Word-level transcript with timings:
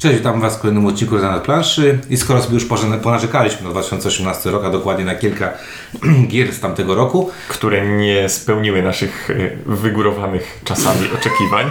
Cześć, 0.00 0.16
witam 0.16 0.40
Was 0.40 0.56
w 0.56 0.60
kolejnym 0.60 0.86
odcinku 0.86 1.18
na 1.18 1.40
planszy 1.40 1.98
i 2.10 2.16
skoro 2.16 2.42
sobie 2.42 2.54
już 2.54 2.66
ponarzekaliśmy 3.02 3.62
na 3.62 3.70
2018 3.70 4.50
rok, 4.50 4.64
a 4.64 4.70
dokładnie 4.70 5.04
na 5.04 5.14
kilka 5.14 5.52
gier 6.28 6.52
z 6.52 6.60
tamtego 6.60 6.94
roku, 6.94 7.30
które 7.48 7.96
nie 7.96 8.28
spełniły 8.28 8.82
naszych 8.82 9.30
e, 9.30 9.34
wygórowanych 9.66 10.60
czasami 10.64 11.00
oczekiwań. 11.20 11.70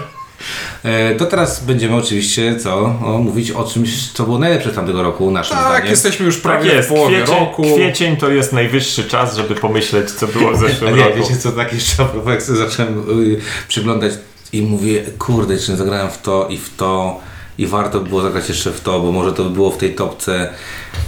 E, 0.84 1.16
to 1.16 1.26
teraz 1.26 1.64
będziemy 1.64 1.96
oczywiście 1.96 2.56
co, 2.56 2.76
o, 2.80 3.18
mówić 3.24 3.52
o 3.52 3.64
czymś, 3.64 4.12
co 4.12 4.24
było 4.24 4.40
najlepsze 4.40 4.72
z 4.72 4.76
tamtego 4.76 5.04
roku, 5.04 5.32
naszym 5.32 5.58
tak, 5.58 5.68
zdaniem. 5.68 5.90
jesteśmy 5.90 6.26
już 6.26 6.36
Tak 6.36 6.44
prawie 6.44 6.74
jest, 6.74 6.90
w 6.90 6.92
połowie 6.92 7.18
kwiecień, 7.18 7.40
roku. 7.40 7.64
kwiecień 7.64 8.18
to 8.18 8.30
jest 8.30 8.54
najwyższy 8.54 9.04
czas, 9.04 9.36
żeby 9.36 9.56
pomyśleć, 9.56 10.12
co 10.12 10.28
było 10.28 10.52
w 10.52 10.60
zeszłym 10.68 10.96
nie, 10.96 11.04
roku. 11.04 11.18
wiecie 11.18 11.38
co, 11.38 11.52
tak 11.52 11.74
jeszcze 11.74 12.08
zacząłem 12.56 13.00
y, 13.22 13.40
przyglądać 13.68 14.14
i 14.54 14.62
mówię, 14.62 15.04
kurde, 15.20 15.54
nie 15.54 15.60
zagrałem 15.78 16.10
w 16.10 16.22
to 16.22 16.48
i 16.50 16.58
w 16.58 16.76
to 16.78 17.20
i 17.60 17.68
warto 17.68 18.00
by 18.00 18.10
było 18.10 18.22
zagrać 18.22 18.50
jeszcze 18.50 18.72
w 18.72 18.82
to, 18.82 19.00
bo 19.00 19.12
może 19.12 19.34
to 19.34 19.44
by 19.44 19.50
było 19.50 19.72
w 19.72 19.78
tej 19.78 19.96
topce. 19.96 20.50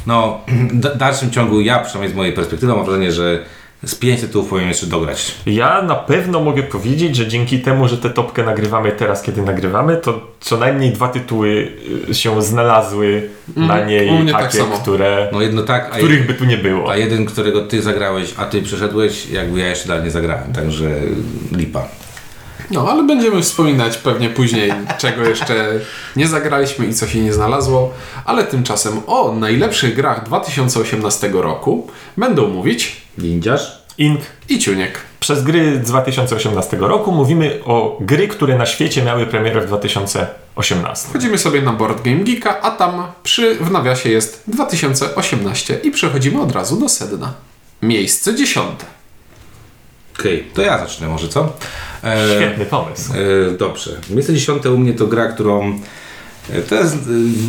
No, 0.08 0.40
w 0.73 0.98
dalszym 0.98 1.32
ciągu 1.32 1.62
ja, 1.62 1.80
przynajmniej 1.80 2.14
z 2.14 2.16
mojej 2.16 2.34
perspektywy, 2.34 2.73
mam 2.73 2.86
wrażenie, 2.86 3.12
że 3.12 3.44
z 3.86 3.96
pięć 3.96 4.22
tytułów 4.22 4.50
powinien 4.50 4.70
jeszcze 4.70 4.88
dograć. 4.88 5.36
Ja 5.45 5.82
na 5.82 5.95
pewno 5.95 6.40
mogę 6.40 6.64
powiedzieć, 6.64 7.16
że 7.16 7.28
dzięki 7.28 7.59
temu, 7.59 7.88
że 7.88 7.98
tę 7.98 8.09
topkę 8.09 8.44
nagrywamy 8.44 8.92
teraz, 8.92 9.22
kiedy 9.22 9.42
nagrywamy, 9.42 9.98
to 9.98 10.22
co 10.40 10.58
najmniej 10.58 10.92
dwa 10.92 11.08
tytuły 11.08 11.72
y, 12.09 12.14
się 12.14 12.42
znalazły 12.42 13.30
na 13.56 13.80
u 13.80 13.86
niej, 13.86 14.31
tak 14.31 14.42
takie, 14.42 14.58
samo. 14.58 14.78
które, 14.78 15.30
No 15.31 15.42
jedno 15.42 15.64
tak, 15.64 15.90
a, 15.94 15.98
których 15.98 16.28
by 16.28 16.34
tu 16.34 16.45
nie 16.45 16.58
było. 16.58 16.92
a 16.92 16.98
jeden, 16.98 17.26
którego 17.26 17.62
ty 17.62 17.81
zagrałeś, 17.81 18.34
a 18.38 18.45
ty 18.45 18.62
przeszedłeś, 18.62 19.30
jakby 19.30 19.59
ja 19.59 19.68
jeszcze 19.68 19.88
dalej 19.88 20.04
nie 20.04 20.12
zagrałem, 20.12 20.54
także 20.54 20.90
lipa. 21.52 21.88
No, 22.71 22.91
ale 22.91 23.03
będziemy 23.03 23.41
wspominać 23.41 23.98
pewnie 23.98 24.30
później, 24.30 24.73
czego 24.98 25.23
jeszcze 25.23 25.80
nie 26.16 26.27
zagraliśmy 26.27 26.85
i 26.85 26.94
co 26.94 27.07
się 27.07 27.21
nie 27.21 27.34
znalazło. 27.34 27.94
Ale 28.25 28.44
tymczasem 28.44 29.02
o 29.07 29.35
najlepszych 29.35 29.95
grach 29.95 30.25
2018 30.25 31.30
roku 31.33 31.88
będą 32.17 32.47
mówić 32.47 33.02
Ninjasz? 33.17 33.81
Ink. 33.97 34.22
i 34.50 34.59
Ciuniek. 34.59 35.00
Przez 35.19 35.44
gry 35.44 35.81
z 35.83 35.88
2018 35.88 36.78
roku 36.78 37.11
mówimy 37.11 37.59
o 37.66 37.97
gry, 38.02 38.28
które 38.28 38.58
na 38.58 38.66
świecie 38.66 39.03
miały 39.03 39.25
premierę 39.25 39.61
w 39.61 39.66
2018. 39.66 41.09
Wchodzimy 41.09 41.38
sobie 41.38 41.61
na 41.61 41.73
Board 41.73 42.02
Game 42.02 42.23
Geeka, 42.23 42.61
a 42.61 42.72
tam 42.72 43.03
przy, 43.23 43.56
w 43.56 43.72
nawiasie 43.72 44.09
jest 44.09 44.44
2018 44.47 45.80
i 45.83 45.91
przechodzimy 45.91 46.41
od 46.41 46.52
razu 46.52 46.80
do 46.80 46.89
sedna. 46.89 47.33
Miejsce 47.81 48.35
dziesiąte. 48.35 49.00
Okej, 50.22 50.44
to 50.53 50.61
ja 50.61 50.77
zacznę 50.77 51.08
może, 51.08 51.27
co? 51.27 51.53
E, 52.03 52.36
Świetny 52.36 52.66
pomysł. 52.66 53.14
E, 53.14 53.52
dobrze. 53.52 53.91
Miejsce 54.09 54.33
dziesiąte 54.33 54.72
u 54.72 54.78
mnie 54.78 54.94
to 54.94 55.08
gra, 55.08 55.28
którą 55.28 55.80
e, 56.53 56.61
to 56.61 56.75
jest, 56.75 56.95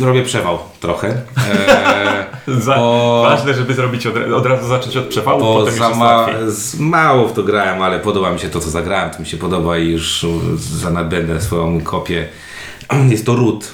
e, 0.01 0.05
robię 0.05 0.23
przewał 0.23 0.59
trochę. 0.79 1.07
E, 1.07 2.25
Za, 2.61 2.75
o- 2.75 3.23
Ważne, 3.29 3.53
żeby 3.53 3.73
zrobić 3.73 4.07
od, 4.07 4.15
od 4.35 4.45
razu 4.45 4.67
zacząć 4.67 4.97
od 4.97 5.05
przewału, 5.05 5.39
bo 5.39 5.53
potem 5.59 5.73
za 5.77 5.89
ma, 5.89 6.27
z, 6.47 6.79
mało 6.79 7.27
w 7.27 7.33
to 7.33 7.43
grałem, 7.43 7.81
ale 7.81 7.99
podoba 7.99 8.31
mi 8.31 8.39
się 8.39 8.49
to, 8.49 8.59
co 8.59 8.69
zagrałem, 8.69 9.09
to 9.09 9.19
mi 9.19 9.25
się 9.25 9.37
podoba 9.37 9.77
i 9.77 9.89
już 9.89 10.25
za 10.57 10.89
nadbędę 10.89 11.41
swoją 11.41 11.81
kopię. 11.81 12.27
Jest 13.11 13.25
to 13.25 13.35
Root. 13.35 13.67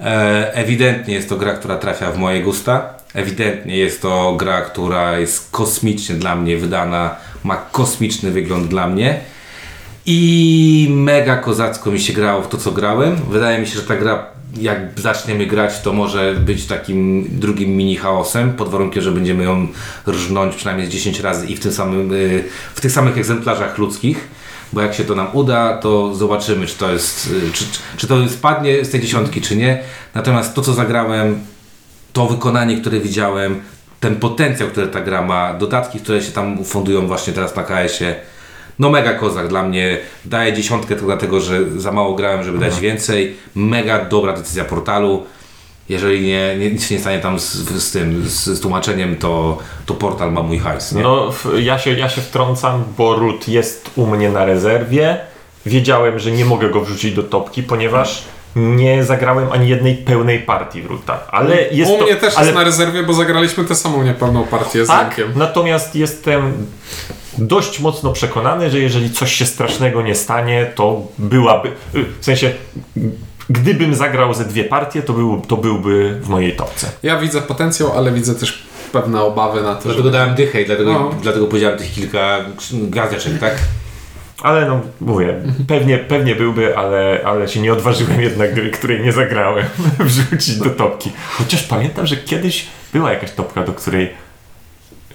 E, 0.00 0.54
ewidentnie 0.54 1.14
jest 1.14 1.28
to 1.28 1.36
gra, 1.36 1.52
która 1.54 1.76
trafia 1.76 2.10
w 2.10 2.18
moje 2.18 2.42
gusta. 2.42 2.94
Ewidentnie 3.14 3.76
jest 3.76 4.02
to 4.02 4.34
gra, 4.36 4.60
która 4.60 5.18
jest 5.18 5.50
kosmicznie 5.50 6.14
dla 6.14 6.36
mnie 6.36 6.56
wydana, 6.56 7.16
ma 7.48 7.56
kosmiczny 7.56 8.30
wygląd 8.30 8.66
dla 8.68 8.88
mnie. 8.88 9.20
I 10.06 10.88
mega 10.90 11.36
kozacko 11.36 11.90
mi 11.90 12.00
się 12.00 12.12
grało 12.12 12.42
w 12.42 12.48
to, 12.48 12.58
co 12.58 12.72
grałem. 12.72 13.16
Wydaje 13.30 13.58
mi 13.58 13.66
się, 13.66 13.74
że 13.74 13.82
ta 13.82 13.96
gra, 13.96 14.26
jak 14.60 14.78
zaczniemy 14.96 15.46
grać, 15.46 15.80
to 15.80 15.92
może 15.92 16.34
być 16.34 16.66
takim 16.66 17.28
drugim 17.30 17.76
mini 17.76 17.96
chaosem, 17.96 18.52
pod 18.52 18.68
warunkiem, 18.68 19.02
że 19.02 19.12
będziemy 19.12 19.44
ją 19.44 19.66
rżnąć 20.06 20.54
przynajmniej 20.54 20.86
z 20.86 20.90
10 20.90 21.20
razy 21.20 21.46
i 21.46 21.56
w, 21.56 21.60
tym 21.60 21.72
samym, 21.72 22.12
y, 22.12 22.44
w 22.74 22.80
tych 22.80 22.92
samych 22.92 23.18
egzemplarzach 23.18 23.78
ludzkich. 23.78 24.28
Bo 24.72 24.80
jak 24.80 24.94
się 24.94 25.04
to 25.04 25.14
nam 25.14 25.28
uda, 25.32 25.76
to 25.76 26.14
zobaczymy, 26.14 26.66
czy 26.66 26.78
to 26.78 26.92
jest, 26.92 27.30
y, 27.48 27.52
czy, 27.52 27.64
czy 27.96 28.06
to 28.06 28.28
spadnie 28.28 28.84
z 28.84 28.90
tej 28.90 29.00
dziesiątki, 29.00 29.40
czy 29.40 29.56
nie. 29.56 29.82
Natomiast 30.14 30.54
to, 30.54 30.62
co 30.62 30.72
zagrałem, 30.72 31.40
to 32.12 32.26
wykonanie, 32.26 32.80
które 32.80 33.00
widziałem, 33.00 33.60
ten 34.00 34.16
potencjał, 34.16 34.68
który 34.68 34.88
ta 34.88 35.00
gra 35.00 35.22
ma, 35.22 35.54
dodatki, 35.54 36.00
które 36.00 36.22
się 36.22 36.32
tam 36.32 36.64
fundują 36.64 37.06
właśnie 37.06 37.32
teraz 37.32 37.56
na 37.56 37.62
KS-ie, 37.62 38.14
no 38.78 38.90
mega 38.90 39.14
kozak 39.14 39.48
dla 39.48 39.62
mnie. 39.62 39.98
Daję 40.24 40.52
dziesiątkę 40.52 40.88
tylko 40.88 41.06
dlatego, 41.06 41.40
że 41.40 41.80
za 41.80 41.92
mało 41.92 42.14
grałem, 42.14 42.44
żeby 42.44 42.58
dać 42.58 42.80
więcej. 42.80 43.36
Mega 43.54 44.04
dobra 44.04 44.32
decyzja 44.32 44.64
portalu. 44.64 45.26
Jeżeli 45.88 46.26
nie, 46.26 46.56
nie, 46.58 46.70
nic 46.70 46.86
się 46.86 46.94
nie 46.94 47.00
stanie 47.00 47.18
tam 47.18 47.38
z, 47.38 47.52
z 47.82 47.92
tym, 47.92 48.28
z, 48.28 48.44
z 48.44 48.60
tłumaczeniem, 48.60 49.16
to, 49.16 49.58
to 49.86 49.94
portal 49.94 50.32
ma 50.32 50.42
mój 50.42 50.58
hajs. 50.58 50.92
Nie? 50.92 51.02
No, 51.02 51.32
ja 51.58 51.78
się, 51.78 51.92
ja 51.92 52.08
się 52.08 52.20
wtrącam, 52.20 52.84
bo 52.98 53.16
Root 53.16 53.48
jest 53.48 53.90
u 53.96 54.06
mnie 54.06 54.30
na 54.30 54.44
rezerwie. 54.44 55.18
Wiedziałem, 55.66 56.18
że 56.18 56.30
nie 56.30 56.44
mogę 56.44 56.70
go 56.70 56.80
wrzucić 56.80 57.14
do 57.14 57.22
topki, 57.22 57.62
ponieważ 57.62 58.24
nie 58.58 59.04
zagrałem 59.04 59.52
ani 59.52 59.68
jednej 59.68 59.94
pełnej 59.94 60.38
partii 60.38 60.82
w 60.82 60.86
Roota. 60.86 61.20
Ale 61.30 61.56
jest 61.70 61.90
U 61.90 61.98
to, 61.98 62.04
mnie 62.04 62.16
też 62.16 62.36
ale, 62.36 62.46
jest 62.46 62.58
na 62.58 62.64
rezerwie, 62.64 63.02
bo 63.02 63.14
zagraliśmy 63.14 63.64
tę 63.64 63.74
samą 63.74 64.02
niepełną 64.02 64.44
partię 64.44 64.84
z 64.84 64.88
Tak, 64.88 65.18
Jankiem. 65.18 65.38
natomiast 65.38 65.94
jestem 65.96 66.52
dość 67.38 67.80
mocno 67.80 68.12
przekonany, 68.12 68.70
że 68.70 68.78
jeżeli 68.78 69.10
coś 69.10 69.32
się 69.32 69.46
strasznego 69.46 70.02
nie 70.02 70.14
stanie, 70.14 70.72
to 70.74 71.02
byłaby, 71.18 71.68
y, 71.94 72.04
w 72.20 72.24
sensie, 72.24 72.52
gdybym 73.50 73.94
zagrał 73.94 74.34
ze 74.34 74.44
dwie 74.44 74.64
partie, 74.64 75.02
to, 75.02 75.12
był, 75.12 75.40
to 75.48 75.56
byłby 75.56 76.18
w 76.22 76.28
mojej 76.28 76.56
topce. 76.56 76.90
Ja 77.02 77.18
widzę 77.18 77.42
potencjał, 77.42 77.92
ale 77.98 78.12
widzę 78.12 78.34
też 78.34 78.66
pewne 78.92 79.22
obawy 79.22 79.62
na 79.62 79.74
to, 79.74 79.82
Dlatego 79.82 80.04
że... 80.04 80.10
dałem 80.10 80.34
dychę 80.34 80.62
i 80.62 80.66
dlatego, 80.66 80.92
No. 80.92 81.10
dlatego 81.22 81.46
powiedziałem 81.46 81.78
tych 81.78 81.92
kilka 81.92 82.38
gwiazdeczek, 82.72 83.38
tak? 83.38 83.54
Ale 84.42 84.68
no, 84.68 84.80
mówię, 85.00 85.34
pewnie, 85.68 85.98
pewnie 85.98 86.34
byłby, 86.34 86.76
ale, 86.76 87.20
ale 87.24 87.48
się 87.48 87.60
nie 87.60 87.72
odważyłem 87.72 88.20
jednak 88.20 88.54
gry, 88.54 88.70
której 88.70 89.00
nie 89.02 89.12
zagrałem, 89.12 89.66
wrzucić 89.98 90.56
do 90.56 90.70
topki. 90.70 91.12
Chociaż 91.30 91.62
pamiętam, 91.62 92.06
że 92.06 92.16
kiedyś 92.16 92.66
była 92.92 93.12
jakaś 93.12 93.32
topka, 93.32 93.64
do 93.64 93.72
której 93.72 94.10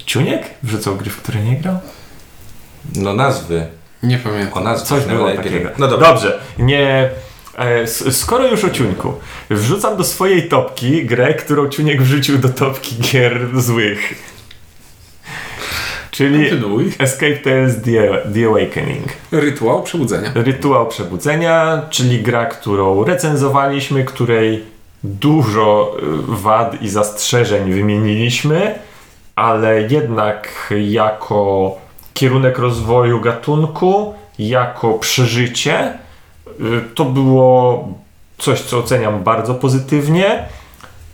Ciuniek 0.06 0.44
wrzucał 0.64 0.96
gry, 0.96 1.10
w 1.10 1.18
które 1.18 1.40
nie 1.42 1.58
grał? 1.58 1.78
No 2.96 3.14
nazwy. 3.14 3.68
Nie 4.04 4.18
pamiętam. 4.18 4.58
O 4.58 4.60
nazwy. 4.66 4.88
Coś 4.88 5.06
było 5.06 5.32
takiego. 5.32 5.70
No 5.78 5.88
dobra. 5.88 6.08
Dobrze, 6.08 6.40
nie... 6.60 7.10
e, 7.58 7.88
Skoro 8.12 8.48
już 8.48 8.64
o 8.64 8.70
Ciuńku, 8.70 9.14
wrzucam 9.50 9.98
do 9.98 10.04
swojej 10.04 10.50
topki 10.50 11.06
grę, 11.06 11.34
którą 11.34 11.70
Ciuniek 11.70 12.02
wrzucił 12.02 12.38
do 12.38 12.50
topki 12.50 12.96
gier 12.96 13.62
złych. 13.62 14.33
Czyli 16.14 16.50
Kontynuuj. 16.50 16.92
Escape 17.00 17.38
Tales 17.38 17.82
The, 17.82 18.32
The 18.34 18.48
Awakening. 18.48 19.04
Rytuał 19.32 19.84
przebudzenia. 19.84 20.32
Rytuał 20.36 20.88
Przebudzenia, 20.88 21.82
czyli 21.90 22.22
gra, 22.22 22.46
którą 22.46 23.04
recenzowaliśmy, 23.04 24.04
której 24.04 24.64
dużo 25.04 25.98
y, 25.98 26.02
wad 26.28 26.82
i 26.82 26.90
zastrzeżeń 26.90 27.74
wymieniliśmy, 27.74 28.80
ale 29.36 29.82
jednak 29.82 30.74
jako 30.88 31.72
kierunek 32.14 32.58
rozwoju 32.60 33.20
gatunku, 33.22 34.14
jako 34.40 34.94
przeżycie, 34.94 35.94
y, 36.48 36.54
to 36.96 37.06
było 37.06 37.88
coś, 38.38 38.62
co 38.62 38.78
oceniam 38.78 39.24
bardzo 39.24 39.56
pozytywnie, 39.56 40.46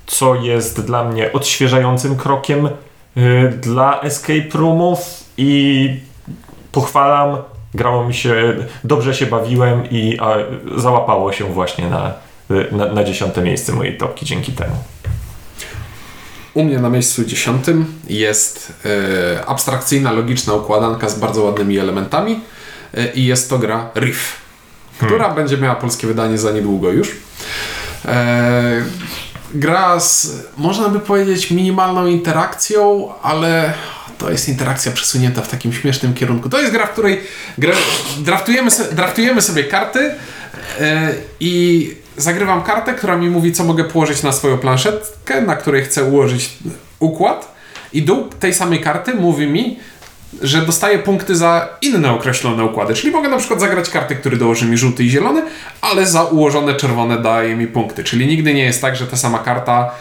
co 0.08 0.36
jest 0.36 0.86
dla 0.86 1.04
mnie 1.04 1.34
odświeżającym 1.34 2.18
krokiem 2.18 2.70
dla 3.62 4.02
escape 4.02 4.50
roomów 4.58 5.24
i 5.38 6.00
pochwalam. 6.72 7.38
Grało 7.74 8.08
mi 8.08 8.14
się, 8.14 8.56
dobrze 8.84 9.14
się 9.14 9.25
bawiłem 9.25 9.90
i 9.92 10.18
a, 10.20 10.36
załapało 10.78 11.34
się 11.34 11.46
właśnie 11.46 11.90
na, 11.90 12.14
na, 12.72 12.94
na 12.94 13.03
dziesiąte 13.03 13.42
miejsce 13.42 13.74
mojej 13.74 13.98
topki 13.98 14.25
dzięki 14.25 14.52
temu. 14.52 14.75
U 16.54 16.63
mnie 16.63 16.80
na 16.80 16.89
miejscu 16.89 17.25
dziesiątym 17.25 17.86
jest 18.10 18.74
e, 18.86 19.45
abstrakcyjna, 19.45 20.12
logiczna 20.12 20.54
układanka 20.54 21.10
z 21.10 21.19
bardzo 21.19 21.44
ładnymi 21.44 21.78
elementami 21.78 22.39
e, 22.94 23.13
i 23.13 23.25
jest 23.25 23.50
to 23.50 23.60
gra 23.60 23.89
Riff, 23.95 24.36
która 24.98 25.30
będzie 25.30 25.57
miała 25.57 25.75
polskie 25.75 26.07
wydanie 26.07 26.38
za 26.38 26.51
niedługo 26.51 26.92
już. 26.92 27.16
E, 28.06 28.83
gra 29.54 30.00
z, 30.00 30.31
można 30.57 30.90
by 30.90 31.00
powiedzieć, 31.00 31.51
minimalną 31.51 32.07
interakcją, 32.07 33.10
ale 33.22 33.74
to 34.18 34.31
jest 34.31 34.50
interakcja 34.50 34.92
przesunięta 34.92 35.42
w 35.42 35.50
takim 35.50 35.74
śmiesznym 35.74 36.13
kierunku. 36.13 36.50
To 36.50 36.60
jest 36.60 36.74
gra, 36.74 36.86
w 36.86 36.92
której 36.92 37.22
gra, 37.57 37.74
draftujemy, 38.19 38.72
se, 38.72 38.94
draftujemy 38.94 39.42
sobie 39.42 39.63
karty 39.63 40.12
e, 40.80 41.13
i 41.40 41.96
zagrywam 42.18 42.63
kartę, 42.63 42.94
która 42.94 43.18
mi 43.18 43.30
mówi, 43.30 43.54
co 43.54 43.63
mogę 43.63 43.84
położyć 43.84 44.24
na 44.24 44.31
swoją 44.31 44.57
planszetkę, 44.57 45.42
na 45.42 45.56
której 45.56 45.84
chcę 45.84 46.04
ułożyć 46.04 46.57
układ 47.00 47.56
i 47.94 48.02
dół 48.02 48.30
tej 48.40 48.54
samej 48.54 48.81
karty 48.81 49.13
mówi 49.13 49.48
mi, 49.48 49.80
że 50.42 50.62
dostaję 50.62 51.00
punkty 51.00 51.36
za 51.36 51.68
inne 51.81 52.12
określone 52.12 52.66
układy. 52.66 52.94
Czyli 52.94 53.12
mogę 53.12 53.30
na 53.30 53.38
przykład 53.38 53.60
zagrać 53.60 53.90
karty, 53.90 54.16
które 54.16 54.38
dołoży 54.38 54.66
mi 54.66 54.78
żółty 54.78 55.04
i 55.04 55.10
zielony, 55.10 55.42
ale 55.81 56.06
za 56.06 56.24
ułożone 56.24 56.74
czerwone 56.74 57.18
daje 57.22 57.56
mi 57.56 57.68
punkty. 57.68 58.04
Czyli 58.04 58.28
nigdy 58.28 58.54
nie 58.54 58.64
jest 58.64 58.81
tak, 58.81 58.96
że 58.96 59.08
ta 59.08 59.18
sama 59.18 59.40
karta. 59.40 59.92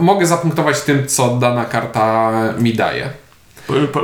Mogę 0.00 0.26
zapunktować 0.26 0.80
tym, 0.80 1.06
co 1.06 1.28
dana 1.28 1.64
karta 1.64 2.32
mi 2.58 2.74
daje. 2.74 3.10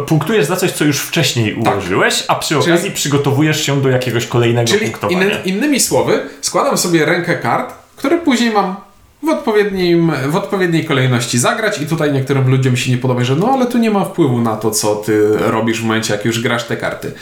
Punktujesz 0.07 0.47
za 0.47 0.57
coś, 0.57 0.73
co 0.73 0.85
już 0.85 1.01
wcześniej 1.01 1.55
ułożyłeś, 1.55 2.25
a 2.29 2.35
przy 2.35 2.55
Tak. 2.55 2.63
Czyli- 2.63 2.75
okazji 2.75 2.91
przygotowujesz 2.91 3.67
się 3.67 3.83
do 3.83 3.89
jakiegoś 3.89 4.27
kolejnego 4.27 4.69
Czyli 4.69 4.81
punktowania. 4.87 5.23
inny, 5.23 5.39
innymi 5.45 5.81
słowy, 5.81 6.21
składam 6.41 6.79
sobie 6.79 7.05
rękę 7.05 7.37
kart, 7.37 7.75
które 7.97 8.19
później 8.19 8.51
mam 8.51 8.77
w, 9.23 9.29
odpowiednim, 9.29 10.13
w 10.29 10.37
odpowiedniej 10.37 10.85
kolejności 10.85 11.39
zagrać 11.39 11.81
i 11.81 11.87
tutaj 11.87 12.13
niektórym 12.13 12.51
ludziom 12.51 12.77
się 12.77 12.91
nie 12.91 12.99
podoba, 12.99 13.25
że 13.25 13.37
no 13.37 13.49
ale 13.53 13.67
tu 13.67 13.79
nie 13.79 13.91
ma 13.91 14.05
wpływu 14.05 14.41
na 14.41 14.57
to, 14.57 14.71
co 14.71 14.95
ty 14.97 15.37
robisz 15.39 15.81
w 15.81 15.85
momencie, 15.85 16.15
jak 16.15 16.25
już 16.25 16.43
grasz 16.43 16.65
te 16.65 16.77
karty. 16.77 17.13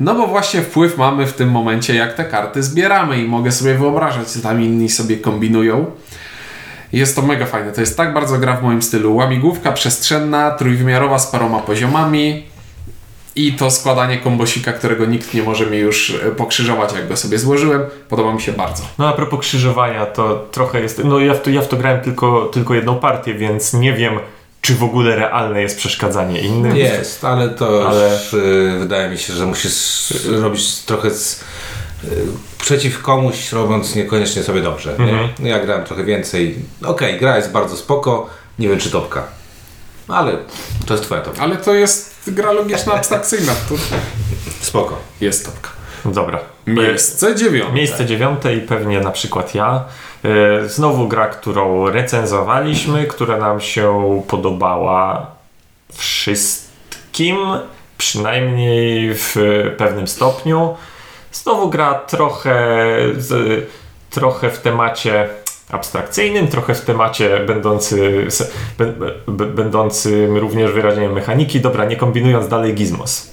No 0.00 0.14
bo 0.14 0.26
właśnie 0.26 0.62
wpływ 0.62 0.98
mamy 0.98 1.26
w 1.26 1.32
tym 1.32 1.50
momencie, 1.50 1.94
jak 1.94 2.14
te 2.14 2.24
karty 2.24 2.62
zbieramy 2.62 3.22
i 3.22 3.28
mogę 3.28 3.52
sobie 3.52 3.74
wyobrażać, 3.74 4.28
co 4.28 4.40
tam 4.40 4.62
inni 4.62 4.88
sobie 4.88 5.16
kombinują. 5.16 5.86
Jest 6.92 7.16
to 7.16 7.22
mega 7.22 7.46
fajne. 7.46 7.72
To 7.72 7.80
jest 7.80 7.96
tak 7.96 8.14
bardzo 8.14 8.38
gra 8.38 8.56
w 8.56 8.62
moim 8.62 8.82
stylu. 8.82 9.16
Łamigłówka 9.16 9.72
przestrzenna, 9.72 10.50
trójwymiarowa 10.50 11.18
z 11.18 11.26
paroma 11.26 11.58
poziomami 11.58 12.46
i 13.38 13.52
to 13.52 13.70
składanie 13.70 14.18
kombosika, 14.18 14.72
którego 14.72 15.04
nikt 15.04 15.34
nie 15.34 15.42
może 15.42 15.66
mi 15.66 15.78
już 15.78 16.10
e, 16.10 16.30
pokrzyżować, 16.30 16.92
jak 16.92 17.08
go 17.08 17.16
sobie 17.16 17.38
złożyłem. 17.38 17.82
Podoba 18.08 18.34
mi 18.34 18.40
się 18.40 18.52
bardzo. 18.52 18.82
No 18.98 19.08
a 19.08 19.12
propos 19.12 19.40
krzyżowania, 19.40 20.06
to 20.06 20.46
trochę 20.50 20.80
jest. 20.80 21.04
No 21.04 21.18
ja 21.18 21.34
w 21.34 21.42
to, 21.42 21.50
ja 21.50 21.62
w 21.62 21.68
to 21.68 21.76
grałem 21.76 22.00
tylko, 22.00 22.50
tylko 22.52 22.74
jedną 22.74 22.96
partię, 22.96 23.34
więc 23.34 23.74
nie 23.74 23.92
wiem, 23.92 24.18
czy 24.60 24.74
w 24.74 24.84
ogóle 24.84 25.16
realne 25.16 25.62
jest 25.62 25.78
przeszkadzanie 25.78 26.40
innym. 26.40 26.76
Jest, 26.76 27.24
ale 27.24 27.48
to 27.48 27.88
Ale- 27.88 28.12
już, 28.14 28.32
y, 28.34 28.76
wydaje 28.78 29.10
mi 29.10 29.18
się, 29.18 29.32
że 29.32 29.46
musisz 29.46 30.14
robić 30.30 30.78
trochę 30.78 31.10
z, 31.10 31.44
y, 32.04 32.08
przeciw 32.58 33.02
komuś, 33.02 33.52
robiąc 33.52 33.94
niekoniecznie 33.94 34.42
sobie 34.42 34.60
dobrze. 34.60 34.90
Mhm. 34.90 35.28
Nie? 35.38 35.50
Ja 35.50 35.60
grałem 35.60 35.84
trochę 35.84 36.04
więcej. 36.04 36.54
Okej, 36.84 37.18
gra 37.18 37.36
jest 37.36 37.52
bardzo 37.52 37.76
spoko. 37.76 38.30
Nie 38.58 38.68
wiem, 38.68 38.78
czy 38.78 38.90
topka. 38.90 39.26
Ale 40.08 40.32
to 40.86 40.94
jest 40.94 41.04
twoja 41.04 41.20
topka. 41.20 41.42
Ale 41.42 41.56
to 41.56 41.74
jest 41.74 42.17
gra 42.32 42.52
logiczna, 42.52 42.94
abstrakcyjna. 42.94 43.52
To 43.68 43.74
Spoko. 44.60 44.98
jest 45.20 45.46
topka. 45.46 45.70
Dobra. 46.04 46.38
Miejsce 46.66 47.36
dziewiąte. 47.36 47.72
Miejsce 47.72 48.06
dziewiąte 48.06 48.54
i 48.54 48.60
pewnie 48.60 49.00
na 49.00 49.10
przykład 49.10 49.54
ja. 49.54 49.84
E, 50.24 50.68
Znowu 50.68 51.08
gra, 51.08 51.26
którą 51.26 51.90
recenzowaliśmy, 51.90 53.06
która 53.06 53.36
nam 53.36 53.60
się 53.60 54.22
podobała 54.28 55.26
wszystkim, 55.92 57.36
przynajmniej 57.98 59.14
w 59.14 59.36
pewnym 59.76 60.08
stopniu. 60.08 60.76
Znowu 61.32 61.70
gra 61.70 61.94
trochę, 61.94 62.76
z, 63.18 63.64
trochę 64.10 64.50
w 64.50 64.58
temacie 64.58 65.28
abstrakcyjnym, 65.70 66.48
trochę 66.48 66.74
w 66.74 66.80
temacie 66.80 67.40
będący, 67.46 68.26
będącym 69.54 70.36
również 70.36 70.72
wyrażeniem 70.72 71.12
mechaniki. 71.12 71.60
Dobra, 71.60 71.84
nie 71.84 71.96
kombinując 71.96 72.48
dalej 72.48 72.74
Gizmos. 72.74 73.30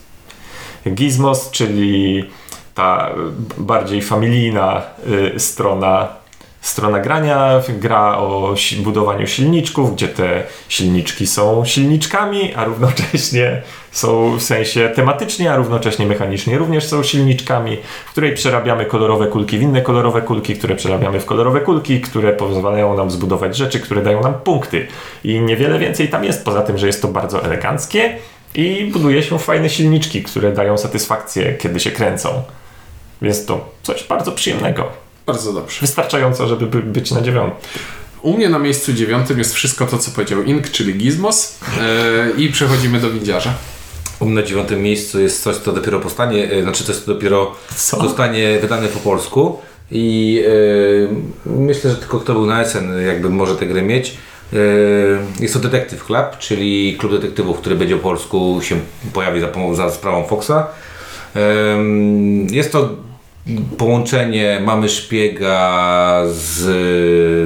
Gizmos, 0.87 1.51
czyli 1.51 2.25
ta 2.73 3.09
bardziej 3.57 4.01
familijna 4.01 4.81
y, 5.35 5.39
strona, 5.39 6.07
strona 6.65 6.99
grania, 6.99 7.61
gra 7.69 8.17
o 8.17 8.55
budowaniu 8.77 9.27
silniczków, 9.27 9.95
gdzie 9.95 10.07
te 10.07 10.43
silniczki 10.69 11.27
są 11.27 11.65
silniczkami, 11.65 12.53
a 12.53 12.63
równocześnie 12.63 13.61
są 13.91 14.37
w 14.37 14.43
sensie 14.43 14.89
tematycznie, 14.95 15.51
a 15.51 15.55
równocześnie 15.55 16.05
mechanicznie 16.05 16.57
również 16.57 16.87
są 16.87 17.03
silniczkami, 17.03 17.77
w 18.05 18.11
której 18.11 18.33
przerabiamy 18.33 18.85
kolorowe 18.85 19.27
kulki 19.27 19.57
w 19.57 19.61
inne 19.61 19.81
kolorowe 19.81 20.21
kulki, 20.21 20.55
które 20.55 20.75
przerabiamy 20.75 21.19
w 21.19 21.25
kolorowe 21.25 21.61
kulki, 21.61 22.01
które 22.01 22.33
pozwalają 22.33 22.97
nam 22.97 23.11
zbudować 23.11 23.57
rzeczy, 23.57 23.79
które 23.79 24.01
dają 24.01 24.21
nam 24.21 24.33
punkty. 24.33 24.87
I 25.23 25.39
niewiele 25.39 25.79
więcej 25.79 26.07
tam 26.07 26.23
jest, 26.23 26.45
poza 26.45 26.61
tym, 26.61 26.77
że 26.77 26.87
jest 26.87 27.01
to 27.01 27.07
bardzo 27.07 27.43
eleganckie 27.43 28.17
i 28.55 28.89
buduje 28.93 29.23
się 29.23 29.39
fajne 29.39 29.69
silniczki, 29.69 30.23
które 30.23 30.51
dają 30.51 30.77
satysfakcję, 30.77 31.53
kiedy 31.53 31.79
się 31.79 31.91
kręcą. 31.91 32.43
Więc 33.21 33.45
to 33.45 33.69
coś 33.83 34.03
bardzo 34.03 34.31
przyjemnego. 34.31 35.04
Bardzo 35.25 35.53
dobrze. 35.53 35.81
Wystarczająco, 35.81 36.47
żeby 36.47 36.65
by- 36.67 36.81
być 36.83 37.11
na 37.11 37.21
dziewiątym. 37.21 37.59
U 38.21 38.33
mnie 38.37 38.49
na 38.49 38.59
miejscu 38.59 38.93
dziewiątym 38.93 39.37
jest 39.37 39.53
wszystko 39.53 39.85
to, 39.85 39.97
co 39.97 40.11
powiedział 40.11 40.43
Ink, 40.43 40.69
czyli 40.71 40.93
Gizmos. 40.93 41.59
E, 41.81 42.31
I 42.37 42.49
przechodzimy 42.51 42.99
do 42.99 43.09
windziarza. 43.11 43.53
U 44.19 44.25
mnie 44.25 44.35
na 44.41 44.43
dziewiątym 44.47 44.81
miejscu 44.81 45.19
jest 45.19 45.43
coś, 45.43 45.55
co 45.55 45.71
dopiero 45.73 45.99
powstanie, 45.99 46.51
y, 46.53 46.63
znaczy 46.63 46.83
coś, 46.83 46.95
co 46.95 47.13
dopiero 47.13 47.55
Co? 47.75 48.01
zostanie 48.01 48.59
wydane 48.59 48.87
po 48.87 48.99
polsku 48.99 49.59
i 49.91 50.39
y, 50.47 51.07
myślę, 51.45 51.91
że 51.91 51.97
tylko 51.97 52.19
kto 52.19 52.33
był 52.33 52.45
na 52.45 52.65
SN 52.65 53.05
jakby 53.07 53.29
może 53.29 53.55
tę 53.55 53.65
grę 53.65 53.81
mieć. 53.81 54.17
Jest 55.39 55.53
to 55.53 55.59
Detective 55.59 56.05
Club, 56.05 56.37
czyli 56.39 56.97
klub 56.99 57.11
detektywów, 57.11 57.57
który 57.59 57.75
będzie 57.75 57.95
po 57.97 58.03
polsku 58.03 58.59
się 58.63 58.79
pojawi 59.13 59.41
za, 59.41 59.47
za 59.73 59.91
sprawą 59.91 60.27
Foxa. 60.27 60.67
Jest 62.51 62.71
to 62.71 62.89
połączenie 63.77 64.61
mamy 64.65 64.89
szpiega 64.89 66.21
z 66.27 66.65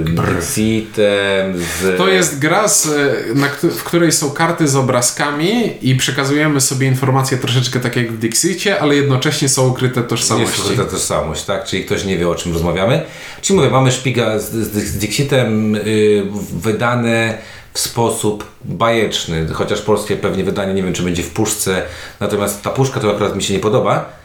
Brexitem, 0.10 1.57
z... 1.57 1.98
To 1.98 2.07
jest 2.07 2.40
gra, 2.40 2.68
z, 2.68 2.88
na, 3.36 3.48
któ- 3.48 3.69
w 3.72 3.84
której 3.84 4.12
są 4.12 4.31
karty 4.31 4.68
z 4.68 4.75
obrazkami 4.75 5.78
i 5.81 5.96
przekazujemy 5.96 6.62
sobie 6.62 6.88
informacje 6.88 7.38
troszeczkę 7.38 7.80
tak 7.80 7.96
jak 7.96 8.12
w 8.12 8.18
Dixicie, 8.18 8.80
ale 8.81 8.96
jednocześnie 8.96 9.50
są 9.50 9.68
ukryte 9.68 10.00
Jest 10.00 10.10
tożsamości. 10.10 10.78
to 10.78 10.86
tożsamość, 10.86 11.44
tak? 11.46 11.63
Czyli 11.66 11.86
ktoś 11.86 12.06
nie 12.06 12.18
wie 12.18 12.30
o 12.30 12.36
czym 12.36 12.54
rozmawiamy. 12.54 13.02
Czyli 13.42 13.60
mówię, 13.60 13.69
mamy 13.72 13.92
szpiga 13.92 14.40
z, 14.40 14.52
z, 14.52 14.74
z 14.74 14.98
Dixitem 14.98 15.75
y, 15.75 16.24
wydane 16.54 17.38
w 17.74 17.80
sposób 17.80 18.45
bajeczny, 18.66 19.48
chociaż 19.54 19.81
polskie 19.81 20.16
pewnie 20.16 20.44
wydanie 20.44 20.74
nie 20.74 20.84
wiem 20.84 20.94
czy 20.94 21.04
będzie 21.04 21.24
w 21.24 21.30
puszce, 21.30 21.81
natomiast 22.19 22.62
ta 22.62 22.69
puszka 22.69 23.00
to 23.00 23.12
akurat 23.12 23.36
mi 23.36 23.44
się 23.44 23.54
nie 23.54 23.60
podoba, 23.60 24.00
y, 24.00 24.19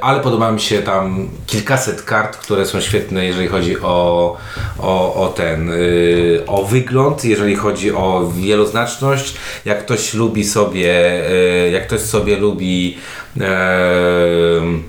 ale 0.00 0.20
podoba 0.20 0.52
mi 0.52 0.60
się 0.60 0.82
tam 0.82 1.28
kilkaset 1.46 2.02
kart, 2.02 2.36
które 2.36 2.66
są 2.66 2.80
świetne, 2.80 3.26
jeżeli 3.26 3.48
chodzi 3.48 3.80
o, 3.80 4.36
o, 4.78 5.14
o 5.14 5.28
ten, 5.28 5.70
y, 5.70 6.42
o 6.46 6.64
wygląd, 6.64 7.24
jeżeli 7.24 7.56
chodzi 7.56 7.92
o 7.92 8.30
wieloznaczność, 8.34 9.34
jak 9.64 9.84
ktoś 9.84 10.14
lubi 10.14 10.44
sobie, 10.44 11.22
y, 11.66 11.70
jak 11.70 11.86
ktoś 11.86 12.00
sobie 12.00 12.36
lubi 12.36 12.98
em, 13.40 14.82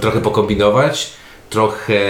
trochę 0.00 0.20
pokombinować, 0.20 1.10
trochę 1.50 2.00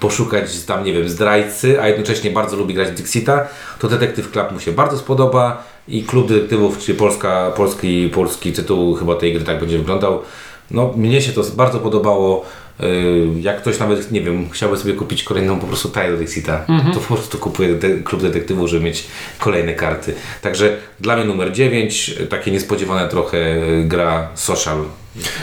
poszukać 0.00 0.64
tam, 0.66 0.84
nie 0.84 0.92
wiem, 0.92 1.08
zdrajcy, 1.08 1.80
a 1.82 1.88
jednocześnie 1.88 2.30
bardzo 2.30 2.56
lubi 2.56 2.74
grać 2.74 2.90
Dixita, 2.90 3.48
to 3.78 3.88
Detective 3.88 4.30
Club 4.30 4.52
mu 4.52 4.60
się 4.60 4.72
bardzo 4.72 4.98
spodoba 4.98 5.64
i 5.88 6.02
Klub 6.04 6.28
Detektywów, 6.28 6.78
czyli 6.78 6.98
polska, 6.98 7.52
polski, 7.56 8.10
polski 8.14 8.52
tytuł 8.52 8.94
chyba 8.94 9.14
tej 9.14 9.32
gry 9.32 9.44
tak 9.44 9.60
będzie 9.60 9.78
wyglądał. 9.78 10.22
No, 10.70 10.92
mnie 10.96 11.22
się 11.22 11.32
to 11.32 11.42
bardzo 11.56 11.78
podobało. 11.78 12.44
Y, 12.80 13.26
Jak 13.40 13.60
ktoś 13.60 13.78
nawet, 13.78 14.12
nie 14.12 14.20
wiem, 14.20 14.50
chciałby 14.50 14.76
sobie 14.76 14.92
kupić 14.94 15.22
kolejną 15.22 15.58
po 15.60 15.66
prostu 15.66 15.88
taję 15.88 16.10
do 16.12 16.16
Dixita, 16.18 16.64
to 16.94 17.00
po 17.00 17.14
prostu 17.14 17.38
kupuje 17.38 17.74
de- 17.74 17.98
Klub 17.98 18.22
Detektywów, 18.22 18.68
żeby 18.70 18.84
mieć 18.84 19.04
kolejne 19.38 19.74
karty. 19.74 20.14
Także 20.42 20.76
dla 21.00 21.16
mnie 21.16 21.24
numer 21.24 21.52
9, 21.52 22.14
takie 22.30 22.50
niespodziewane 22.50 23.08
trochę 23.08 23.38
y, 23.38 23.84
gra 23.84 24.28
social 24.34 24.78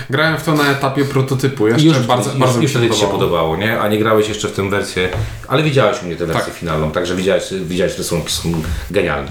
Grałem 0.10 0.38
w 0.38 0.44
to 0.44 0.54
na 0.54 0.72
etapie 0.72 1.06
prototypu. 1.06 1.68
Jeszcze 1.68 1.88
już, 1.88 2.00
bardzo, 2.00 2.30
już, 2.30 2.40
bardzo 2.40 2.58
mi 2.58 2.64
już 2.64 2.74
się 2.74 2.80
wtedy 2.80 2.94
Ci 2.94 3.00
się 3.02 3.08
podobało. 3.08 3.58
nie? 3.58 3.80
A 3.80 3.88
nie 3.88 3.98
grałeś 3.98 4.30
jeszcze 4.30 4.48
w 4.48 4.52
tę 4.52 4.70
wersję, 4.70 5.10
ale 5.48 5.64
widziałeś 5.64 6.04
u 6.04 6.06
mnie 6.06 6.16
tę 6.16 6.26
wersję 6.26 6.46
Tak. 6.46 6.54
finalną, 6.56 6.92
także 6.92 7.16
widziałeś, 7.16 7.44
widziałeś 7.66 7.98
rysunki, 7.98 8.32
są 8.32 8.52
genialne. 8.92 9.28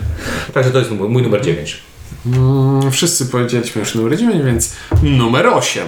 Także 0.55 0.71
to 0.71 0.79
jest 0.79 0.91
mój, 0.91 1.09
mój 1.09 1.23
numer 1.23 1.41
9. 1.45 1.81
Mm, 2.27 2.93
Wszyscy 2.93 3.27
powiedzieliśmy 3.27 3.81
już 3.81 3.95
numer 3.95 4.17
9, 4.19 4.45
więc 4.45 4.73
numer 5.03 5.47
8. 5.47 5.87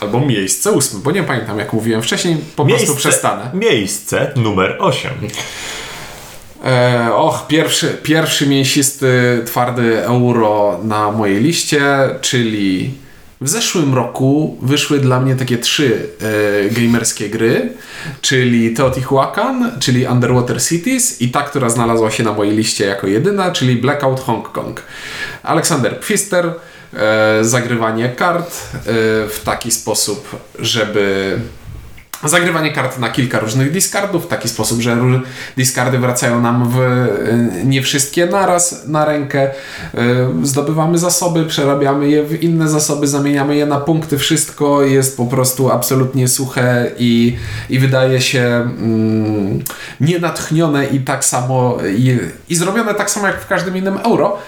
Albo 0.00 0.20
miejsce 0.20 0.72
ósme, 0.72 1.00
bo 1.04 1.10
nie 1.10 1.22
pamiętam 1.22 1.58
jak 1.58 1.72
mówiłem 1.72 2.02
wcześniej, 2.02 2.36
po 2.56 2.64
prostu 2.66 2.96
przestanę. 2.96 3.50
Miejsce 3.54 4.32
numer 4.36 4.76
8. 4.78 5.10
E, 6.64 7.14
och, 7.14 7.46
pierwszy, 7.46 7.98
pierwszy 8.02 8.46
mięsisty, 8.46 9.42
twardy 9.46 10.04
euro 10.04 10.80
na 10.84 11.10
mojej 11.12 11.40
liście, 11.42 11.82
czyli 12.20 12.94
w 13.40 13.48
zeszłym 13.48 13.94
roku 13.94 14.58
wyszły 14.62 14.98
dla 14.98 15.20
mnie 15.20 15.36
takie 15.36 15.58
trzy 15.58 16.08
e, 16.20 16.70
gamerskie 16.70 17.30
gry, 17.30 17.72
czyli 18.20 18.74
Teotihuacan, 18.74 19.80
czyli 19.80 20.06
Underwater 20.06 20.62
Cities 20.62 21.20
i 21.22 21.28
ta, 21.28 21.42
która 21.42 21.70
znalazła 21.70 22.10
się 22.10 22.22
na 22.22 22.32
mojej 22.32 22.56
liście 22.56 22.86
jako 22.86 23.06
jedyna, 23.06 23.50
czyli 23.50 23.76
Blackout 23.76 24.20
Hong 24.20 24.52
Kong. 24.52 24.82
Aleksander 25.42 26.00
Pfister, 26.00 26.54
e, 26.94 27.44
zagrywanie 27.44 28.08
kart 28.08 28.46
e, 28.46 28.82
w 29.28 29.40
taki 29.44 29.70
sposób, 29.70 30.36
żeby 30.58 31.38
Zagrywanie 32.24 32.72
kart 32.72 32.98
na 32.98 33.08
kilka 33.08 33.38
różnych 33.38 33.72
discardów 33.72 34.24
w 34.24 34.28
taki 34.28 34.48
sposób, 34.48 34.80
że 34.80 34.96
discardy 35.56 35.98
wracają 35.98 36.40
nam 36.40 36.70
w 36.70 36.78
y, 36.78 37.64
nie 37.64 37.82
wszystkie 37.82 38.26
naraz 38.26 38.86
na 38.86 39.04
rękę. 39.04 39.50
Y, 39.94 40.00
Zdobywamy 40.42 40.98
zasoby, 40.98 41.46
przerabiamy 41.46 42.08
je 42.10 42.22
w 42.22 42.42
inne 42.42 42.68
zasoby, 42.68 43.06
zamieniamy 43.06 43.56
je 43.56 43.66
na 43.66 43.80
punkty. 43.80 44.18
Wszystko 44.18 44.82
jest 44.82 45.16
po 45.16 45.26
prostu 45.26 45.70
absolutnie 45.70 46.28
suche 46.28 46.90
i, 46.98 47.36
i 47.70 47.78
wydaje 47.78 48.20
się 48.20 48.40
mm, 48.40 49.62
nienatchnione 50.00 50.86
i 50.86 51.00
tak 51.00 51.24
samo 51.24 51.78
i, 51.96 52.18
i 52.48 52.54
zrobione 52.54 52.94
tak 52.94 53.10
samo 53.10 53.26
jak 53.26 53.40
w 53.40 53.46
każdym 53.46 53.76
innym 53.76 53.98
euro 54.04 54.38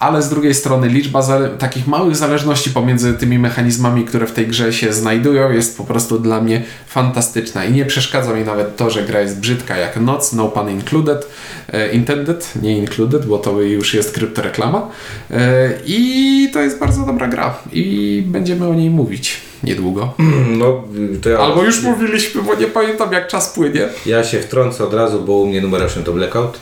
ale 0.00 0.22
z 0.22 0.28
drugiej 0.28 0.54
strony 0.54 0.88
liczba 0.88 1.22
takich 1.58 1.86
małych 1.86 2.16
zależności 2.16 2.70
pomiędzy 2.70 3.14
tymi 3.14 3.38
mechanizmami, 3.38 4.04
które 4.04 4.26
w 4.26 4.32
tej 4.32 4.46
grze 4.46 4.72
się 4.72 4.92
znajdują, 4.92 5.52
jest 5.52 5.76
po 5.76 5.84
prostu 5.84 6.18
dla 6.18 6.40
mnie 6.40 6.62
fantastyczna 6.86 7.64
i 7.64 7.72
nie 7.72 7.86
przeszkadza 7.86 8.34
mi 8.34 8.44
nawet 8.44 8.76
to, 8.76 8.90
że 8.90 9.02
gra 9.02 9.20
jest 9.20 9.40
brzydka 9.40 9.76
jak 9.76 9.96
noc, 9.96 10.32
no 10.32 10.48
pun 10.48 10.70
included, 10.70 11.28
e, 11.72 11.92
intended, 11.92 12.52
nie 12.62 12.78
included, 12.78 13.26
bo 13.26 13.38
to 13.38 13.60
już 13.60 13.94
jest 13.94 14.12
kryptoreklama 14.14 14.88
e, 15.30 15.70
i 15.86 16.50
to 16.52 16.60
jest 16.60 16.78
bardzo 16.78 17.06
dobra 17.06 17.28
gra 17.28 17.54
i 17.72 18.22
będziemy 18.26 18.68
o 18.68 18.74
niej 18.74 18.90
mówić 18.90 19.40
niedługo. 19.62 20.14
No, 20.58 20.84
to 21.22 21.28
ja, 21.30 21.38
Albo 21.38 21.64
już 21.64 21.82
mówiliśmy, 21.82 22.42
bo 22.42 22.54
nie 22.54 22.66
pamiętam 22.66 23.12
jak 23.12 23.28
czas 23.28 23.48
płynie. 23.48 23.88
ja 24.06 24.24
się 24.24 24.40
wtrącę 24.40 24.84
od 24.84 24.94
razu, 24.94 25.20
bo 25.20 25.32
u 25.32 25.46
mnie 25.46 25.60
numer 25.60 25.82
8 25.82 26.04
to 26.04 26.12
Blackout. 26.12 26.58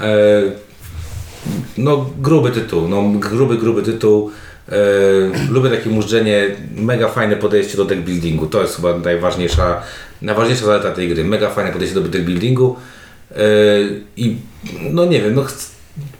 E, 0.00 0.69
no, 1.78 2.10
gruby 2.18 2.50
tytuł, 2.50 2.88
no, 2.88 3.02
gruby, 3.18 3.56
gruby 3.56 3.82
tytuł. 3.82 4.30
E, 4.68 4.74
lubię 5.50 5.70
takie 5.70 5.90
mużdżenie, 5.90 6.56
mega 6.76 7.08
fajne 7.08 7.36
podejście 7.36 7.76
do 7.76 7.84
deck 7.84 8.00
buildingu. 8.00 8.46
To 8.46 8.62
jest 8.62 8.76
chyba 8.76 8.98
najważniejsza, 8.98 9.82
najważniejsza 10.22 10.64
zaleta 10.64 10.90
tej 10.90 11.08
gry. 11.08 11.24
Mega 11.24 11.50
fajne 11.50 11.72
podejście 11.72 12.00
do 12.00 12.08
deck 12.08 12.24
buildingu. 12.24 12.76
E, 13.30 13.36
I 14.16 14.36
no 14.90 15.04
nie 15.04 15.22
wiem, 15.22 15.34
no, 15.34 15.44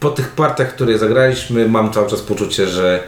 po 0.01 0.11
tych 0.11 0.29
partiach, 0.29 0.75
które 0.75 0.99
zagraliśmy, 0.99 1.69
mam 1.69 1.93
cały 1.93 2.11
czas 2.11 2.21
poczucie, 2.21 2.67
że 2.67 3.03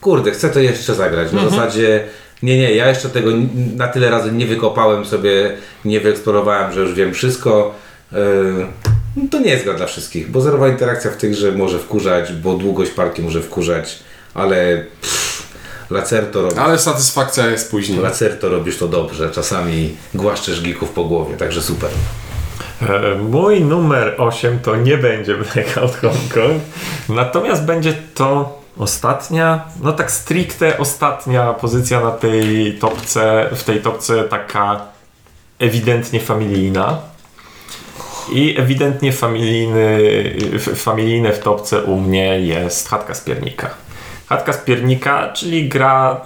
kurde, 0.00 0.30
chcę 0.30 0.50
to 0.50 0.60
jeszcze 0.60 0.94
zagrać. 0.94 1.28
W 1.28 1.50
zasadzie 1.50 2.04
nie, 2.42 2.58
nie, 2.58 2.74
ja 2.74 2.88
jeszcze 2.88 3.08
tego 3.08 3.30
na 3.76 3.88
tyle 3.88 4.10
razy 4.10 4.32
nie 4.32 4.46
wykopałem 4.46 5.04
sobie, 5.04 5.56
nie 5.84 6.00
wyeksplorowałem, 6.00 6.72
że 6.72 6.80
już 6.80 6.94
wiem 6.94 7.14
wszystko. 7.14 7.74
Yy, 8.12 8.18
no 9.22 9.28
to 9.30 9.38
nie 9.38 9.50
jest 9.50 9.64
gra 9.64 9.74
dla 9.74 9.86
wszystkich, 9.86 10.30
bo 10.30 10.40
zerowa 10.40 10.68
interakcja 10.68 11.10
w 11.10 11.16
tych 11.16 11.30
grze 11.30 11.52
może 11.52 11.78
wkurzać, 11.78 12.32
bo 12.32 12.54
długość 12.54 12.90
partii 12.90 13.22
może 13.22 13.42
wkurzać, 13.42 13.98
ale 14.34 14.84
pff, 15.00 15.28
Lacerto, 15.90 16.42
robi, 16.42 16.58
Ale 16.58 16.78
satysfakcja 16.78 17.46
jest 17.46 17.70
później. 17.70 17.98
Lacerto 17.98 18.48
robisz 18.48 18.78
to 18.78 18.88
dobrze, 18.88 19.30
czasami 19.30 19.96
głaszczesz 20.14 20.62
geeków 20.62 20.90
po 20.90 21.04
głowie, 21.04 21.36
także 21.36 21.62
super. 21.62 21.90
E, 22.82 23.14
Mój 23.14 23.60
numer 23.60 24.14
8 24.18 24.58
to 24.58 24.76
nie 24.76 24.98
będzie 24.98 25.34
Blackout 25.34 25.96
Hong 25.96 26.34
Kong, 26.34 26.62
natomiast 27.08 27.64
będzie 27.64 27.94
to 28.14 28.58
ostatnia, 28.78 29.64
no 29.82 29.92
tak 29.92 30.10
stricte 30.10 30.78
ostatnia 30.78 31.54
pozycja 31.54 32.00
na 32.00 32.10
tej 32.10 32.78
topce, 32.80 33.48
w 33.52 33.64
tej 33.64 33.80
topce 33.80 34.24
taka 34.24 34.80
ewidentnie 35.58 36.20
familijna. 36.20 36.98
I 38.32 38.54
ewidentnie 38.58 39.12
familijny, 39.12 40.02
familijne 40.74 41.32
w 41.32 41.38
topce 41.38 41.82
u 41.82 42.00
mnie 42.00 42.40
jest 42.40 42.88
Chatka 42.88 43.14
z 43.14 43.20
Piernika. 43.20 43.70
Chatka 44.28 44.52
z 44.52 44.58
Piernika, 44.58 45.32
czyli 45.32 45.68
gra, 45.68 46.20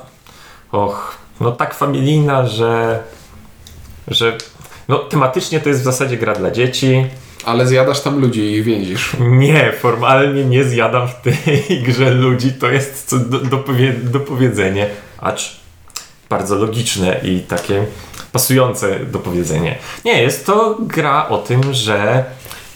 och, 0.72 1.18
no 1.40 1.52
tak 1.52 1.74
familijna, 1.74 2.46
że, 2.46 3.02
że 4.08 4.38
no 4.88 4.98
tematycznie 4.98 5.60
to 5.60 5.68
jest 5.68 5.80
w 5.80 5.84
zasadzie 5.84 6.16
gra 6.16 6.34
dla 6.34 6.50
dzieci. 6.50 7.06
Ale 7.44 7.66
zjadasz 7.66 8.00
tam 8.00 8.20
ludzi 8.20 8.40
i 8.40 8.52
ich 8.52 8.64
więzisz. 8.64 9.16
Nie, 9.20 9.72
formalnie 9.72 10.44
nie 10.44 10.64
zjadam 10.64 11.08
w 11.08 11.14
tej 11.14 11.82
grze 11.86 12.10
ludzi, 12.10 12.52
to 12.52 12.70
jest 12.70 13.28
do, 13.28 13.38
dopowie, 13.38 13.92
dopowiedzenie, 13.92 14.86
acz 15.18 15.62
bardzo 16.30 16.56
logiczne 16.56 17.20
i 17.22 17.40
takie 17.40 17.84
pasujące 18.32 18.98
dopowiedzenie. 18.98 19.78
Nie, 20.04 20.22
jest 20.22 20.46
to 20.46 20.76
gra 20.80 21.28
o 21.28 21.38
tym, 21.38 21.74
że 21.74 22.24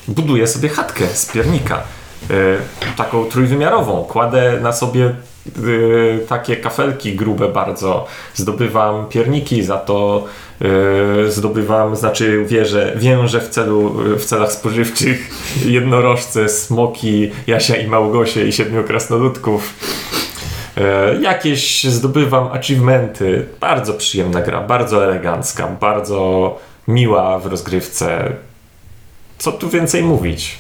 buduję 0.09 0.47
sobie 0.47 0.69
chatkę 0.69 1.07
z 1.07 1.27
piernika. 1.27 1.83
y, 2.31 2.97
taką 2.97 3.25
trójwymiarową. 3.25 4.05
Kładę 4.05 4.61
na 4.61 4.73
sobie 4.73 5.15
y, 5.59 6.27
takie 6.29 6.57
kafelki 6.57 7.17
grube 7.17 7.49
bardzo. 7.49 8.07
Zdobywam 8.35 9.07
pierniki, 9.07 9.63
za 9.63 9.77
to 9.77 10.25
y, 11.27 11.33
zdobywam, 11.33 11.97
znaczy 11.97 12.45
wierzę, 12.45 12.93
wiążę 12.97 13.41
w, 13.41 13.49
celu, 13.49 13.95
w 14.19 14.25
celach 14.25 14.53
spożywczych 14.53 15.31
jednorożce, 15.67 16.49
smoki, 16.49 17.31
Jasia 17.47 17.77
i 17.77 17.87
Małgosie 17.87 18.45
i 18.45 18.53
siedmiu 18.53 18.85
krasnoludków. 18.85 19.75
E, 20.77 21.15
Jakieś 21.21 21.85
zdobywam 21.85 22.49
achievementy. 22.53 23.47
Bardzo 23.61 23.95
przyjemna 23.95 24.41
gra, 24.43 24.61
bardzo 24.63 25.05
elegancka, 25.05 25.67
bardzo 25.67 26.59
miła 26.89 27.39
w 27.39 27.47
rozgrywce. 27.47 28.33
Co 29.39 29.53
tu 29.53 29.69
więcej 29.69 30.03
mówić? 30.03 30.59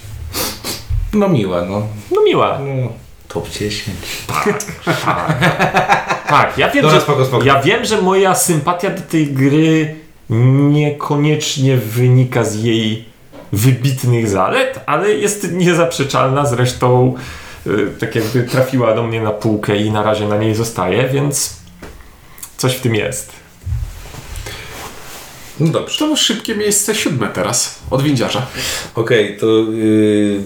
No 1.12 1.28
miła, 1.28 1.62
no. 1.64 1.82
No 2.12 2.22
miła. 2.22 2.58
no 2.58 2.88
top 3.28 3.48
10. 3.50 3.96
Tak, 6.28 6.58
ja 6.58 6.70
wiem, 6.70 6.82
Dobra, 6.82 6.98
że, 6.98 7.02
spoko, 7.04 7.24
spoko. 7.24 7.44
ja 7.44 7.62
wiem, 7.62 7.84
że 7.84 8.02
moja 8.02 8.34
sympatia 8.34 8.90
do 8.90 9.00
tej 9.02 9.26
gry 9.26 9.94
niekoniecznie 10.70 11.76
wynika 11.76 12.44
z 12.44 12.54
jej 12.62 13.04
wybitnych 13.52 14.28
zalet, 14.28 14.80
ale 14.86 15.10
jest 15.10 15.52
niezaprzeczalna. 15.52 16.46
Zresztą 16.46 17.14
tak 17.98 18.14
jakby 18.14 18.42
trafiła 18.42 18.94
do 18.94 19.02
mnie 19.02 19.20
na 19.20 19.30
półkę 19.30 19.76
i 19.76 19.90
na 19.90 20.02
razie 20.02 20.28
na 20.28 20.36
niej 20.36 20.54
zostaje, 20.54 21.08
więc 21.08 21.56
coś 22.56 22.76
w 22.76 22.80
tym 22.80 22.94
jest. 22.94 23.32
No 25.60 25.72
dobrze. 25.72 25.98
To 25.98 26.16
szybkie 26.16 26.54
miejsce 26.54 26.94
siódme 26.94 27.28
teraz, 27.28 27.78
od 27.90 28.02
windziarza. 28.02 28.46
Okej, 28.94 29.36
to 29.36 29.46
yy, 29.46 30.40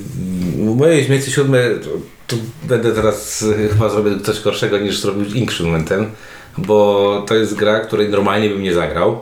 moje 0.56 1.08
miejsce 1.08 1.30
siódme, 1.30 1.58
to, 1.84 1.88
to 2.26 2.36
będę 2.62 2.92
teraz 2.92 3.40
yy, 3.40 3.68
chyba 3.68 3.88
zrobił 3.88 4.20
coś 4.20 4.40
gorszego 4.40 4.78
niż 4.78 4.98
zrobił 4.98 5.34
Instrumentem, 5.34 6.10
bo 6.58 7.24
to 7.28 7.34
jest 7.34 7.54
gra, 7.54 7.80
której 7.80 8.08
normalnie 8.08 8.48
bym 8.48 8.62
nie 8.62 8.74
zagrał 8.74 9.20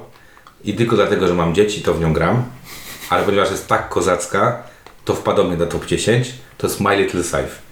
i 0.65 0.75
tylko 0.75 0.97
dlatego, 0.97 1.29
że 1.29 1.35
mam 1.35 1.55
dzieci, 1.55 1.83
to 1.83 1.95
w 1.95 2.01
nią 2.01 2.13
gram, 2.13 2.45
ale 3.11 3.25
ponieważ 3.25 3.51
jest 3.51 3.69
tak 3.69 3.89
kozacka, 3.89 4.63
to 5.05 5.15
wpadła 5.15 5.45
mnie 5.45 5.57
na 5.57 5.67
top 5.67 5.87
10, 5.87 6.35
to 6.59 6.67
jest 6.67 6.81
My 6.81 6.97
Little 6.97 7.23
Scythe. 7.23 7.68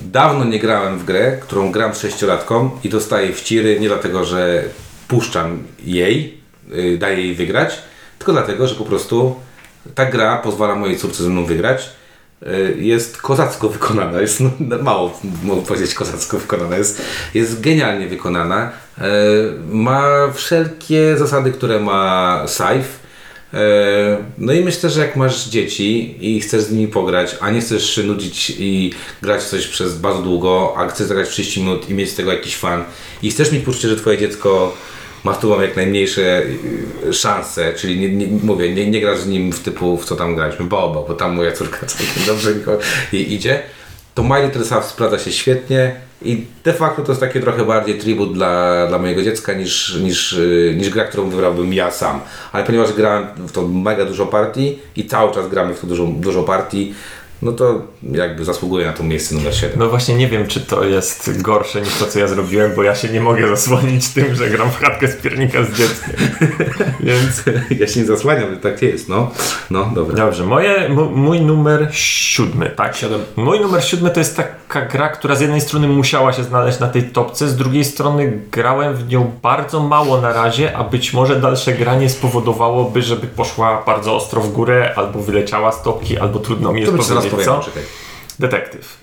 Dawno 0.00 0.44
nie 0.44 0.58
grałem 0.58 0.98
w 0.98 1.04
grę, 1.04 1.38
którą 1.42 1.72
gram 1.72 1.94
z 1.94 2.00
sześciolatką 2.00 2.70
i 2.84 2.88
dostaję 2.88 3.32
wciry 3.32 3.80
nie 3.80 3.88
dlatego, 3.88 4.24
że 4.24 4.64
puszczam 5.08 5.62
jej, 5.84 6.40
yy, 6.68 6.98
daję 6.98 7.26
jej 7.26 7.34
wygrać, 7.34 7.78
tylko 8.18 8.32
dlatego, 8.32 8.66
że 8.66 8.74
po 8.74 8.84
prostu 8.84 9.36
ta 9.94 10.06
gra 10.06 10.36
pozwala 10.36 10.74
mojej 10.74 10.96
córce 10.96 11.22
ze 11.22 11.28
mną 11.28 11.44
wygrać. 11.44 11.90
Y, 12.42 12.76
Jest 12.78 13.16
kozacko 13.22 13.68
wykonana, 13.68 14.20
jest 14.20 14.40
no, 14.40 14.50
mało 14.82 15.20
mogę 15.42 15.62
powiedzieć 15.62 15.94
kozacko 15.94 16.38
wykonana, 16.38 16.76
jest, 16.76 17.02
jest 17.34 17.60
genialnie 17.60 18.08
wykonana. 18.08 18.70
Y, 18.98 19.02
Ma 19.70 20.02
wszelkie 20.34 21.16
zasady, 21.16 21.52
które 21.52 21.80
ma 21.80 22.42
Scythe. 22.46 23.05
Y, 23.54 23.58
No 24.38 24.52
i 24.52 24.60
myślę, 24.60 24.90
że 24.90 25.00
jak 25.00 25.16
masz 25.16 25.48
dzieci 25.48 26.16
i 26.20 26.40
chcesz 26.40 26.62
z 26.62 26.72
nimi 26.72 26.88
pograć, 26.88 27.36
a 27.40 27.50
nie 27.50 27.60
chcesz 27.60 27.94
się 27.94 28.02
nudzić 28.02 28.52
i 28.58 28.92
grać 29.22 29.44
coś 29.44 29.66
przez 29.66 29.98
bardzo 29.98 30.22
długo, 30.22 30.74
a 30.76 30.88
chcesz 30.88 31.06
zagrać 31.06 31.28
w 31.28 31.32
30 31.32 31.60
minut 31.60 31.90
i 31.90 31.94
mieć 31.94 32.10
z 32.10 32.14
tego 32.14 32.32
jakiś 32.32 32.56
fan 32.56 32.84
i 33.22 33.30
chcesz 33.30 33.52
mieć 33.52 33.64
poczucie, 33.64 33.88
że 33.88 33.96
twoje 33.96 34.18
dziecko 34.18 34.76
ma 35.24 35.32
w 35.32 35.44
mam 35.44 35.62
jak 35.62 35.76
najmniejsze 35.76 36.42
y, 37.08 37.12
szanse, 37.12 37.74
czyli 37.74 38.00
nie, 38.00 38.08
nie, 38.08 38.26
mówię, 38.42 38.74
nie, 38.74 38.90
nie 38.90 39.00
grasz 39.00 39.18
z 39.18 39.26
nim 39.26 39.52
w 39.52 39.60
typu, 39.60 39.96
w 39.96 40.04
co 40.04 40.16
tam 40.16 40.36
graliśmy, 40.36 40.64
Bobo, 40.64 41.04
bo 41.08 41.14
tam 41.14 41.34
moja 41.34 41.52
córka 41.52 41.86
całkiem 41.86 42.26
dobrze 42.26 42.54
idzie, 43.12 43.62
to 44.14 44.22
Little 44.22 44.64
Scythe 44.64 44.82
sprawdza 44.82 45.18
się 45.18 45.32
świetnie 45.32 46.05
i 46.22 46.46
de 46.64 46.72
facto 46.72 47.02
to 47.02 47.12
jest 47.12 47.20
takie 47.20 47.40
trochę 47.40 47.64
bardziej 47.64 47.98
tribut 47.98 48.34
dla, 48.34 48.86
dla 48.86 48.98
mojego 48.98 49.22
dziecka 49.22 49.52
niż, 49.52 49.94
niż, 49.94 50.32
y, 50.32 50.74
niż 50.78 50.90
gra, 50.90 51.04
którą 51.04 51.30
wybrałbym 51.30 51.74
ja 51.74 51.90
sam. 51.90 52.20
Ale 52.52 52.64
ponieważ 52.64 52.92
grałem 52.92 53.26
w 53.36 53.52
to 53.52 53.68
mega 53.68 54.04
dużo 54.04 54.26
partii 54.26 54.78
i 54.96 55.04
cały 55.04 55.34
czas 55.34 55.48
gramy 55.48 55.74
w 55.74 55.80
to 55.80 55.86
dużo, 55.86 56.06
dużo 56.06 56.42
partii, 56.42 56.94
no 57.42 57.52
to 57.52 57.82
jakby 58.12 58.44
zasługuje 58.44 58.86
na 58.86 58.92
to 58.92 59.02
miejsce 59.02 59.34
numer 59.34 59.54
7. 59.54 59.78
No 59.78 59.88
właśnie 59.88 60.14
nie 60.14 60.28
wiem, 60.28 60.46
czy 60.46 60.60
to 60.60 60.84
jest 60.84 61.42
gorsze 61.42 61.80
niż 61.80 61.94
to, 61.98 62.06
co 62.06 62.18
ja 62.18 62.28
zrobiłem, 62.28 62.72
bo 62.76 62.82
ja 62.82 62.94
się 62.94 63.08
nie 63.08 63.20
mogę 63.20 63.48
zasłonić 63.48 64.08
tym, 64.08 64.34
że 64.34 64.50
gram 64.50 64.70
w 64.70 64.78
chatkę 64.78 65.08
z 65.08 65.16
piernika 65.16 65.64
z 65.64 65.72
dzieckiem. 65.72 66.14
Więc 67.00 67.42
Ja 67.80 67.86
się 67.86 68.00
nie 68.00 68.06
zasłaniam, 68.06 68.56
tak 68.56 68.82
jest, 68.82 69.08
no. 69.08 69.30
No, 69.70 69.90
dobra. 69.94 70.16
dobrze, 70.16 70.44
moje, 70.44 70.88
mój 71.14 71.40
numer 71.40 71.88
siódmy, 71.92 72.70
tak? 72.76 72.96
Siedem. 72.96 73.20
Mój 73.36 73.60
numer 73.60 73.84
siódmy 73.84 74.10
to 74.10 74.20
jest 74.20 74.36
taka 74.36 74.86
gra, 74.86 75.08
która 75.08 75.34
z 75.34 75.40
jednej 75.40 75.60
strony 75.60 75.88
musiała 75.88 76.32
się 76.32 76.44
znaleźć 76.44 76.80
na 76.80 76.88
tej 76.88 77.02
topce, 77.02 77.48
z 77.48 77.56
drugiej 77.56 77.84
strony 77.84 78.40
grałem 78.52 78.94
w 78.94 79.08
nią 79.08 79.32
bardzo 79.42 79.80
mało 79.80 80.20
na 80.20 80.32
razie, 80.32 80.76
a 80.76 80.84
być 80.84 81.12
może 81.12 81.40
dalsze 81.40 81.72
granie 81.72 82.10
spowodowałoby, 82.10 83.02
żeby 83.02 83.26
poszła 83.26 83.82
bardzo 83.86 84.16
ostro 84.16 84.40
w 84.40 84.52
górę, 84.52 84.92
albo 84.96 85.18
wyleciała 85.18 85.72
z 85.72 85.82
topki, 85.82 86.18
albo 86.18 86.38
trudno 86.38 86.72
mi 86.72 86.86
To 86.86 86.96
jest 86.96 87.25
powiem, 87.30 87.46
co? 87.46 87.60
czekaj. 87.60 87.82
Detektyw. 88.38 88.96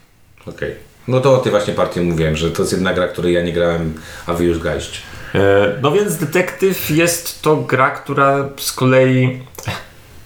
Okej. 0.47 0.75
No 1.07 1.19
to 1.19 1.33
o 1.33 1.37
tej 1.37 1.51
właśnie 1.51 1.73
partii 1.73 2.01
mówiłem, 2.01 2.35
że 2.35 2.51
to 2.51 2.61
jest 2.61 2.73
jedna 2.73 2.93
gra, 2.93 3.07
której 3.07 3.33
ja 3.33 3.41
nie 3.41 3.53
grałem, 3.53 3.93
a 4.27 4.33
wy 4.33 4.43
już 4.43 4.59
graliście. 4.59 4.99
E, 5.35 5.39
No 5.81 5.91
więc 5.91 6.17
Detektyw 6.17 6.89
jest 6.89 7.41
to 7.41 7.55
gra, 7.55 7.91
która 7.91 8.49
z 8.57 8.73
kolei. 8.73 9.39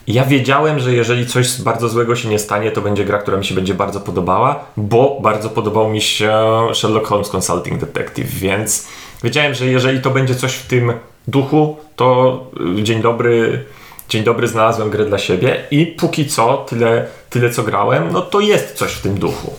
Ja 0.07 0.25
wiedziałem, 0.25 0.79
że 0.79 0.93
jeżeli 0.93 1.27
coś 1.27 1.61
bardzo 1.61 1.89
złego 1.89 2.15
się 2.15 2.29
nie 2.29 2.39
stanie, 2.39 2.71
to 2.71 2.81
będzie 2.81 3.05
gra, 3.05 3.17
która 3.17 3.37
mi 3.37 3.45
się 3.45 3.55
będzie 3.55 3.73
bardzo 3.73 3.99
podobała, 3.99 4.65
bo 4.77 5.19
bardzo 5.21 5.49
podobał 5.49 5.89
mi 5.89 6.01
się 6.01 6.33
Sherlock 6.73 7.07
Holmes 7.07 7.29
Consulting 7.29 7.79
Detective, 7.79 8.29
więc 8.29 8.87
wiedziałem, 9.23 9.53
że 9.53 9.65
jeżeli 9.65 10.01
to 10.01 10.09
będzie 10.09 10.35
coś 10.35 10.53
w 10.53 10.67
tym 10.67 10.93
duchu, 11.27 11.77
to 11.95 12.43
y, 12.79 12.83
dzień 12.83 13.01
dobry, 13.01 13.63
dzień 14.09 14.23
dobry 14.23 14.47
znalazłem 14.47 14.89
grę 14.89 15.05
dla 15.05 15.17
siebie 15.17 15.63
i 15.71 15.85
póki 15.85 16.27
co, 16.27 16.65
tyle, 16.69 17.07
tyle 17.29 17.49
co 17.49 17.63
grałem, 17.63 18.11
no 18.11 18.21
to 18.21 18.39
jest 18.39 18.73
coś 18.73 18.91
w 18.91 19.01
tym 19.01 19.19
duchu. 19.19 19.53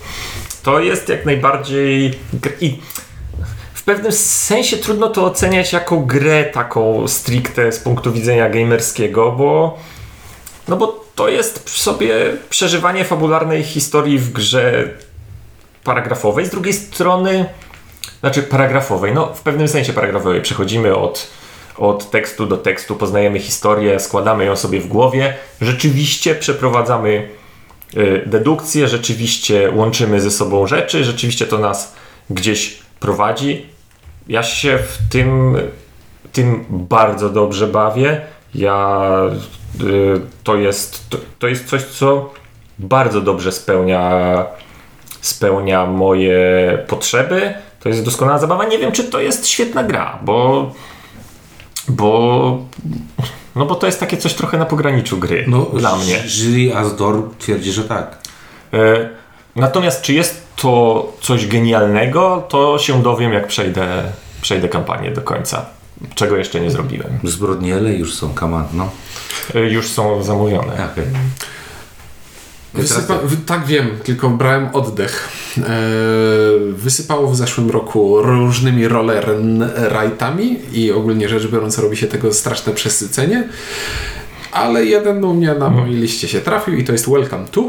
To 0.63 0.81
jest 0.81 1.09
jak 1.09 1.27
najbardziej. 1.27 2.15
I 2.61 2.79
w 3.75 3.83
pewnym 3.83 4.13
sensie 4.13 4.77
trudno 4.77 5.09
to 5.09 5.25
oceniać 5.25 5.73
jako 5.73 5.97
grę 5.97 6.45
taką 6.45 7.09
stricte 7.09 7.73
z 7.73 7.79
punktu 7.79 8.13
widzenia 8.13 8.51
gamerskiego, 8.51 9.33
bo 9.33 9.79
no 10.69 10.77
bo 10.77 11.05
to 11.15 11.29
jest 11.29 11.71
sobie 11.71 12.15
przeżywanie 12.51 13.05
fabularnej 13.05 13.63
historii 13.63 14.19
w 14.19 14.33
grze 14.33 14.91
paragrafowej, 15.85 16.47
z 16.47 16.51
drugiej 16.51 16.75
strony 16.75 17.47
znaczy 18.21 18.43
paragrafowej, 18.43 19.15
no 19.15 19.35
w 19.35 19.41
pewnym 19.41 19.69
sensie 19.69 19.93
paragrafowej. 19.93 20.43
Przechodzimy 20.43 20.97
od, 20.97 21.31
od 21.79 22.11
tekstu 22.11 22.47
do 22.47 22.57
tekstu, 22.57 22.97
poznajemy 22.97 23.39
historię, 23.39 24.01
składamy 24.01 24.45
ją 24.45 24.57
sobie 24.57 24.81
w 24.81 24.87
głowie. 24.87 25.35
Rzeczywiście 25.61 26.35
przeprowadzamy 26.35 27.29
y, 27.97 28.23
dedukcje, 28.27 28.89
rzeczywiście 28.89 29.73
łączymy 29.75 30.21
ze 30.21 30.31
sobą 30.31 30.67
rzeczy, 30.67 31.05
rzeczywiście 31.05 31.47
to 31.47 31.59
nas 31.59 31.95
gdzieś 32.31 32.79
prowadzi. 33.01 33.67
Ja 34.29 34.43
się 34.43 34.79
w 34.79 34.99
tym, 35.13 35.57
tym 36.33 36.65
bardzo 36.69 37.31
dobrze 37.31 37.67
bawię. 37.67 38.21
Ja 38.55 39.11
y, 39.81 40.21
to 40.45 40.57
jest, 40.57 41.11
to, 41.11 41.19
to 41.39 41.49
jest 41.49 41.69
coś, 41.69 41.83
co 41.83 42.31
bardzo 42.79 43.21
dobrze 43.21 43.53
spełnia, 43.53 44.45
spełnia 45.21 45.87
moje 45.87 46.39
potrzeby. 46.89 47.55
To 47.81 47.89
jest 47.89 48.05
doskonała 48.05 48.39
zabawa. 48.39 48.65
Nie 48.65 48.79
wiem, 48.79 48.93
czy 48.93 49.05
to 49.05 49.21
jest 49.21 49.49
świetna 49.49 49.85
gra, 49.85 50.19
bo 50.23 50.71
bo 51.89 52.59
no 53.57 53.67
bo 53.67 53.75
to 53.75 53.87
jest 53.87 54.01
takie 54.01 54.17
coś 54.17 54.35
trochę 54.35 54.59
na 54.59 54.65
pograniczu 54.67 55.19
gry 55.19 55.47
dla 55.75 55.97
mnie. 55.97 56.23
Jury 56.27 56.77
Asdor 56.77 57.23
twierdzi, 57.39 57.73
że 57.73 57.85
tak. 57.85 58.19
E, 58.73 59.09
Natomiast 59.57 60.03
czy 60.03 60.13
jest 60.13 60.47
to 60.57 61.13
coś 61.21 61.47
genialnego, 61.47 62.47
to 62.49 62.79
się 62.79 63.03
dowiem, 63.03 63.33
jak 63.33 63.47
przejdę, 63.47 64.03
przejdę 64.41 64.69
kampanię 64.69 65.11
do 65.11 65.21
końca. 65.23 65.67
Czego 66.15 66.37
jeszcze 66.37 66.61
nie 66.61 66.71
zrobiłem. 66.71 67.19
Zbrodniele 67.25 67.93
już 67.93 68.15
są, 68.15 68.35
kaman, 68.35 68.65
no. 68.73 68.91
E, 69.55 69.61
Już 69.61 69.89
są 69.89 70.23
zamówione. 70.23 70.89
Okej. 70.93 71.05
Wysypa... 72.75 73.15
w- 73.19 73.45
Tak 73.45 73.67
wiem, 73.67 73.91
tylko 74.05 74.29
brałem 74.31 74.69
oddech. 74.73 75.29
E, 75.59 75.63
Wysypało 76.73 77.31
w 77.31 77.37
zeszłym 77.37 77.71
roku 77.71 78.23
różnymi 78.23 78.89
rollerrightami 78.89 80.57
i 80.73 80.93
ogólnie 80.93 81.29
rzecz 81.29 81.47
biorąc 81.47 81.79
robi 81.79 81.97
się 81.97 82.07
tego 82.07 82.33
straszne 82.35 82.73
przesycenie. 82.73 83.49
Ale 84.53 84.85
jeden 84.85 85.25
u 85.25 85.35
mnie 85.35 85.55
na 85.55 85.71
mojej 85.71 85.95
liście 85.95 86.29
się 86.29 86.41
trafił 86.41 86.75
i 86.75 86.85
to 86.85 86.93
jest 86.93 87.11
Welcome 87.11 87.45
to. 87.51 87.65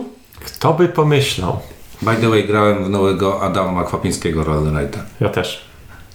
Kto 0.45 0.73
by 0.73 0.87
pomyślał? 0.87 1.59
By 2.01 2.15
the 2.15 2.29
way, 2.29 2.47
grałem 2.47 2.85
w 2.85 2.89
nowego 2.89 3.41
Adama 3.41 3.71
Makwapińskiego 3.71 4.43
Rollerlighta. 4.43 4.99
Ja 5.19 5.29
też. 5.29 5.65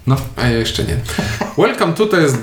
No, 0.07 0.17
A 0.37 0.43
ja 0.47 0.59
jeszcze 0.59 0.85
nie. 0.85 0.97
Welcome 1.59 1.93
to 1.93 2.07
to 2.07 2.17
jest 2.21 2.37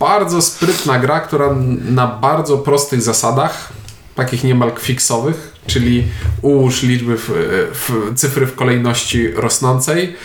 bardzo 0.00 0.42
sprytna 0.42 0.98
gra, 0.98 1.20
która 1.20 1.54
na 1.90 2.06
bardzo 2.06 2.58
prostych 2.58 3.02
zasadach, 3.02 3.72
takich 4.14 4.44
niemal 4.44 4.72
kwiksowych, 4.72 5.49
czyli 5.66 6.04
ułóż 6.42 6.82
liczby 6.82 7.16
w, 7.16 7.30
w 7.72 8.14
cyfry 8.14 8.46
w 8.46 8.54
kolejności 8.54 9.32
rosnącej, 9.32 10.16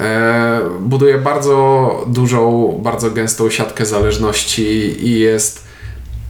e, 0.00 0.60
buduje 0.80 1.18
bardzo 1.18 2.04
dużą, 2.06 2.72
bardzo 2.82 3.10
gęstą 3.10 3.50
siatkę 3.50 3.86
zależności 3.86 4.62
i 5.06 5.20
jest 5.20 5.64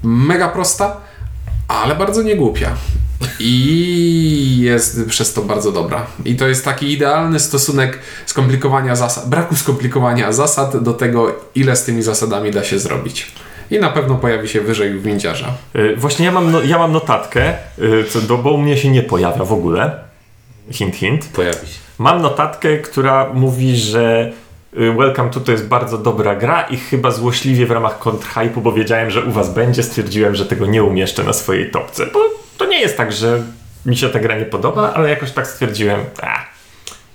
mega 0.02 0.48
prosta, 0.48 0.96
ale 1.68 1.94
bardzo 1.96 2.22
niegłupia. 2.22 2.76
I 3.38 4.58
jest 4.60 5.06
przez 5.08 5.32
to 5.32 5.42
bardzo 5.42 5.72
dobra. 5.72 6.06
I 6.24 6.36
to 6.36 6.48
jest 6.48 6.64
taki 6.64 6.92
idealny 6.92 7.40
stosunek 7.40 7.98
skomplikowania 8.26 8.96
zasad, 8.96 9.28
braku 9.28 9.56
skomplikowania 9.56 10.32
zasad 10.32 10.82
do 10.82 10.92
tego, 10.92 11.34
ile 11.54 11.76
z 11.76 11.84
tymi 11.84 12.02
zasadami 12.02 12.50
da 12.50 12.64
się 12.64 12.78
zrobić. 12.78 13.32
I 13.74 13.78
na 13.80 13.90
pewno 13.90 14.14
pojawi 14.14 14.48
się 14.48 14.60
wyżej 14.60 14.90
w 14.90 15.02
windziarza. 15.02 15.46
E, 15.74 15.96
Właśnie 15.96 16.26
ja 16.26 16.32
mam, 16.32 16.52
no, 16.52 16.62
ja 16.62 16.78
mam 16.78 16.92
notatkę, 16.92 17.42
e, 17.48 17.54
co 18.10 18.20
do, 18.20 18.38
bo 18.38 18.50
u 18.52 18.58
mnie 18.58 18.76
się 18.76 18.88
nie 18.90 19.02
pojawia 19.02 19.44
w 19.44 19.52
ogóle. 19.52 19.98
Hint, 20.70 20.96
hint. 20.96 21.28
pojawi 21.32 21.66
się. 21.66 21.78
Mam 21.98 22.22
notatkę, 22.22 22.78
która 22.78 23.30
mówi, 23.34 23.76
że 23.76 24.32
y, 24.78 24.92
Welcome 24.92 25.30
to 25.30 25.40
to 25.40 25.52
jest 25.52 25.68
bardzo 25.68 25.98
dobra 25.98 26.34
gra 26.36 26.62
i 26.62 26.76
chyba 26.76 27.10
złośliwie 27.10 27.66
w 27.66 27.70
ramach 27.70 27.98
kontrhypu, 27.98 28.60
bo 28.60 28.72
wiedziałem, 28.72 29.10
że 29.10 29.24
u 29.24 29.30
was 29.30 29.54
będzie, 29.54 29.82
stwierdziłem, 29.82 30.34
że 30.34 30.46
tego 30.46 30.66
nie 30.66 30.84
umieszczę 30.84 31.24
na 31.24 31.32
swojej 31.32 31.70
topce. 31.70 32.06
Bo 32.06 32.20
to 32.58 32.66
nie 32.66 32.80
jest 32.80 32.96
tak, 32.96 33.12
że 33.12 33.42
mi 33.86 33.96
się 33.96 34.08
ta 34.08 34.18
gra 34.20 34.38
nie 34.38 34.44
podoba, 34.44 34.92
ale 34.94 35.10
jakoś 35.10 35.32
tak 35.32 35.46
stwierdziłem, 35.46 36.00
a 36.22 36.44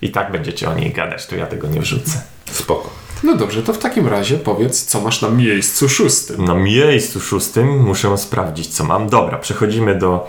i 0.01 0.09
tak 0.11 0.31
będziecie 0.31 0.69
o 0.69 0.73
niej 0.73 0.91
gadać, 0.91 1.25
to 1.27 1.35
ja 1.35 1.45
tego 1.45 1.67
nie 1.67 1.79
wrzucę. 1.81 2.21
Spoko. 2.51 2.89
No 3.23 3.35
dobrze, 3.35 3.63
to 3.63 3.73
w 3.73 3.77
takim 3.77 4.07
razie 4.07 4.37
powiedz, 4.37 4.85
co 4.85 5.01
masz 5.01 5.21
na 5.21 5.29
miejscu 5.29 5.89
szóstym. 5.89 6.45
Na 6.45 6.55
miejscu 6.55 7.19
szóstym 7.19 7.83
muszę 7.83 8.17
sprawdzić, 8.17 8.67
co 8.67 8.83
mam. 8.83 9.09
Dobra, 9.09 9.37
przechodzimy 9.37 9.95
do, 9.95 10.27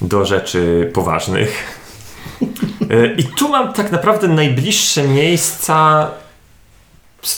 do 0.00 0.24
rzeczy 0.24 0.90
poważnych. 0.94 1.78
E, 2.90 3.14
I 3.14 3.24
tu 3.24 3.48
mam 3.48 3.72
tak 3.72 3.92
naprawdę 3.92 4.28
najbliższe 4.28 5.08
miejsca. 5.08 6.10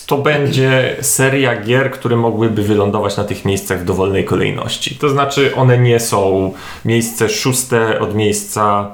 To 0.06 0.18
będzie 0.18 0.96
seria 1.00 1.62
gier, 1.62 1.90
które 1.90 2.16
mogłyby 2.16 2.62
wylądować 2.62 3.16
na 3.16 3.24
tych 3.24 3.44
miejscach 3.44 3.80
w 3.80 3.84
dowolnej 3.84 4.24
kolejności. 4.24 4.96
To 4.96 5.08
znaczy, 5.08 5.54
one 5.54 5.78
nie 5.78 6.00
są 6.00 6.52
miejsce 6.84 7.28
szóste 7.28 8.00
od 8.00 8.14
miejsca 8.14 8.90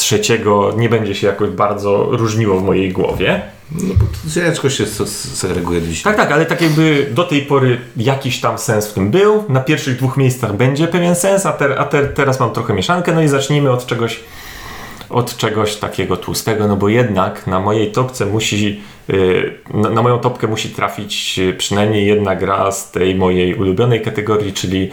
trzeciego, 0.00 0.72
nie 0.76 0.88
będzie 0.88 1.14
się 1.14 1.26
jakoś 1.26 1.50
bardzo 1.50 2.08
różniło 2.10 2.60
w 2.60 2.64
mojej 2.64 2.92
głowie. 2.92 3.42
No 3.72 3.94
bo 3.94 4.30
ciężko 4.34 4.70
się 4.70 4.86
segreguje 4.86 5.82
dzisiaj. 5.82 6.12
Tak, 6.12 6.16
tak, 6.16 6.32
ale 6.32 6.46
tak 6.46 6.60
jakby 6.62 7.06
do 7.10 7.24
tej 7.24 7.42
pory 7.42 7.78
jakiś 7.96 8.40
tam 8.40 8.58
sens 8.58 8.88
w 8.88 8.92
tym 8.92 9.10
był. 9.10 9.44
Na 9.48 9.60
pierwszych 9.60 9.96
dwóch 9.96 10.16
miejscach 10.16 10.56
będzie 10.56 10.88
pewien 10.88 11.14
sens, 11.14 11.46
a, 11.46 11.52
te, 11.52 11.78
a 11.78 11.84
te, 11.84 12.06
teraz 12.06 12.40
mam 12.40 12.52
trochę 12.52 12.74
mieszankę. 12.74 13.12
No 13.12 13.22
i 13.22 13.28
zacznijmy 13.28 13.70
od 13.70 13.86
czegoś, 13.86 14.20
od 15.10 15.36
czegoś 15.36 15.76
takiego 15.76 16.16
tłustego, 16.16 16.68
no 16.68 16.76
bo 16.76 16.88
jednak 16.88 17.46
na 17.46 17.60
mojej 17.60 17.92
topce 17.92 18.26
musi, 18.26 18.80
yy, 19.08 19.58
na, 19.74 19.90
na 19.90 20.02
moją 20.02 20.18
topkę 20.18 20.46
musi 20.46 20.68
trafić 20.68 21.38
yy, 21.38 21.52
przynajmniej 21.52 22.06
jedna 22.06 22.36
gra 22.36 22.72
z 22.72 22.90
tej 22.90 23.14
mojej 23.14 23.54
ulubionej 23.54 24.02
kategorii, 24.02 24.52
czyli 24.52 24.90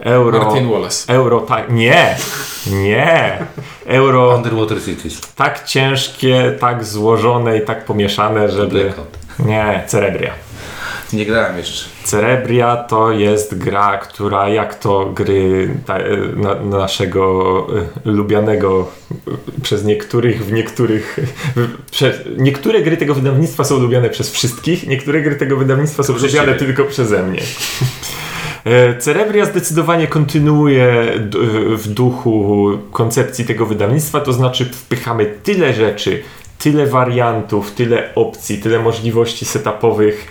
Euro. 0.00 0.38
Martin 0.44 0.70
Wallace. 0.70 1.12
Euro, 1.12 1.40
tak, 1.40 1.72
nie, 1.72 2.16
nie. 2.72 3.38
Euro 3.86 4.36
Underwater 4.36 4.84
Cities. 4.84 5.20
tak 5.36 5.64
ciężkie, 5.64 6.56
tak 6.60 6.84
złożone 6.84 7.58
i 7.58 7.60
tak 7.64 7.84
pomieszane, 7.84 8.50
żeby. 8.50 8.92
Nie, 9.38 9.82
Cerebria. 9.86 10.30
Nie 11.12 11.26
grałem 11.26 11.58
jeszcze. 11.58 11.88
Cerebria 12.04 12.76
to 12.76 13.10
jest 13.12 13.58
gra, 13.58 13.98
która 13.98 14.48
jak 14.48 14.74
to 14.74 15.06
gry 15.06 15.74
ta, 15.86 15.98
na, 16.36 16.54
naszego 16.54 17.66
e, 18.06 18.10
lubianego 18.10 18.88
e, 19.56 19.60
przez 19.62 19.84
niektórych, 19.84 20.44
w 20.46 20.52
niektórych. 20.52 21.18
w- 21.56 22.40
niektóre 22.40 22.82
gry 22.82 22.96
tego 22.96 23.14
wydawnictwa 23.14 23.64
są 23.64 23.78
lubiane 23.78 24.10
przez 24.10 24.30
wszystkich, 24.30 24.86
niektóre 24.86 25.22
gry 25.22 25.36
tego 25.36 25.56
wydawnictwa 25.56 26.02
są 26.02 26.12
lubiane 26.12 26.54
tylko 26.54 26.84
przeze 26.84 27.22
mnie. 27.22 27.40
E, 28.68 28.96
Cerebria 28.98 29.44
zdecydowanie 29.44 30.06
kontynuuje 30.06 31.04
d- 31.18 31.38
w 31.76 31.88
duchu 31.88 32.68
koncepcji 32.92 33.44
tego 33.44 33.66
wydawnictwa, 33.66 34.20
to 34.20 34.32
znaczy 34.32 34.64
wpychamy 34.64 35.26
tyle 35.42 35.72
rzeczy, 35.74 36.22
tyle 36.58 36.86
wariantów, 36.86 37.72
tyle 37.72 38.14
opcji, 38.14 38.58
tyle 38.58 38.78
możliwości 38.78 39.44
setupowych 39.44 40.26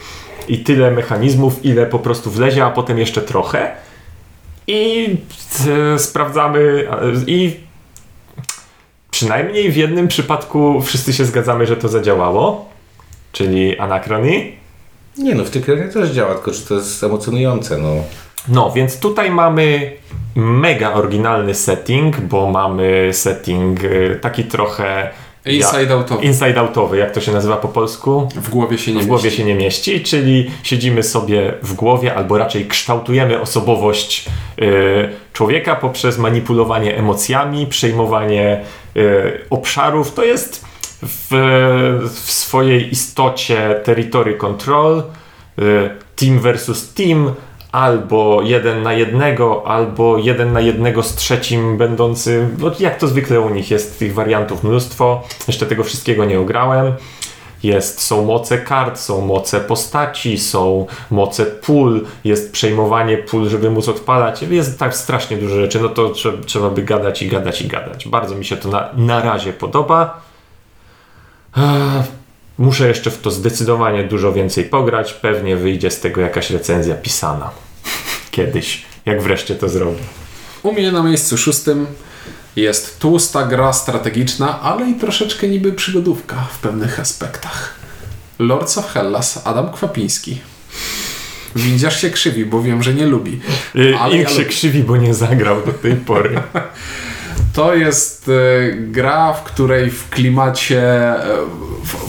i 0.47 0.59
tyle 0.59 0.91
mechanizmów, 0.91 1.65
ile 1.65 1.85
po 1.85 1.99
prostu 1.99 2.31
wlezie, 2.31 2.65
a 2.65 2.69
potem 2.71 2.97
jeszcze 2.99 3.21
trochę. 3.21 3.71
I 4.67 5.09
e, 5.95 5.99
sprawdzamy 5.99 6.87
e, 6.91 7.11
i 7.27 7.55
przynajmniej 9.11 9.71
w 9.71 9.75
jednym 9.77 10.07
przypadku 10.07 10.81
wszyscy 10.81 11.13
się 11.13 11.25
zgadzamy, 11.25 11.65
że 11.67 11.77
to 11.77 11.87
zadziałało, 11.87 12.69
czyli 13.31 13.77
Anachrony. 13.79 14.51
Nie 15.17 15.35
no, 15.35 15.43
w 15.43 15.49
grach 15.57 15.93
też 15.93 16.09
działa, 16.09 16.33
tylko 16.33 16.53
że 16.53 16.61
to 16.61 16.75
jest 16.75 17.03
emocjonujące, 17.03 17.77
no. 17.77 17.93
No, 18.47 18.71
więc 18.71 18.99
tutaj 18.99 19.31
mamy 19.31 19.91
mega 20.35 20.93
oryginalny 20.93 21.55
setting, 21.55 22.21
bo 22.21 22.51
mamy 22.51 23.09
setting 23.13 23.83
y, 23.83 24.19
taki 24.21 24.43
trochę 24.43 25.09
Inside 25.45 25.93
outowy. 25.93 26.25
inside 26.25 26.59
outowy, 26.59 26.97
jak 26.97 27.11
to 27.11 27.21
się 27.21 27.31
nazywa 27.31 27.57
po 27.57 27.67
polsku? 27.67 28.29
W 28.35 28.49
głowie 28.49 28.77
się 28.77 28.93
nie 28.93 29.01
w 29.01 29.05
głowie 29.05 29.23
mieści. 29.23 29.37
się 29.37 29.45
nie 29.45 29.55
mieści, 29.55 30.03
czyli 30.03 30.51
siedzimy 30.63 31.03
sobie 31.03 31.53
w 31.61 31.73
głowie, 31.73 32.15
albo 32.15 32.37
raczej 32.37 32.67
kształtujemy 32.67 33.41
osobowość 33.41 34.25
y, 34.61 35.09
człowieka 35.33 35.75
poprzez 35.75 36.17
manipulowanie 36.17 36.97
emocjami, 36.97 37.67
przejmowanie 37.67 38.61
y, 38.97 39.39
obszarów. 39.49 40.13
To 40.13 40.23
jest 40.23 40.65
w, 41.03 41.27
w 42.09 42.31
swojej 42.31 42.91
istocie 42.91 43.81
territory 43.83 44.33
control, 44.33 45.03
team 46.15 46.39
versus 46.39 46.93
team, 46.93 47.33
albo 47.77 48.41
jeden 48.41 48.83
na 48.83 48.93
jednego, 48.93 49.67
albo 49.67 50.17
jeden 50.17 50.53
na 50.53 50.59
jednego 50.59 51.03
z 51.03 51.15
trzecim 51.15 51.77
będący, 51.77 52.47
no 52.57 52.71
jak 52.79 52.97
to 52.97 53.07
zwykle 53.07 53.39
u 53.39 53.49
nich 53.49 53.71
jest 53.71 53.99
tych 53.99 54.13
wariantów 54.13 54.63
mnóstwo. 54.63 55.23
Jeszcze 55.47 55.65
tego 55.65 55.83
wszystkiego 55.83 56.25
nie 56.25 56.39
ograłem. 56.39 56.93
Jest, 57.63 58.01
są 58.01 58.25
moce 58.25 58.57
kart, 58.57 58.99
są 58.99 59.21
moce 59.21 59.59
postaci, 59.59 60.37
są 60.37 60.87
moce 61.11 61.45
pól, 61.45 62.05
jest 62.23 62.51
przejmowanie 62.51 63.17
pól, 63.17 63.49
żeby 63.49 63.69
móc 63.69 63.89
odpalać. 63.89 64.41
Jest 64.41 64.79
tak 64.79 64.95
strasznie 64.95 65.37
dużo 65.37 65.55
rzeczy, 65.55 65.79
no 65.79 65.89
to 65.89 66.09
trzeba, 66.09 66.43
trzeba 66.43 66.69
by 66.69 66.83
gadać 66.83 67.21
i 67.21 67.27
gadać 67.27 67.61
i 67.61 67.67
gadać. 67.67 68.07
Bardzo 68.07 68.35
mi 68.35 68.45
się 68.45 68.57
to 68.57 68.69
na, 68.69 68.89
na 68.97 69.21
razie 69.21 69.53
podoba. 69.53 70.21
Muszę 72.57 72.87
jeszcze 72.87 73.11
w 73.11 73.21
to 73.21 73.31
zdecydowanie 73.31 74.03
dużo 74.03 74.33
więcej 74.33 74.63
pograć. 74.63 75.13
Pewnie 75.13 75.55
wyjdzie 75.55 75.91
z 75.91 75.99
tego 75.99 76.21
jakaś 76.21 76.49
recenzja 76.49 76.95
pisana. 76.95 77.66
Kiedyś, 78.37 78.85
jak 79.05 79.21
wreszcie 79.21 79.55
to 79.55 79.69
zrobię. 79.69 80.03
U 80.63 80.71
mnie 80.71 80.91
na 80.91 81.03
miejscu 81.03 81.37
szóstym 81.37 81.87
jest 82.55 82.99
tłusta 82.99 83.43
gra 83.43 83.73
strategiczna, 83.73 84.61
ale 84.61 84.89
i 84.89 84.95
troszeczkę 84.95 85.47
niby 85.47 85.73
przygodówka 85.73 86.35
w 86.51 86.59
pewnych 86.59 86.99
aspektach. 86.99 87.73
Lords 88.39 88.77
of 88.77 88.91
Hellas, 88.91 89.41
Adam 89.47 89.71
Kwapiński. 89.71 90.41
Windziarz 91.55 92.01
się 92.01 92.09
krzywi, 92.09 92.45
bo 92.45 92.61
wiem, 92.61 92.83
że 92.83 92.93
nie 92.93 93.05
lubi. 93.05 93.39
Yy, 93.75 93.97
Ale 93.99 94.15
Ink 94.15 94.23
ja 94.23 94.29
się 94.29 94.35
lubię. 94.35 94.49
krzywi, 94.49 94.83
bo 94.83 94.97
nie 94.97 95.13
zagrał 95.13 95.65
do 95.65 95.73
tej 95.73 95.95
pory. 95.95 96.39
To 97.57 97.75
jest 97.75 98.29
e, 98.29 98.31
gra, 98.73 99.33
w 99.33 99.43
której 99.43 99.91
w 99.91 100.09
klimacie 100.09 100.81
e, 100.83 101.23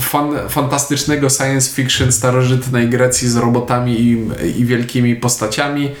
fan, 0.01 0.49
fantastycznego 0.49 1.29
science 1.29 1.75
fiction 1.75 2.11
starożytnej 2.11 2.89
Grecji 2.89 3.29
z 3.29 3.37
robotami 3.37 4.01
i, 4.01 4.27
i 4.59 4.65
wielkimi 4.65 5.15
postaciami 5.15 5.91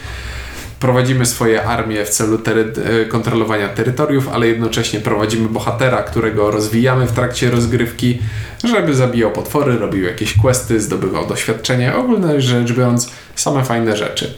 prowadzimy 0.79 1.25
swoje 1.25 1.63
armie 1.63 2.05
w 2.05 2.09
celu 2.09 2.37
tery, 2.37 2.73
e, 3.03 3.05
kontrolowania 3.05 3.69
terytoriów, 3.69 4.29
ale 4.33 4.47
jednocześnie 4.47 4.99
prowadzimy 4.99 5.49
bohatera, 5.49 6.03
którego 6.03 6.51
rozwijamy 6.51 7.05
w 7.05 7.11
trakcie 7.11 7.51
rozgrywki, 7.51 8.19
żeby 8.63 8.95
zabijał 8.95 9.31
potwory, 9.31 9.77
robił 9.77 10.03
jakieś 10.03 10.37
questy, 10.37 10.81
zdobywał 10.81 11.27
doświadczenie. 11.27 11.95
Ogólnie 11.95 12.41
rzecz 12.41 12.73
biorąc, 12.73 13.11
same 13.35 13.63
fajne 13.65 13.97
rzeczy. 13.97 14.33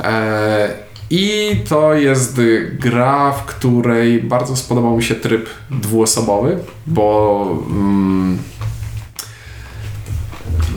E, 0.00 0.85
I 1.10 1.56
to 1.68 1.94
jest 1.94 2.40
gra, 2.72 3.32
w 3.32 3.44
której 3.44 4.22
bardzo 4.22 4.56
spodobał 4.56 4.96
mi 4.96 5.02
się 5.02 5.14
tryb 5.14 5.48
dwuosobowy, 5.70 6.58
bo 6.86 7.58
mm, 7.70 8.38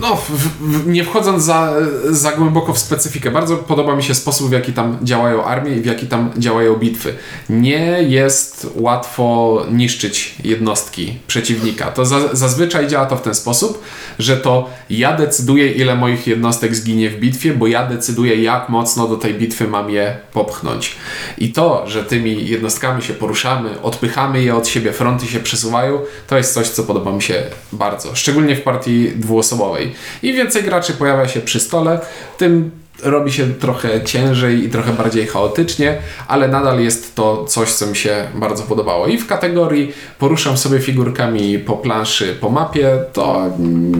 no, 0.02 0.16
w, 0.16 0.30
w, 0.30 0.88
nie 0.88 1.04
wchodząc 1.04 1.44
za, 1.44 1.74
za 2.10 2.32
głęboko 2.32 2.74
w 2.74 2.80
specyfikę, 2.80 3.32
bardzo 3.32 3.58
podoba 3.58 3.96
mi 3.96 4.04
się 4.04 4.16
sposób, 4.16 4.50
w 4.50 4.52
jaki 4.52 4.74
tam 4.74 4.98
działają 5.04 5.44
armie 5.44 5.72
i 5.76 5.82
w 5.82 5.86
jaki 5.86 6.08
tam 6.08 6.32
działają 6.38 6.76
bitwy. 6.76 7.14
Nie 7.50 8.04
jest 8.04 8.68
łatwo 8.76 9.66
niszczyć 9.72 10.36
jednostki 10.44 11.18
przeciwnika. 11.28 11.92
To 11.92 12.06
za, 12.06 12.36
zazwyczaj 12.36 12.88
działa 12.88 13.06
to 13.06 13.16
w 13.18 13.22
ten 13.22 13.36
sposób, 13.36 13.84
że 14.20 14.38
to 14.38 14.70
ja 14.90 15.18
decyduję, 15.18 15.72
ile 15.72 15.96
moich 15.96 16.28
jednostek 16.28 16.76
zginie 16.76 17.10
w 17.10 17.20
bitwie, 17.20 17.54
bo 17.54 17.68
ja 17.68 17.88
decyduję, 17.88 18.44
jak 18.44 18.70
mocno 18.70 19.08
do 19.08 19.18
tej 19.18 19.34
bitwy 19.34 19.68
mam 19.68 19.90
je 19.90 20.18
popchnąć. 20.34 20.96
I 21.38 21.54
to, 21.54 21.84
że 21.88 22.04
tymi 22.04 22.48
jednostkami 22.48 23.02
się 23.02 23.14
poruszamy, 23.14 23.82
odpychamy 23.82 24.44
je 24.44 24.56
od 24.56 24.68
siebie, 24.68 24.94
fronty 24.94 25.28
się 25.28 25.40
przesuwają, 25.40 26.00
to 26.28 26.38
jest 26.38 26.54
coś, 26.54 26.68
co 26.68 26.84
podoba 26.84 27.12
mi 27.12 27.22
się 27.22 27.44
bardzo. 27.72 28.16
Szczególnie 28.16 28.56
w 28.56 28.62
partii 28.62 29.12
dwuosobowej. 29.16 29.79
Im 30.24 30.36
więcej 30.36 30.64
graczy 30.64 30.94
pojawia 30.94 31.28
się 31.28 31.42
przy 31.42 31.60
stole, 31.60 32.00
tym 32.38 32.72
robi 33.04 33.32
się 33.32 33.54
trochę 33.54 34.04
ciężej 34.04 34.64
i 34.64 34.70
trochę 34.70 34.94
bardziej 34.94 35.28
chaotycznie, 35.28 35.98
ale 36.28 36.48
nadal 36.48 36.80
jest 36.80 37.16
to 37.16 37.46
coś, 37.46 37.72
co 37.72 37.88
mi 37.88 37.96
się 37.96 38.28
bardzo 38.36 38.64
podobało. 38.64 39.08
I 39.08 39.18
w 39.18 39.28
kategorii 39.28 39.94
poruszam 40.20 40.58
sobie 40.58 40.80
figurkami 40.80 41.60
po 41.60 41.78
planszy, 41.78 42.38
po 42.42 42.50
mapie, 42.50 43.04
to 43.14 43.42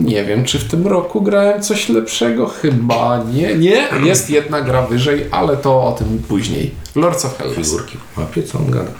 nie 0.04 0.24
wiem, 0.24 0.44
czy 0.44 0.58
w 0.58 0.64
tym 0.64 0.86
roku 0.86 1.22
grałem 1.22 1.62
coś 1.62 1.88
lepszego. 1.88 2.46
Chyba 2.46 3.24
nie. 3.32 3.54
Nie, 3.54 3.88
jest 4.04 4.30
jedna 4.30 4.60
gra 4.60 4.82
wyżej, 4.82 5.26
ale 5.30 5.56
to 5.56 5.82
o 5.82 5.92
tym 5.92 6.22
później. 6.28 6.70
Lords 6.96 7.24
of. 7.24 7.42
Figurki 7.54 7.98
w 8.12 8.16
mapie, 8.16 8.42
co 8.42 8.58
on 8.58 8.70
gada? 8.70 8.90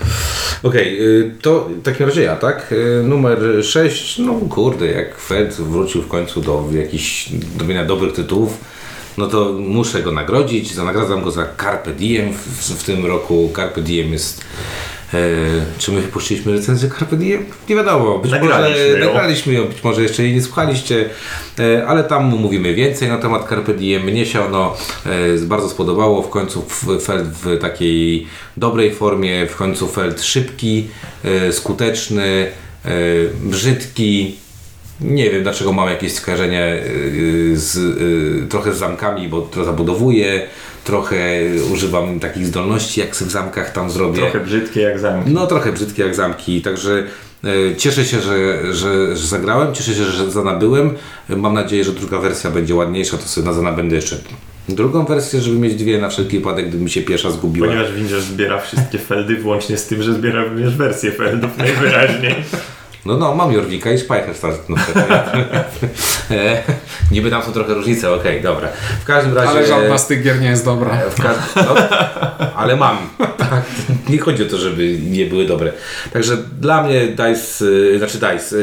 Okej, 0.62 1.00
y, 1.00 1.34
to 1.42 1.68
w 1.80 1.82
takim 1.82 2.06
razie 2.06 2.22
ja, 2.22 2.36
tak? 2.36 2.72
Y, 2.72 3.02
Numer 3.04 3.38
6, 3.64 4.18
no 4.18 4.34
kurde, 4.50 4.86
jak 4.86 5.18
Fed 5.18 5.54
wrócił 5.54 6.02
w 6.02 6.08
końcu 6.08 6.40
do 6.40 6.64
jakichś 6.72 7.28
robienia 7.58 7.84
dobrych 7.84 8.12
tytułów, 8.12 8.58
no 9.18 9.26
to 9.26 9.52
muszę 9.52 10.02
go 10.02 10.12
nagrodzić. 10.12 10.74
Za- 10.74 10.84
Nagradzam 10.84 11.22
go 11.22 11.30
za 11.30 11.46
Carpe 11.60 11.92
Diem. 11.92 12.32
W, 12.32 12.70
w 12.70 12.84
tym 12.84 13.06
roku 13.06 13.50
Carpe 13.56 13.82
Diem 13.82 14.12
jest... 14.12 14.40
E, 15.14 15.18
czy 15.78 15.92
my 15.92 16.00
wypuściliśmy 16.00 16.52
recenzję 16.52 16.90
Carpe 16.98 17.16
Diem? 17.16 17.44
Nie 17.68 17.76
wiadomo. 17.76 18.18
Być 18.18 18.30
Nagraliśmy 18.30 18.84
może 18.90 18.98
ją. 19.00 19.06
nagraliśmy 19.06 19.52
ją, 19.52 19.64
być 19.66 19.84
może 19.84 20.02
jeszcze 20.02 20.22
jej 20.22 20.34
nie 20.34 20.42
słuchaliście, 20.42 21.10
e, 21.58 21.86
ale 21.86 22.04
tam 22.04 22.24
mówimy 22.24 22.74
więcej 22.74 23.08
na 23.08 23.18
temat 23.18 23.48
Carpe 23.48 23.74
Diem. 23.74 24.02
Mnie 24.02 24.26
się 24.26 24.44
ono 24.44 24.76
e, 25.06 25.38
bardzo 25.46 25.68
spodobało. 25.68 26.22
W 26.22 26.30
końcu 26.30 26.62
Feld 27.02 27.24
w 27.28 27.58
takiej 27.58 28.26
dobrej 28.56 28.94
formie, 28.94 29.46
w 29.46 29.56
końcu 29.56 29.88
Feld 29.88 30.22
szybki, 30.22 30.88
e, 31.24 31.52
skuteczny, 31.52 32.46
brzydki. 33.42 34.36
Nie 35.00 35.30
wiem 35.30 35.42
dlaczego 35.42 35.72
mam 35.72 35.88
jakieś 35.88 36.12
skojarzenie 36.12 36.64
e, 36.64 36.82
z, 37.56 37.76
e, 37.76 38.48
trochę 38.48 38.74
z 38.74 38.78
zamkami, 38.78 39.28
bo 39.28 39.40
trochę 39.42 39.66
zabudowuję, 39.66 40.46
trochę 40.84 41.40
używam 41.72 42.20
takich 42.20 42.46
zdolności, 42.46 43.00
jak 43.00 43.14
w 43.14 43.30
zamkach 43.30 43.72
tam 43.72 43.90
zrobię. 43.90 44.18
Trochę 44.18 44.40
brzydkie 44.40 44.80
jak 44.80 44.98
zamki. 44.98 45.30
No 45.30 45.46
trochę 45.46 45.72
brzydkie 45.72 46.02
jak 46.02 46.14
zamki, 46.14 46.62
także 46.62 47.06
e, 47.44 47.76
cieszę 47.76 48.04
się, 48.04 48.20
że, 48.20 48.74
że, 48.74 49.16
że 49.16 49.26
zagrałem, 49.26 49.74
cieszę 49.74 49.94
się, 49.94 50.04
że 50.04 50.30
zanabyłem. 50.30 50.94
Mam 51.28 51.54
nadzieję, 51.54 51.84
że 51.84 51.92
druga 51.92 52.18
wersja 52.18 52.50
będzie 52.50 52.74
ładniejsza, 52.74 53.16
to 53.16 53.28
sobie 53.28 53.46
na 53.46 53.52
zanabędę 53.52 53.96
jeszcze 53.96 54.16
drugą 54.68 55.04
wersję, 55.04 55.40
żeby 55.40 55.58
mieć 55.58 55.74
dwie 55.74 55.98
na 55.98 56.08
wszelki 56.08 56.38
wypadek, 56.38 56.68
gdyby 56.68 56.84
mi 56.84 56.90
się 56.90 57.02
pierwsza 57.02 57.30
zgubiła. 57.30 57.66
Ponieważ 57.66 57.92
Windziarz 57.92 58.22
zbiera 58.22 58.58
wszystkie 58.58 58.98
feldy, 58.98 59.36
włącznie 59.36 59.76
z 59.76 59.86
tym, 59.86 60.02
że 60.02 60.14
zbiera 60.14 60.44
również 60.44 60.76
wersję 60.76 61.12
feldów 61.12 61.58
najwyraźniej. 61.58 62.34
No 63.04 63.16
no, 63.16 63.34
mam 63.34 63.52
Jorwika 63.52 63.90
i 63.90 63.98
Speicherstadt. 63.98 64.68
No, 64.68 64.76
e, 66.36 66.62
niby 67.10 67.30
tam 67.30 67.42
są 67.42 67.52
trochę 67.52 67.74
różnice, 67.74 68.14
okej, 68.14 68.42
dobra. 68.42 68.68
W 69.02 69.04
każdym 69.04 69.34
razie... 69.34 69.50
Ale 69.50 69.66
żadna 69.66 69.98
z 69.98 70.06
tych 70.06 70.22
gier 70.22 70.40
nie 70.40 70.48
jest 70.48 70.64
dobra. 70.64 70.98
W 71.10 71.22
każ- 71.22 71.56
no, 71.56 71.74
ale 72.56 72.76
mam. 72.76 72.98
Tak. 73.38 73.62
Nie 74.08 74.18
chodzi 74.18 74.42
o 74.42 74.46
to, 74.46 74.58
żeby 74.58 74.98
nie 74.98 75.26
były 75.26 75.46
dobre. 75.46 75.72
Także 76.12 76.36
dla 76.60 76.82
mnie 76.82 77.06
Dice, 77.06 77.64
y, 77.64 77.98
znaczy 77.98 78.18
Dice, 78.18 78.56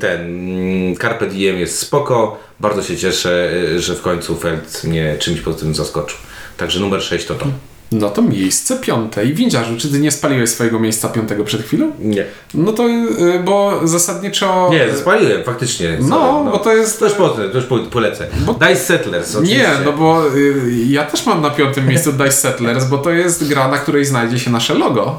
ten 0.00 0.20
mm, 0.20 0.96
Carpe 0.96 1.26
Diem 1.26 1.58
jest 1.58 1.78
spoko. 1.78 2.40
Bardzo 2.60 2.82
się 2.82 2.96
cieszę, 2.96 3.50
że 3.76 3.94
w 3.94 4.02
końcu 4.02 4.36
Feld 4.36 4.84
mnie 4.84 5.16
czymś 5.18 5.40
pozytywnym 5.40 5.74
zaskoczył. 5.74 6.18
Także 6.56 6.80
numer 6.80 7.02
6 7.02 7.26
to 7.26 7.34
to. 7.34 7.46
No 7.92 8.10
to 8.10 8.22
miejsce 8.22 8.76
piąte. 8.76 9.24
I 9.24 9.34
windziarzu, 9.34 9.76
czy 9.78 9.88
ty 9.88 10.00
nie 10.00 10.10
spaliłeś 10.10 10.50
swojego 10.50 10.80
miejsca 10.80 11.08
piątego 11.08 11.44
przed 11.44 11.62
chwilą? 11.62 11.90
Nie. 11.98 12.24
No 12.54 12.72
to, 12.72 12.88
y, 12.88 13.42
bo 13.44 13.80
zasadniczo... 13.84 14.68
Nie, 14.72 14.96
spaliłem, 14.96 15.44
faktycznie. 15.44 15.98
No, 16.00 16.08
Sorry, 16.08 16.50
bo 16.50 16.58
to 16.58 16.74
jest- 16.74 16.98
To 16.98 17.04
już, 17.04 17.14
po, 17.14 17.28
to 17.28 17.42
już 17.54 17.64
po, 17.64 17.78
polecę. 17.78 18.26
Dice 18.60 18.76
Settlers, 18.76 19.34
oczywiście. 19.36 19.58
Nie, 19.58 19.68
no 19.84 19.92
bo 19.92 20.34
y, 20.36 20.74
ja 20.88 21.04
też 21.04 21.26
mam 21.26 21.42
na 21.42 21.50
piątym 21.50 21.86
miejscu 21.88 22.12
Dice 22.22 22.32
Settlers, 22.32 22.84
bo 22.84 22.98
to 22.98 23.10
jest 23.10 23.48
gra, 23.48 23.68
na 23.68 23.78
której 23.78 24.04
znajdzie 24.04 24.38
się 24.38 24.50
nasze 24.50 24.74
logo. 24.74 25.18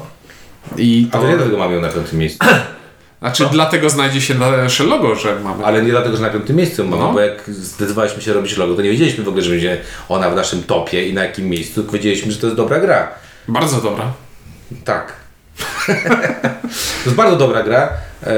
I 0.76 1.08
A 1.12 1.16
to... 1.16 1.22
to 1.22 1.28
nie 1.30 1.36
dlatego 1.36 1.58
mamy 1.58 1.74
ją 1.74 1.80
na 1.80 1.88
piątym 1.88 2.18
miejscu. 2.18 2.38
Znaczy, 3.20 3.48
dlatego 3.52 3.90
znajdzie 3.90 4.20
się 4.20 4.34
nasze 4.34 4.84
logo, 4.84 5.14
że 5.14 5.40
mamy. 5.40 5.64
Ale 5.64 5.82
nie 5.82 5.90
dlatego, 5.90 6.16
że 6.16 6.22
na 6.22 6.30
piątym 6.30 6.56
miejscu 6.56 6.84
mamy, 6.84 7.02
No. 7.02 7.12
bo 7.12 7.20
jak 7.20 7.42
zdecydowaliśmy 7.48 8.22
się 8.22 8.32
robić 8.32 8.56
logo, 8.56 8.74
to 8.74 8.82
nie 8.82 8.90
wiedzieliśmy 8.90 9.24
w 9.24 9.28
ogóle, 9.28 9.42
że 9.42 9.50
będzie 9.50 9.78
ona 10.08 10.30
w 10.30 10.36
naszym 10.36 10.62
topie 10.62 11.08
i 11.08 11.14
na 11.14 11.24
jakim 11.24 11.48
miejscu, 11.48 11.74
tylko 11.74 11.92
wiedzieliśmy, 11.92 12.32
że 12.32 12.38
to 12.38 12.46
jest 12.46 12.56
dobra 12.56 12.80
gra. 12.80 13.08
Bardzo 13.48 13.80
dobra. 13.80 14.12
Tak. 14.84 15.12
to 17.04 17.04
jest 17.04 17.16
bardzo 17.16 17.36
dobra 17.36 17.62
gra, 17.62 17.88
e, 18.22 18.34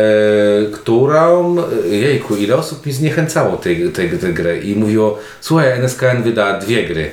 którą, 0.74 1.56
jejku, 1.90 2.36
ile 2.36 2.56
osób 2.56 2.86
mi 2.86 2.92
zniechęcało 2.92 3.56
tej, 3.56 3.92
tej, 3.92 4.10
tej 4.10 4.34
grę 4.34 4.58
i 4.58 4.76
mówiło, 4.76 5.18
słuchaj, 5.40 5.70
NSKN 5.72 6.22
wyda 6.22 6.58
dwie 6.58 6.84
gry. 6.84 7.10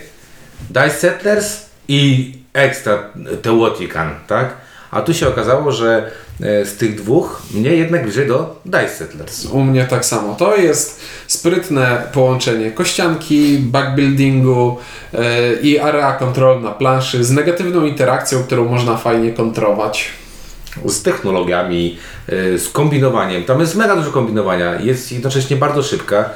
Dice 0.70 0.90
Settlers 0.90 1.66
i 1.88 2.34
Extra 2.54 3.10
Teotihuacan, 3.42 4.16
tak? 4.28 4.54
A 4.92 5.02
tu 5.02 5.14
się 5.14 5.28
okazało, 5.28 5.72
że 5.72 5.98
e, 5.98 6.12
z 6.40 6.78
tych 6.78 6.96
dwóch 6.96 7.42
mnie 7.54 7.70
jednak 7.70 8.04
bliżej 8.04 8.28
do 8.28 8.62
Dice 8.66 8.90
Settlers. 8.90 9.46
U 9.46 9.64
mnie 9.64 9.86
tak 9.86 10.06
samo. 10.06 10.36
To 10.36 10.56
jest 10.56 11.02
sprytne 11.28 12.04
połączenie 12.14 12.72
kościanki, 12.72 13.58
backbuildingu 13.60 14.78
yy, 15.14 15.20
i 15.62 15.80
area 15.80 16.14
control 16.14 16.62
na 16.62 16.72
planszy 16.72 17.24
z 17.24 17.32
negatywną 17.32 17.86
interakcją, 17.86 18.44
którą 18.44 18.66
można 18.66 18.98
fajnie 18.98 19.32
kontrować. 19.32 20.10
z 20.86 21.02
technologiami, 21.02 21.98
y, 22.30 22.60
z 22.60 22.70
kombinowaniem. 22.70 23.44
Tam 23.44 23.60
jest 23.60 23.76
mega 23.76 23.96
dużo 23.96 24.12
kombinowania. 24.12 24.80
Jest 24.80 25.12
jednocześnie 25.12 25.58
bardzo 25.58 25.84
szybka 25.84 26.30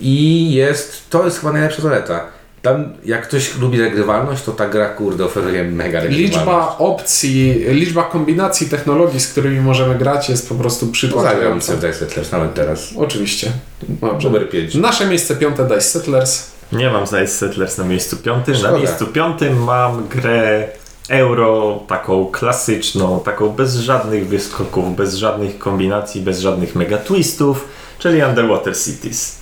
i 0.00 0.50
jest, 0.52 1.10
to 1.10 1.24
jest 1.24 1.40
chyba 1.40 1.52
najlepsza 1.52 1.82
zaleta. 1.82 2.35
Tam, 2.66 2.92
jak 3.04 3.28
ktoś 3.28 3.58
lubi 3.58 3.80
regrywalność, 3.80 4.42
to 4.42 4.52
ta 4.52 4.68
gra, 4.68 4.88
kurde, 4.88 5.24
oferuje 5.24 5.64
mega 5.64 6.00
regrywalność. 6.00 6.36
Liczba 6.36 6.76
opcji, 6.78 7.64
liczba 7.68 8.02
kombinacji 8.02 8.68
technologii, 8.68 9.20
z 9.20 9.28
którymi 9.28 9.60
możemy 9.60 9.94
grać 9.94 10.28
jest 10.28 10.48
po 10.48 10.54
prostu 10.54 10.80
Zagram 10.80 10.92
przytłaczająca. 10.92 11.66
sobie 11.66 11.78
w 11.78 11.80
Dice 11.80 11.98
Settlers 11.98 12.32
nawet 12.32 12.54
teraz. 12.54 12.88
Oczywiście. 12.96 13.52
Dobrze. 13.88 14.28
Numer 14.28 14.50
5. 14.50 14.74
Nasze 14.74 15.06
miejsce 15.06 15.36
piąte 15.36 15.64
Dice 15.64 15.80
Settlers. 15.80 16.50
Nie 16.72 16.90
mam 16.90 17.04
Dice 17.04 17.26
Settlers 17.26 17.78
na 17.78 17.84
miejscu 17.84 18.16
piątym. 18.16 18.54
Szkoda. 18.54 18.72
Na 18.72 18.78
miejscu 18.78 19.06
piątym 19.06 19.64
mam 19.64 20.08
grę 20.08 20.68
euro, 21.08 21.80
taką 21.88 22.26
klasyczną, 22.26 23.20
taką 23.20 23.48
bez 23.48 23.76
żadnych 23.76 24.28
wyskoków, 24.28 24.96
bez 24.96 25.14
żadnych 25.14 25.58
kombinacji, 25.58 26.20
bez 26.20 26.40
żadnych 26.40 26.74
mega 26.74 26.98
twistów, 26.98 27.68
czyli 27.98 28.22
Underwater 28.22 28.76
Cities. 28.76 29.35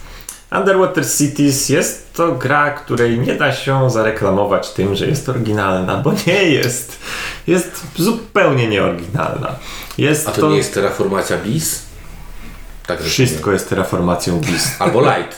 Underwater 0.54 1.04
Cities 1.18 1.68
jest 1.68 2.12
to 2.12 2.32
gra, 2.32 2.70
której 2.70 3.18
nie 3.18 3.34
da 3.34 3.52
się 3.52 3.90
zareklamować 3.90 4.70
tym, 4.70 4.94
że 4.94 5.06
jest 5.06 5.28
oryginalna, 5.28 5.96
bo 5.96 6.12
nie 6.26 6.42
jest. 6.42 6.98
Jest 7.46 7.86
zupełnie 7.96 8.68
nieoryginalna. 8.68 9.54
Jest 9.98 10.28
A 10.28 10.32
to, 10.32 10.50
nie 10.50 10.56
jest 10.56 10.74
terraformacja 10.74 11.38
BIS? 11.38 11.82
Tak 12.86 13.02
Wszystko 13.02 13.52
jest 13.52 13.68
terraformacją 13.68 14.40
Beast. 14.40 14.68
Albo 14.78 15.00
Light. 15.00 15.36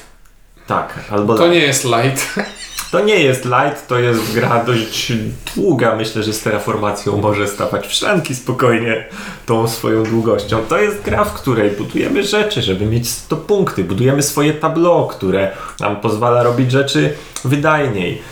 Tak, 0.67 0.95
albo 1.11 1.39
To 1.39 1.49
nie 1.49 1.59
jest 1.59 1.85
light. 1.85 2.27
To 2.97 3.01
nie 3.01 3.21
jest 3.21 3.45
light, 3.45 3.89
to 3.89 3.99
jest 3.99 4.35
gra 4.35 4.65
dość 4.65 5.13
długa. 5.57 5.97
Myślę, 5.97 6.23
że 6.23 6.33
z 6.33 6.43
terraformacją 6.43 7.17
może 7.17 7.49
stawać 7.49 7.87
w 7.87 7.93
szranki 7.93 8.35
spokojnie 8.35 9.05
tą 9.47 9.69
swoją 9.69 10.05
długością. 10.05 10.59
To 10.69 10.79
jest 10.79 11.03
gra, 11.03 11.25
w 11.25 11.33
której 11.33 11.71
budujemy 11.71 12.25
rzeczy, 12.25 12.63
żeby 12.63 12.87
mieć 12.87 13.09
100 13.09 13.37
punkty. 13.37 13.85
Budujemy 13.85 14.23
swoje 14.23 14.55
tableau, 14.55 15.09
które 15.09 15.51
nam 15.81 15.97
pozwala 15.97 16.43
robić 16.43 16.73
rzeczy 16.73 17.13
wydajniej. 17.45 18.23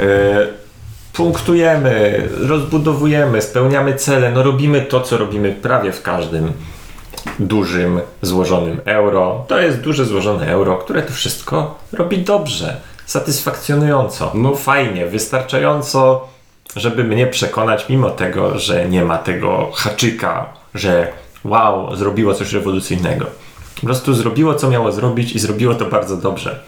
E, 0.00 0.46
punktujemy, 1.12 2.28
rozbudowujemy, 2.40 3.42
spełniamy 3.42 3.94
cele. 3.94 4.32
No 4.32 4.42
robimy 4.42 4.82
to, 4.82 5.00
co 5.00 5.18
robimy 5.18 5.52
prawie 5.52 5.92
w 5.92 6.02
każdym 6.02 6.52
dużym, 7.38 8.00
złożonym 8.22 8.80
euro. 8.84 9.44
To 9.48 9.60
jest 9.60 9.80
duże, 9.80 10.04
złożone 10.04 10.46
euro, 10.46 10.76
które 10.76 11.02
to 11.02 11.12
wszystko 11.12 11.78
robi 11.92 12.18
dobrze, 12.18 12.80
satysfakcjonująco, 13.06 14.32
no 14.34 14.56
fajnie, 14.56 15.06
wystarczająco, 15.06 16.28
żeby 16.76 17.04
mnie 17.04 17.26
przekonać, 17.26 17.88
mimo 17.88 18.10
tego, 18.10 18.58
że 18.58 18.88
nie 18.88 19.04
ma 19.04 19.18
tego 19.18 19.70
haczyka, 19.74 20.46
że 20.74 21.12
wow, 21.44 21.96
zrobiło 21.96 22.34
coś 22.34 22.52
rewolucyjnego. 22.52 23.26
Po 23.80 23.86
prostu 23.86 24.14
zrobiło, 24.14 24.54
co 24.54 24.70
miało 24.70 24.92
zrobić 24.92 25.32
i 25.32 25.38
zrobiło 25.38 25.74
to 25.74 25.84
bardzo 25.84 26.16
dobrze. 26.16 26.60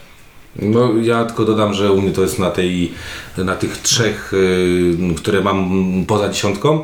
No 0.59 0.93
ja 1.01 1.25
tylko 1.25 1.45
dodam, 1.45 1.73
że 1.73 1.91
u 1.91 2.01
mnie 2.01 2.11
to 2.11 2.21
jest 2.21 2.39
na 2.39 2.51
tej, 2.51 2.91
na 3.37 3.55
tych 3.55 3.77
trzech, 3.77 4.33
y, 4.33 5.15
które 5.17 5.41
mam 5.41 5.69
poza 6.07 6.29
dziesiątką. 6.29 6.83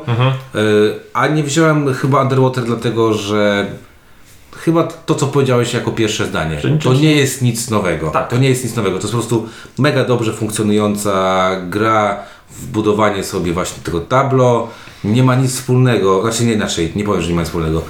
a 1.12 1.26
nie 1.26 1.42
wziąłem 1.42 1.94
chyba 1.94 2.22
Underwater 2.22 2.64
dlatego, 2.64 3.14
że 3.14 3.66
chyba 4.56 4.82
to, 4.84 5.14
co 5.14 5.26
powiedziałeś 5.26 5.74
jako 5.74 5.90
pierwsze 5.92 6.26
zdanie, 6.26 6.60
to 6.82 6.94
nie 6.94 7.14
jest 7.14 7.42
nic 7.42 7.70
nowego. 7.70 8.10
Tak. 8.10 8.28
To 8.28 8.36
nie 8.36 8.48
jest 8.48 8.64
nic 8.64 8.76
nowego. 8.76 8.98
To 8.98 9.02
jest 9.02 9.12
po 9.12 9.18
prostu 9.18 9.46
mega 9.78 10.04
dobrze 10.04 10.32
funkcjonująca 10.32 11.50
gra 11.68 12.18
w 12.50 12.66
budowanie 12.66 13.24
sobie 13.24 13.52
właśnie 13.52 13.82
tego 13.82 14.00
tablo. 14.00 14.68
Nie 15.04 15.22
ma 15.22 15.34
nic 15.34 15.52
wspólnego, 15.52 16.22
znaczy 16.22 16.44
nie 16.44 16.52
inaczej, 16.52 16.92
nie 16.96 17.04
powiem, 17.04 17.22
że 17.22 17.28
nie 17.28 17.34
ma 17.34 17.40
nic 17.40 17.48
wspólnego. 17.48 17.82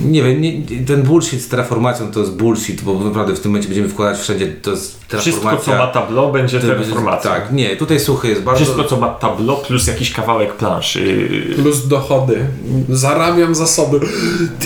Nie 0.00 0.22
wiem, 0.22 0.40
nie, 0.40 0.62
ten 0.86 1.02
bullshit 1.02 1.42
z 1.42 1.48
terraformacją 1.48 2.10
to 2.10 2.20
jest 2.20 2.32
bullshit, 2.32 2.82
bo 2.82 3.04
naprawdę 3.04 3.34
w 3.34 3.40
tym 3.40 3.50
momencie 3.50 3.68
będziemy 3.68 3.88
wkładać 3.88 4.20
wszędzie, 4.20 4.46
to 4.46 4.70
jest 4.70 4.98
Wszystko, 5.08 5.42
terraformacja. 5.42 5.72
co 5.72 5.78
ma 5.78 5.86
tableau, 5.86 6.32
będzie 6.32 6.60
terraformacją. 6.60 7.30
Tak, 7.30 7.52
nie, 7.52 7.76
tutaj 7.76 8.00
suchy 8.00 8.28
jest 8.28 8.42
bardzo... 8.42 8.64
Wszystko, 8.64 8.84
co 8.84 8.96
ma 8.96 9.08
tableau, 9.08 9.62
plus 9.62 9.86
jakiś 9.86 10.12
kawałek 10.12 10.54
planszy. 10.54 11.28
Plus 11.56 11.88
dochody. 11.88 12.46
Zarabiam 12.88 13.54
zasoby. 13.54 14.00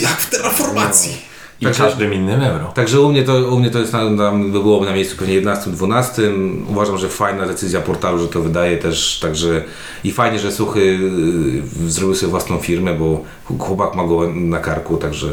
Jak 0.02 0.20
w 0.20 0.30
terraformacji. 0.30 1.29
I 1.60 1.64
Także- 1.64 1.84
każdym 1.84 2.14
innym 2.14 2.42
euro. 2.42 2.72
Także 2.74 3.00
u 3.00 3.08
mnie 3.12 3.22
to, 3.22 3.34
u 3.34 3.58
mnie 3.58 3.70
to 3.70 3.78
jest 3.78 3.92
na, 3.92 4.10
na, 4.10 4.32
by 4.32 4.50
było 4.50 4.84
na 4.84 4.92
miejscu 4.92 5.16
pewnie 5.16 5.42
11-12. 5.42 6.22
Uważam, 6.68 6.98
że 6.98 7.08
fajna 7.08 7.46
decyzja 7.46 7.80
portalu, 7.80 8.18
że 8.18 8.28
to 8.28 8.42
wydaje 8.42 8.78
też, 8.78 9.18
także 9.22 9.64
i 10.04 10.12
fajnie, 10.12 10.38
że 10.38 10.52
Suchy 10.52 10.80
y, 10.80 11.90
zrobił 11.90 12.14
sobie 12.14 12.30
własną 12.30 12.58
firmę, 12.58 12.94
bo 12.94 13.24
chłopak 13.58 13.94
ma 13.94 14.06
go 14.06 14.28
na 14.34 14.58
karku, 14.58 14.96
także 14.96 15.26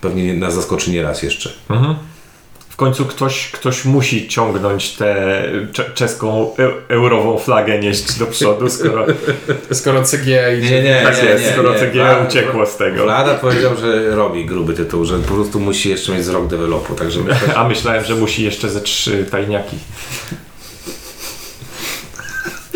pewnie 0.00 0.34
nas 0.34 0.54
zaskoczy 0.54 0.90
nie 0.90 1.02
raz 1.02 1.22
jeszcze. 1.22 1.50
W 1.68 2.17
końcu 2.78 3.06
ktoś, 3.06 3.50
ktoś 3.50 3.84
musi 3.84 4.28
ciągnąć 4.28 4.90
tę 4.96 5.42
cze- 5.72 5.90
czeską 5.94 6.54
e- 6.58 6.70
eurową 6.88 7.38
flagę 7.38 7.78
nieść 7.78 8.18
do 8.18 8.26
przodu, 8.26 8.68
skoro 8.70 9.06
Skoro 9.72 10.02
CG 10.04 10.58
idzie. 10.58 10.82
nie, 10.82 11.00
tak 11.04 11.24
jest, 11.24 11.52
skoro 11.52 11.74
CGE 11.74 12.24
uciekło 12.28 12.66
z 12.66 12.76
tego. 12.76 13.02
Vlada 13.02 13.34
powiedział, 13.34 13.76
że 13.76 14.10
robi 14.16 14.46
gruby 14.46 14.74
tytuł, 14.74 15.04
że 15.04 15.18
po 15.18 15.34
prostu 15.34 15.60
musi 15.60 15.88
jeszcze 15.90 16.12
mieć 16.12 16.24
z 16.24 16.28
rok 16.28 16.46
developu, 16.46 16.94
także 16.94 17.20
myślę, 17.20 17.54
A 17.56 17.68
myślałem, 17.68 18.04
że 18.04 18.14
musi 18.14 18.44
jeszcze 18.44 18.68
ze 18.68 18.80
trzy 18.80 19.24
tajniaki. 19.30 19.76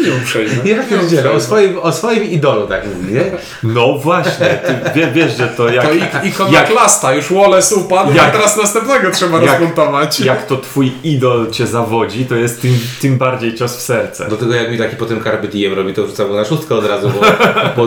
Nie 0.07 0.15
uprzejme. 0.15 0.53
Ja 0.65 0.83
pierdzielę, 0.83 1.31
o 1.31 1.41
swoim, 1.41 1.79
o 1.79 1.93
swoim 1.93 2.25
idolu 2.25 2.67
tak 2.67 2.87
mówi, 2.95 3.13
nie? 3.15 3.25
No 3.63 3.99
właśnie, 3.99 4.61
ty 4.65 4.75
wie, 4.95 5.07
wiesz, 5.13 5.37
że 5.37 5.49
to 5.49 5.69
jak, 5.69 5.87
To 5.87 5.93
ik- 5.93 6.25
ikona 6.25 6.51
jak, 6.51 6.69
klasta, 6.71 7.15
już 7.15 7.33
Wallace 7.33 7.75
upadł, 7.77 8.13
Jak- 8.15 8.29
a 8.29 8.31
teraz 8.31 8.57
następnego 8.57 9.11
trzeba 9.11 9.41
jak- 9.43 9.51
rozmontować. 9.51 10.21
jak 10.21 10.47
to 10.47 10.57
twój 10.57 10.93
idol 11.05 11.51
cię 11.51 11.67
zawodzi, 11.67 12.27
to 12.27 12.35
jest 12.35 12.63
tym, 12.63 12.79
tym 13.01 13.19
bardziej 13.19 13.55
cios 13.55 13.77
w 13.77 13.81
serce. 13.81 14.29
Do 14.29 14.37
tego 14.37 14.55
jak 14.55 14.71
mi 14.73 14.79
taki 14.79 14.97
potem 14.97 15.25
Carpe 15.25 15.49
Diem 15.49 15.73
robi, 15.75 15.95
to 15.95 16.07
rzucam 16.07 16.29
go 16.29 16.37
na 16.37 16.45
szóstkę 16.45 16.75
od 16.75 16.87
razu, 16.87 17.11
bo 17.11 17.21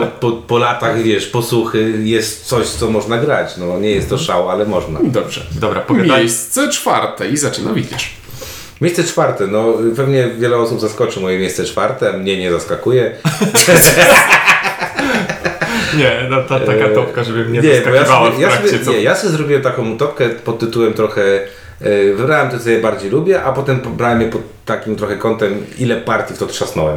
po, 0.00 0.06
po, 0.06 0.30
po 0.32 0.58
latach, 0.58 1.02
wiesz, 1.02 1.26
posłuchy 1.26 1.92
jest 2.04 2.44
coś, 2.44 2.66
co 2.66 2.90
można 2.90 3.18
grać. 3.18 3.56
No 3.56 3.78
nie 3.80 3.90
jest 3.90 4.10
to 4.10 4.18
szał, 4.18 4.50
ale 4.50 4.66
można. 4.66 5.00
Dobrze. 5.02 5.40
Dobra, 5.60 5.80
pogadaj. 5.80 6.18
Miejsce 6.20 6.68
czwarte 6.68 7.28
i 7.28 7.36
zaczyna 7.36 7.72
widzisz. 7.72 8.10
Miejsce 8.80 9.04
czwarte, 9.04 9.46
no 9.46 9.78
pewnie 9.96 10.28
wiele 10.38 10.56
osób 10.56 10.80
zaskoczy 10.80 11.20
moje 11.20 11.38
miejsce 11.38 11.64
czwarte, 11.64 12.12
mnie 12.12 12.36
nie 12.36 12.52
zaskakuje. 12.52 13.10
Nie, 15.98 16.26
no, 16.30 16.42
ta, 16.42 16.60
taka 16.60 16.88
topka, 16.88 17.24
żeby 17.24 17.44
mnie 17.44 17.60
nie, 17.60 17.80
bo 17.80 17.94
ja 17.94 18.04
zaskakiwała 18.04 18.26
sobie, 18.26 18.36
w 18.36 18.40
ja, 18.40 18.48
trakcie 18.48 18.68
sobie, 18.68 18.84
co... 18.84 18.90
nie, 18.90 19.02
ja 19.02 19.16
sobie 19.16 19.32
zrobiłem 19.32 19.62
taką 19.62 19.98
topkę 19.98 20.28
pod 20.28 20.58
tytułem 20.58 20.94
trochę 20.94 21.22
e, 21.22 21.46
Wybrałem 22.16 22.50
to, 22.50 22.58
co 22.58 22.70
je 22.70 22.80
bardziej 22.80 23.10
lubię, 23.10 23.42
a 23.42 23.52
potem 23.52 23.80
brałem 23.96 24.20
je 24.20 24.28
pod 24.28 24.42
takim 24.64 24.96
trochę 24.96 25.16
kątem, 25.16 25.66
ile 25.78 25.96
partii 25.96 26.34
w 26.34 26.38
to 26.38 26.46
trzasnąłem. 26.46 26.96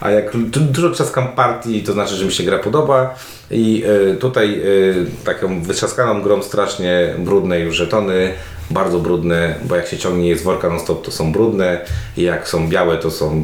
A 0.00 0.10
jak 0.10 0.36
du- 0.36 0.60
dużo 0.60 0.90
trzaskam 0.90 1.28
partii, 1.28 1.82
to 1.82 1.92
znaczy, 1.92 2.14
że 2.14 2.24
mi 2.24 2.32
się 2.32 2.42
gra 2.44 2.58
podoba. 2.58 3.14
I 3.50 3.84
e, 4.12 4.14
tutaj 4.14 4.60
e, 4.60 5.24
taką 5.24 5.62
wytrzaskaną 5.62 6.22
grą 6.22 6.42
strasznie 6.42 7.14
brudne 7.18 7.60
już 7.60 7.76
żetony, 7.76 8.32
bardzo 8.70 8.98
brudne, 8.98 9.54
bo 9.64 9.76
jak 9.76 9.86
się 9.88 9.98
ciągnie 9.98 10.28
je 10.28 10.38
z 10.38 10.42
worka 10.42 10.68
non 10.68 10.80
stop, 10.80 11.04
to 11.04 11.10
są 11.10 11.32
brudne 11.32 11.80
i 12.16 12.22
jak 12.22 12.48
są 12.48 12.68
białe, 12.68 12.96
to 12.96 13.10
są 13.10 13.42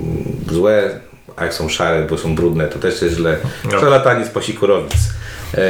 złe. 0.51 1.01
a 1.37 1.45
jak 1.45 1.55
są 1.55 1.69
szare, 1.69 2.07
bo 2.11 2.19
są 2.19 2.35
brudne, 2.35 2.67
to 2.69 2.79
też 2.79 3.03
jest 3.03 3.15
źle. 3.17 3.37
No. 3.65 3.81
Szarlatani 3.81 4.25
z 4.25 4.29
Pasikurowic. 4.29 4.93
E, 5.55 5.61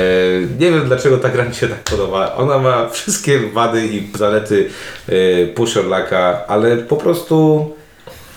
nie 0.58 0.70
wiem 0.70 0.84
dlaczego 0.86 1.18
ta 1.18 1.28
gra 1.28 1.44
mi 1.44 1.54
się 1.54 1.68
tak 1.68 1.82
podoba. 1.82 2.34
Ona 2.34 2.58
ma 2.58 2.88
wszystkie 2.88 3.38
wady 3.38 3.86
i 3.86 4.08
zalety 4.18 4.68
e, 5.08 5.46
Pushorlaka, 5.46 6.46
ale 6.46 6.76
po 6.76 6.96
prostu 6.96 7.70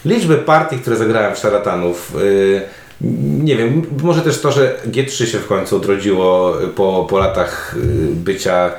liczby 0.06 0.36
partii, 0.36 0.78
które 0.80 0.96
zagrałem 0.96 1.36
w 1.36 1.40
szarlatanów. 1.40 2.14
e, 2.16 2.80
nie 3.44 3.56
wiem, 3.56 3.82
może 4.04 4.22
też 4.22 4.42
to, 4.42 4.52
że 4.52 4.76
G3 4.88 5.26
się 5.26 5.40
w 5.40 5.48
końcu 5.48 5.76
odrodziło 5.76 6.58
po, 6.76 7.08
po 7.10 7.18
latach 7.18 7.76
bycia 8.14 8.72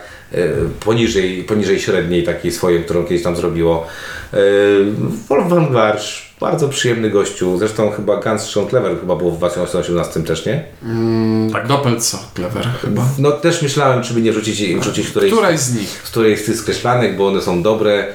poniżej, 0.80 1.44
poniżej 1.44 1.80
średniej 1.80 2.24
takiej 2.24 2.52
swojej, 2.52 2.84
którą 2.84 3.04
kiedyś 3.04 3.22
tam 3.22 3.36
zrobiło. 3.36 3.86
Wolfgang 5.28 5.72
Warsz, 5.72 6.29
bardzo 6.40 6.68
przyjemny 6.68 7.10
gościu. 7.10 7.58
Zresztą 7.58 7.90
chyba 7.90 8.16
Guns 8.16 8.42
Sean 8.50 8.68
Clever 8.68 9.00
chyba 9.00 9.16
było 9.16 9.30
w 9.30 9.36
2018 9.38 10.20
też, 10.20 10.46
nie? 10.46 10.64
Tak. 11.52 11.66
Doppelco, 11.66 12.18
clever 12.36 12.68
chyba. 12.82 13.02
No 13.18 13.32
też 13.32 13.62
myślałem, 13.62 14.02
czy 14.02 14.14
by 14.14 14.22
nie 14.22 14.32
wrzucić, 14.32 14.74
wrzucić 14.74 15.08
którejś, 15.08 15.32
Któraś 15.32 15.58
z 15.58 15.74
nich. 15.74 15.88
z 16.04 16.10
której 16.10 16.36
z 16.36 16.44
tych 16.44 16.56
skreślanek, 16.56 17.16
bo 17.16 17.26
one 17.28 17.40
są 17.40 17.62
dobre. 17.62 18.06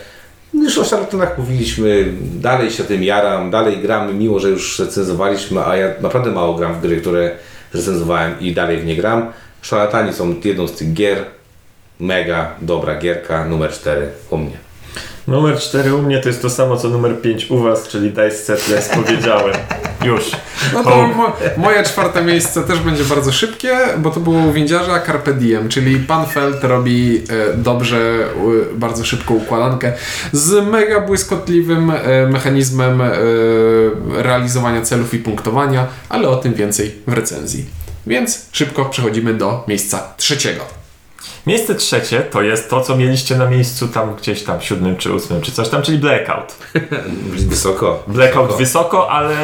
Już 0.54 0.78
o 0.78 0.86
szarlatanach 0.86 1.38
mówiliśmy, 1.38 2.06
dalej 2.22 2.72
się 2.72 2.84
tym 2.84 3.04
jaram, 3.04 3.52
dalej 3.52 3.78
gramy, 3.78 4.14
miło, 4.14 4.40
że 4.40 4.50
już 4.50 4.80
recenzowaliśmy, 4.80 5.66
a 5.66 5.76
ja 5.78 5.88
naprawdę 6.02 6.32
mało 6.32 6.54
gram 6.54 6.74
w 6.74 6.82
gry, 6.82 6.98
które 7.02 7.32
recenzowałem 7.74 8.40
i 8.40 8.54
dalej 8.54 8.78
w 8.78 8.86
nie 8.86 8.96
gram. 8.96 9.32
Szarlatani 9.62 10.14
są 10.14 10.36
jedną 10.44 10.68
z 10.68 10.72
tych 10.72 10.94
gier, 10.94 11.26
mega 12.00 12.52
dobra 12.62 12.98
gierka, 13.00 13.46
numer 13.46 13.72
4 13.72 14.08
u 14.30 14.38
mnie. 14.38 14.58
Numer 15.28 15.60
4 15.60 15.96
u 15.96 16.02
mnie 16.02 16.20
to 16.20 16.30
jest 16.30 16.42
to 16.42 16.50
samo 16.50 16.78
co 16.78 16.90
numer 16.90 17.22
5 17.22 17.52
u 17.52 17.58
was, 17.58 17.88
czyli 17.88 18.10
Dice 18.10 18.32
Settlers 18.32 18.90
powiedziałem. 18.90 19.56
Już. 20.06 20.32
No 20.74 20.84
to 20.84 21.08
mo 21.08 21.34
moje 21.58 21.84
czwarte 21.84 22.24
miejsce 22.24 22.64
też 22.64 22.80
będzie 22.80 23.04
bardzo 23.04 23.32
szybkie, 23.32 23.78
bo 23.98 24.12
to 24.12 24.20
było 24.20 24.40
u 24.40 24.52
windziarza 24.52 25.00
Carpe 25.00 25.34
Diem, 25.34 25.70
czyli 25.70 26.00
pan 26.00 26.26
Feld 26.26 26.64
robi 26.64 27.24
e, 27.30 27.58
dobrze, 27.58 27.98
e, 27.98 28.76
bardzo 28.76 29.06
szybką 29.06 29.34
układankę 29.34 29.94
z 30.32 30.68
mega 30.68 31.02
błyskotliwym 31.02 31.92
e, 31.92 32.28
mechanizmem 32.28 33.02
e, 33.02 33.12
realizowania 34.24 34.82
celów 34.82 35.14
i 35.14 35.20
punktowania, 35.20 35.88
ale 36.10 36.30
o 36.30 36.36
tym 36.36 36.54
więcej 36.54 36.96
w 37.08 37.14
recenzji. 37.14 37.66
Więc 38.08 38.46
szybko 38.52 38.86
przechodzimy 38.86 39.34
do 39.34 39.64
miejsca 39.68 40.14
trzeciego. 40.18 40.85
Miejsce 41.48 41.76
trzecie 41.76 42.20
to 42.22 42.42
jest 42.42 42.70
to, 42.70 42.82
co 42.82 42.98
mieliście 42.98 43.36
na 43.36 43.46
miejscu 43.50 43.88
tam 43.88 44.16
gdzieś 44.16 44.44
tam 44.44 44.62
siódmym 44.62 44.96
czy 44.98 45.14
ósmym 45.14 45.42
czy 45.42 45.52
coś 45.52 45.70
tam, 45.70 45.82
czyli 45.82 45.98
Blackout. 45.98 46.56
Wysoko. 47.50 48.04
Blackout 48.08 48.46
wysoko. 48.48 48.58
wysoko, 48.58 49.12
ale 49.12 49.36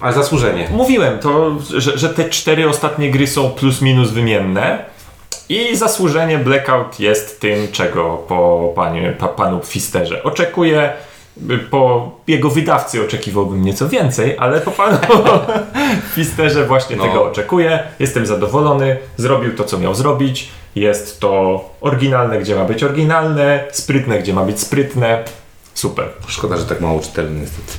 Ale 0.00 0.12
zasłużenie. 0.12 0.68
mówiłem 0.70 1.18
to, 1.18 1.50
że, 1.76 1.98
że 1.98 2.08
te 2.08 2.28
cztery 2.30 2.68
ostatnie 2.68 3.10
gry 3.10 3.26
są 3.26 3.50
plus 3.50 3.80
minus 3.80 4.10
wymienne. 4.10 4.84
I 5.48 5.76
zasłużenie 5.76 6.38
Blackout 6.38 7.00
jest 7.00 7.40
tym, 7.40 7.68
czego 7.72 8.16
po 8.28 8.72
panie, 8.76 9.14
pa, 9.18 9.28
panu 9.28 9.60
Fisterze 9.64 10.22
oczekuję. 10.22 10.92
Po 11.70 12.10
jego 12.26 12.50
wydawcy 12.50 13.04
oczekiwałbym 13.04 13.64
nieco 13.64 13.88
więcej, 13.88 14.36
ale 14.38 14.60
po 14.60 14.70
panu 14.70 14.98
Fisterze 16.14 16.64
właśnie 16.66 16.96
No. 16.96 17.04
tego 17.04 17.24
oczekuję. 17.24 17.82
Jestem 17.98 18.26
zadowolony. 18.26 18.96
Zrobił 19.16 19.56
to, 19.56 19.64
co 19.64 19.78
miał 19.78 19.94
zrobić. 19.94 20.48
Jest 20.74 21.20
to 21.20 21.64
oryginalne, 21.80 22.38
gdzie 22.38 22.56
ma 22.56 22.64
być 22.64 22.84
oryginalne, 22.84 23.64
sprytne, 23.72 24.18
gdzie 24.18 24.32
ma 24.32 24.44
być 24.44 24.60
sprytne. 24.60 25.24
Super. 25.74 26.08
Szkoda, 26.26 26.56
że 26.56 26.64
tak 26.64 26.80
mało 26.80 27.00
czytelny 27.00 27.40
niestety. 27.40 27.72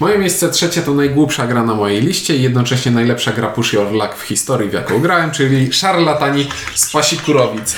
Moje 0.00 0.18
miejsce 0.18 0.48
trzecie 0.48 0.82
to 0.82 0.94
najgłupsza 0.94 1.46
gra 1.46 1.62
na 1.62 1.74
mojej 1.74 2.00
liście 2.00 2.36
i 2.36 2.42
jednocześnie 2.42 2.92
najlepsza 2.92 3.32
gra 3.32 3.48
Push 3.48 3.72
Your 3.72 3.92
Luck 3.92 4.14
w 4.16 4.22
historii, 4.22 4.70
w 4.70 4.72
jaką 4.72 5.00
grałem, 5.00 5.30
czyli 5.30 5.72
Szarlatani 5.72 6.48
z 6.74 6.92
Pasikurowic. 6.92 7.76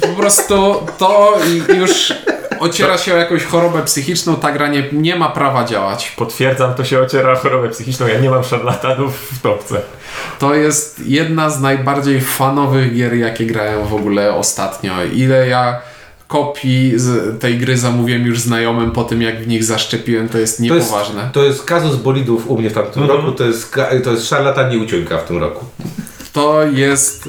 Po 0.00 0.08
prostu 0.08 0.86
to 0.98 1.38
już 1.78 2.14
ociera 2.60 2.98
się 2.98 3.14
o 3.14 3.16
jakąś 3.16 3.44
chorobę 3.44 3.82
psychiczną, 3.82 4.36
ta 4.36 4.52
gra 4.52 4.68
nie, 4.68 4.84
nie 4.92 5.16
ma 5.16 5.28
prawa 5.28 5.64
działać. 5.64 6.12
Potwierdzam, 6.16 6.74
to 6.74 6.84
się 6.84 7.00
ociera 7.00 7.32
o 7.32 7.36
chorobę 7.36 7.68
psychiczną. 7.68 8.06
Ja 8.06 8.20
nie 8.20 8.30
mam 8.30 8.44
szarlatanów 8.44 9.32
w 9.32 9.42
topce. 9.42 9.80
To 10.38 10.54
jest 10.54 11.00
jedna 11.06 11.50
z 11.50 11.60
najbardziej 11.60 12.20
fanowych 12.20 12.94
gier, 12.94 13.14
jakie 13.14 13.46
grałem 13.46 13.86
w 13.86 13.94
ogóle 13.94 14.34
ostatnio. 14.34 14.92
Ile 15.04 15.48
ja 15.48 15.80
kopii 16.32 16.92
z 16.96 17.40
tej 17.40 17.58
gry 17.58 17.78
zamówiłem 17.78 18.26
już 18.26 18.40
znajomym 18.40 18.90
po 18.90 19.04
tym, 19.04 19.22
jak 19.22 19.42
w 19.42 19.48
nich 19.48 19.64
zaszczepiłem, 19.64 20.28
to 20.28 20.38
jest 20.38 20.58
To 20.58 20.64
jest, 20.64 20.74
niepoważne. 20.90 21.30
to 21.32 21.44
jest 21.44 21.64
kazus 21.64 21.96
bolidów 21.96 22.50
u 22.50 22.58
mnie 22.58 22.70
w 22.70 22.72
tamtym 22.72 23.04
roku, 23.04 23.32
to 23.32 23.44
jest, 23.44 23.74
to 24.04 24.10
jest 24.10 24.28
szarlatan 24.28 24.72
i 24.72 24.86
w 24.86 25.22
tym 25.28 25.38
roku. 25.38 25.64
To 26.32 26.62
jest. 26.66 27.28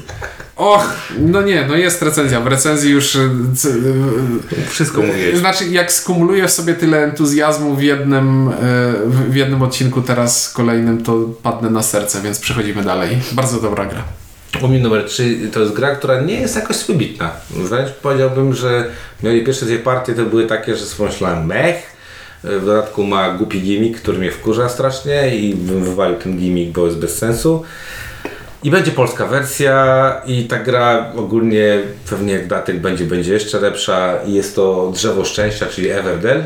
Och, 0.55 0.87
no 1.19 1.41
nie, 1.41 1.65
no 1.67 1.75
jest 1.75 2.01
recenzja. 2.01 2.41
W 2.41 2.47
recenzji 2.47 2.91
już. 2.91 3.15
y, 3.15 3.19
y, 3.19 4.65
Wszystko 4.69 5.01
mówiłeś. 5.01 5.37
Znaczy, 5.37 5.65
jak 5.65 5.91
skumuluję 5.91 6.47
w 6.47 6.51
sobie 6.51 6.73
tyle 6.73 7.03
entuzjazmu 7.03 7.75
w 7.75 7.81
jednym, 7.81 8.47
y, 8.47 8.51
w 9.29 9.35
jednym 9.35 9.61
odcinku, 9.61 10.01
teraz 10.01 10.49
kolejnym, 10.53 11.03
to 11.03 11.19
padnę 11.43 11.69
na 11.69 11.83
serce, 11.83 12.21
więc 12.21 12.39
przechodzimy 12.39 12.83
dalej. 12.83 13.17
Bardzo 13.31 13.61
dobra 13.61 13.85
gra. 13.85 14.03
U 14.61 14.67
mnie 14.67 14.79
numer 14.79 15.05
3 15.05 15.37
to 15.53 15.59
jest 15.59 15.73
gra, 15.73 15.95
która 15.95 16.21
nie 16.21 16.33
jest 16.33 16.55
jakoś 16.55 16.83
wybitna. 16.83 17.31
Wręcz 17.49 17.89
powiedziałbym, 17.91 18.53
że 18.53 18.85
moje 19.23 19.43
pierwsze 19.43 19.65
dwie 19.65 19.79
partie 19.79 20.13
to 20.13 20.23
były 20.23 20.47
takie, 20.47 20.75
że 20.75 20.85
sobie 20.85 21.09
myślałem 21.09 21.45
mech. 21.45 21.93
W 22.43 22.65
dodatku 22.65 23.03
ma 23.03 23.31
głupi 23.31 23.61
gimmick, 23.61 24.01
który 24.01 24.17
mnie 24.17 24.31
wkurza 24.31 24.69
strasznie 24.69 25.37
i 25.37 25.55
bym 25.55 25.83
wywalił 25.83 26.17
ten 26.19 26.37
gimmick, 26.37 26.71
bo 26.71 26.85
jest 26.85 26.97
bez 26.97 27.17
sensu. 27.17 27.63
I 28.63 28.71
będzie 28.71 28.91
polska 28.91 29.27
wersja 29.27 30.21
i 30.25 30.43
ta 30.43 30.59
gra 30.59 31.11
ogólnie 31.15 31.79
pewnie 32.09 32.33
jak 32.33 32.47
datek 32.47 32.79
będzie, 32.79 33.05
będzie 33.05 33.33
jeszcze 33.33 33.59
lepsza. 33.59 34.19
Jest 34.25 34.55
to 34.55 34.91
Drzewo 34.93 35.25
Szczęścia, 35.25 35.65
czyli 35.65 35.89
Everdell. 35.89 36.43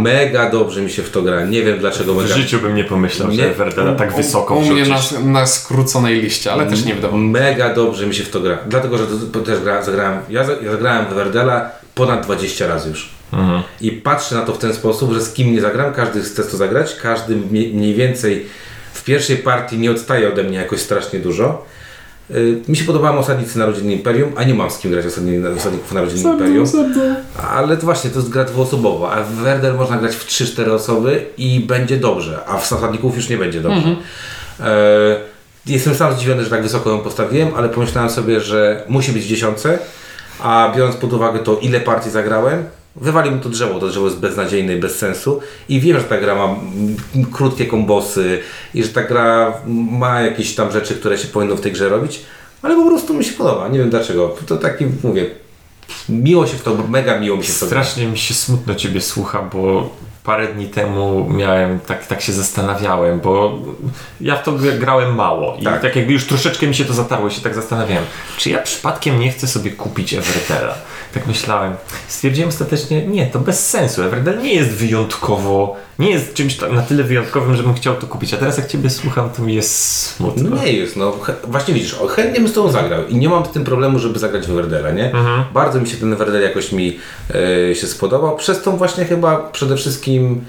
Mega 0.00 0.50
dobrze 0.50 0.82
mi 0.82 0.90
się 0.90 1.02
w 1.02 1.10
to 1.10 1.22
gra. 1.22 1.44
Nie 1.44 1.62
wiem 1.62 1.78
dlaczego 1.78 2.14
W 2.14 2.16
mega... 2.22 2.34
życiu 2.34 2.60
bym 2.60 2.74
nie 2.74 2.84
pomyślał, 2.84 3.28
Nie. 3.30 3.36
że 3.36 3.54
Werdena 3.54 3.94
tak 3.94 4.16
wysoko 4.16 4.54
U 4.54 4.60
mnie 4.64 4.84
na, 4.84 5.00
na 5.24 5.46
skróconej 5.46 6.22
liście, 6.22 6.52
ale 6.52 6.66
też 6.66 6.84
nie 6.84 6.94
wydawało. 6.94 7.20
Mega 7.22 7.74
dobrze 7.74 8.06
mi 8.06 8.14
się 8.14 8.24
w 8.24 8.30
to 8.30 8.40
gra. 8.40 8.58
Dlatego, 8.66 8.98
że 8.98 9.06
to, 9.06 9.12
to 9.32 9.40
też 9.40 9.60
gra, 9.60 9.82
zagrałem. 9.82 10.18
Ja, 10.30 10.44
za- 10.44 10.56
ja 10.62 10.70
zagrałem 10.70 11.06
w 11.06 11.14
Werdela 11.14 11.70
ponad 11.94 12.24
20 12.24 12.66
razy 12.66 12.88
już. 12.88 13.10
I 13.80 13.92
patrzę 13.92 14.34
na 14.34 14.42
to 14.42 14.52
w 14.52 14.58
ten 14.58 14.74
sposób, 14.74 15.12
że 15.12 15.20
z 15.22 15.32
kim 15.32 15.52
nie 15.52 15.60
zagram, 15.60 15.92
każdy 15.92 16.20
chce 16.22 16.44
to 16.44 16.56
zagrać, 16.56 16.96
każdy 17.02 17.36
mniej 17.50 17.94
więcej 17.94 18.46
w 18.92 19.04
pierwszej 19.04 19.36
partii 19.36 19.78
nie 19.78 19.90
odstaje 19.90 20.28
ode 20.32 20.42
mnie 20.44 20.58
jakoś 20.58 20.80
strasznie 20.80 21.18
dużo. 21.18 21.64
Y, 22.30 22.60
Mi 22.68 22.76
się 22.76 22.84
podobały 22.84 23.18
Osadnicy 23.18 23.58
Narodziny 23.58 23.92
Imperium, 23.92 24.32
a 24.36 24.44
nie 24.44 24.54
mam 24.54 24.70
z 24.70 24.78
kim 24.78 24.90
grać 24.90 25.06
osadni- 25.06 25.56
Osadników 25.56 25.92
Narodziny 25.92 26.20
Imperium. 26.32 26.66
Ale 27.50 27.76
to 27.76 27.84
właśnie, 27.84 28.10
to 28.10 28.18
jest 28.18 28.30
gra 28.30 28.44
dwuosobowa, 28.44 29.10
a 29.12 29.22
w 29.22 29.30
Werder 29.32 29.74
można 29.74 29.96
grać 29.96 30.14
w 30.14 30.26
3-4 30.26 30.70
osoby 30.70 31.26
i 31.38 31.60
będzie 31.60 31.96
dobrze, 31.96 32.38
a 32.46 32.56
w 32.58 32.72
Osadników 32.72 33.16
już 33.16 33.28
nie 33.28 33.36
będzie 33.36 33.60
dobrze. 33.60 33.88
E, 34.60 35.16
jestem 35.66 35.94
sam 35.94 36.14
zdziwiony, 36.14 36.44
że 36.44 36.50
tak 36.50 36.62
wysoko 36.62 36.90
ją 36.90 36.98
postawiłem, 36.98 37.48
ale 37.56 37.68
pomyślałem 37.68 38.10
sobie, 38.10 38.40
że 38.40 38.82
musi 38.88 39.12
być 39.12 39.22
w 39.22 39.26
dziesiątce, 39.26 39.78
a 40.40 40.72
biorąc 40.76 40.96
pod 40.96 41.12
uwagę 41.12 41.38
to, 41.38 41.58
ile 41.62 41.80
partii 41.80 42.10
zagrałem, 42.10 42.64
wywalił 42.96 43.32
mi 43.32 43.40
to 43.40 43.48
drzewo, 43.48 43.80
to 43.80 43.88
drzewo 43.88 44.06
jest 44.06 44.18
beznadziejne 44.18 44.74
i 44.74 44.76
bez 44.76 44.98
sensu. 44.98 45.40
I 45.68 45.80
wiem, 45.80 45.98
że 45.98 46.04
ta 46.04 46.18
gra 46.18 46.34
ma 46.34 46.56
krótkie 47.32 47.66
kombosy 47.66 48.40
i 48.74 48.82
że 48.82 48.88
ta 48.88 49.02
gra 49.02 49.54
ma 49.90 50.20
jakieś 50.20 50.54
tam 50.54 50.72
rzeczy, 50.72 50.94
które 50.94 51.18
się 51.18 51.28
powinno 51.28 51.56
w 51.56 51.60
tej 51.60 51.72
grze 51.72 51.88
robić, 51.88 52.20
ale 52.62 52.76
po 52.76 52.86
prostu 52.86 53.14
mi 53.14 53.24
się 53.24 53.32
podoba, 53.32 53.68
nie 53.68 53.78
wiem 53.78 53.90
dlaczego, 53.90 54.36
to 54.46 54.56
taki, 54.56 54.86
mówię, 55.02 55.30
miło 56.08 56.46
się 56.46 56.56
w 56.56 56.62
to, 56.62 56.76
mega 56.88 57.20
miło 57.20 57.36
mi 57.36 57.44
się 57.44 57.52
w 57.52 57.60
to. 57.60 57.66
Strasznie 57.66 58.06
mi 58.06 58.18
się 58.18 58.34
smutno 58.34 58.74
Ciebie 58.74 59.00
słucha, 59.00 59.42
bo 59.42 59.90
parę 60.24 60.48
dni 60.48 60.68
temu 60.68 61.26
miałem, 61.30 61.80
tak, 61.80 62.06
tak 62.06 62.20
się 62.20 62.32
zastanawiałem, 62.32 63.20
bo 63.20 63.58
ja 64.20 64.36
w 64.36 64.42
to 64.42 64.52
gr- 64.52 64.78
grałem 64.78 65.14
mało 65.14 65.56
i 65.60 65.64
Tak. 65.64 65.82
tak. 65.82 65.96
jakby 65.96 66.12
już 66.12 66.26
troszeczkę 66.26 66.66
mi 66.66 66.74
się 66.74 66.84
to 66.84 66.92
zatarło 66.92 67.28
i 67.28 67.30
się 67.30 67.40
tak 67.40 67.54
zastanawiałem, 67.54 68.04
czy 68.36 68.50
ja 68.50 68.58
przypadkiem 68.58 69.20
nie 69.20 69.30
chcę 69.32 69.46
sobie 69.46 69.70
kupić 69.70 70.14
Everdela. 70.14 70.74
Tak 71.14 71.26
myślałem. 71.26 71.76
Stwierdziłem 72.08 72.48
ostatecznie, 72.48 73.06
nie, 73.06 73.26
to 73.26 73.38
bez 73.40 73.68
sensu. 73.70 74.02
Everdell 74.02 74.42
nie 74.42 74.54
jest 74.54 74.70
wyjątkowo, 74.70 75.76
nie 75.98 76.10
jest 76.10 76.34
czymś 76.34 76.56
ta- 76.56 76.68
na 76.68 76.82
tyle 76.82 77.02
wyjątkowym, 77.04 77.56
żebym 77.56 77.74
chciał 77.74 77.96
to 77.96 78.06
kupić. 78.06 78.34
A 78.34 78.36
teraz 78.36 78.56
jak 78.58 78.66
Ciebie 78.66 78.90
słucham, 78.90 79.30
to 79.30 79.42
mi 79.42 79.54
jest 79.54 79.96
smutno. 80.02 80.50
No 80.50 80.56
nie 80.64 80.72
jest, 80.72 80.96
no 80.96 81.16
właśnie 81.44 81.74
widzisz, 81.74 81.94
o, 81.94 82.06
chętnie 82.06 82.40
bym 82.40 82.48
z 82.48 82.52
tobą 82.52 82.70
zagrał 82.72 83.06
i 83.06 83.16
nie 83.16 83.28
mam 83.28 83.46
z 83.46 83.48
tym 83.50 83.64
problemu, 83.64 83.98
żeby 83.98 84.18
zagrać 84.18 84.46
w 84.46 84.50
Werdela, 84.50 84.90
nie? 84.90 85.12
Bardzo 85.54 85.80
mi 85.80 85.86
się 85.88 85.96
ten 85.96 86.16
Werdel 86.16 86.42
jakoś 86.42 86.72
mi 86.72 86.98
e, 87.70 87.74
się 87.74 87.86
spodobał, 87.86 88.36
przez 88.36 88.62
tą 88.62 88.76
właśnie 88.76 89.04
chyba 89.04 89.36
przede 89.36 89.76
wszystkim 89.76 90.44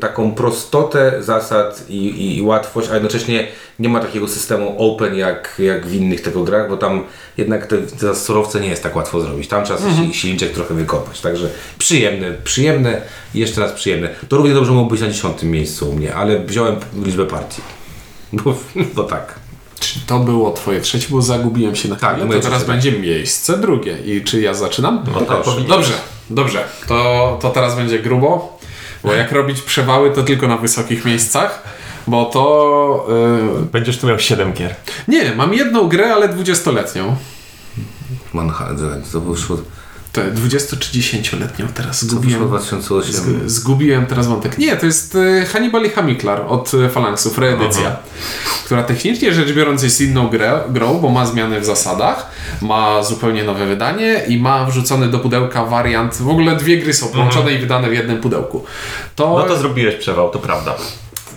taką 0.00 0.32
prostotę 0.34 1.12
zasad 1.22 1.84
i, 1.88 1.96
i, 2.06 2.36
i 2.38 2.42
łatwość, 2.42 2.88
a 2.90 2.94
jednocześnie 2.94 3.46
nie 3.78 3.88
ma 3.88 4.00
takiego 4.00 4.28
systemu 4.28 4.74
open 4.78 5.14
jak, 5.14 5.54
jak 5.58 5.86
w 5.86 5.94
innych 5.94 6.20
tego 6.22 6.44
grach, 6.44 6.68
bo 6.68 6.76
tam 6.76 7.04
jednak 7.36 7.66
te, 7.66 7.78
te 7.78 8.14
surowce 8.14 8.60
nie 8.60 8.68
jest 8.68 8.82
tak 8.82 8.96
łatwo 8.96 9.20
zrobić. 9.20 9.48
Tam 9.48 9.64
trzeba 9.64 9.78
Mhm. 9.78 10.06
si- 10.12 10.14
silniczek 10.18 10.52
trochę 10.52 10.74
wykopać. 10.74 11.20
Także 11.20 11.48
przyjemne, 11.78 12.32
przyjemne 12.44 13.00
i 13.34 13.38
jeszcze 13.38 13.60
raz 13.60 13.72
przyjemne. 13.72 14.08
To 14.28 14.36
równie 14.36 14.54
dobrze 14.54 14.72
mogło 14.72 14.90
być 14.90 15.00
na 15.00 15.08
dziesiątym 15.08 15.50
miejscu 15.50 15.90
u 15.90 15.92
mnie, 15.92 16.14
ale 16.14 16.38
wziąłem 16.38 16.76
liczbę 17.04 17.26
partii. 17.26 17.62
Bo, 18.32 18.54
bo 18.94 19.04
tak. 19.04 19.34
Czy 19.80 20.00
to 20.06 20.18
było 20.18 20.52
twoje 20.52 20.80
trzecie, 20.80 21.06
bo 21.10 21.22
zagubiłem 21.22 21.76
się 21.76 21.88
na 21.88 21.96
Tak, 21.96 22.10
chwilę, 22.10 22.26
moje 22.26 22.38
to 22.40 22.44
teraz 22.44 22.58
trzecie. 22.62 22.72
będzie 22.72 22.92
miejsce 22.92 23.58
drugie. 23.58 23.98
I 24.04 24.24
czy 24.24 24.40
ja 24.40 24.54
zaczynam? 24.54 25.04
No 25.14 25.20
tak 25.20 25.42
powinien. 25.42 25.68
Dobrze, 25.68 25.92
dobrze. 26.30 26.64
To, 26.88 27.38
to 27.42 27.50
teraz 27.50 27.76
będzie 27.76 27.98
grubo, 27.98 28.53
bo 29.04 29.14
jak 29.14 29.32
robić 29.32 29.62
przewały, 29.62 30.10
to 30.10 30.22
tylko 30.22 30.48
na 30.48 30.56
wysokich 30.56 31.04
miejscach, 31.04 31.62
bo 32.06 32.24
to... 32.24 33.06
Yy... 33.08 33.66
Będziesz 33.72 33.98
tu 33.98 34.06
miał 34.06 34.18
7 34.18 34.52
gier. 34.52 34.74
Nie, 35.08 35.34
mam 35.34 35.54
jedną 35.54 35.88
grę, 35.88 36.14
ale 36.14 36.28
20-letnią. 36.28 37.14
Manhattan, 38.32 39.02
to 39.12 39.20
wyszło, 39.20 39.56
To 40.14 40.20
20 40.32 40.76
czy 40.76 40.92
10-letnią 40.98 41.66
teraz 41.74 42.04
zgubiłem. 42.04 42.48
2008. 42.48 43.14
Zg- 43.14 43.48
Zgubiłem 43.48 44.06
teraz 44.06 44.26
wątek. 44.26 44.58
Nie, 44.58 44.76
to 44.76 44.86
jest 44.86 45.14
y, 45.14 45.46
Hannibal 45.52 45.84
i 45.84 45.90
Hamiklar 45.90 46.44
od 46.48 46.74
y, 46.74 46.88
Phalanxów, 46.88 47.38
reedycja, 47.38 47.96
która 48.64 48.82
technicznie 48.82 49.34
rzecz 49.34 49.52
biorąc 49.52 49.82
jest 49.82 50.00
inną 50.00 50.28
grę, 50.28 50.60
grą, 50.70 50.94
bo 50.94 51.08
ma 51.10 51.26
zmiany 51.26 51.60
w 51.60 51.64
zasadach, 51.64 52.30
ma 52.62 53.02
zupełnie 53.02 53.44
nowe 53.44 53.66
wydanie 53.66 54.22
i 54.28 54.38
ma 54.40 54.64
wrzucony 54.64 55.08
do 55.08 55.18
pudełka 55.18 55.64
wariant. 55.64 56.14
W 56.16 56.28
ogóle 56.28 56.56
dwie 56.56 56.78
gry 56.78 56.94
są 56.94 57.08
połączone 57.08 57.54
i 57.54 57.58
wydane 57.58 57.88
w 57.88 57.92
jednym 57.94 58.20
pudełku. 58.20 58.64
To, 59.16 59.38
No 59.38 59.42
to 59.48 59.56
zrobiłeś 59.56 59.94
przewał, 59.94 60.30
to 60.30 60.38
prawda. 60.38 60.74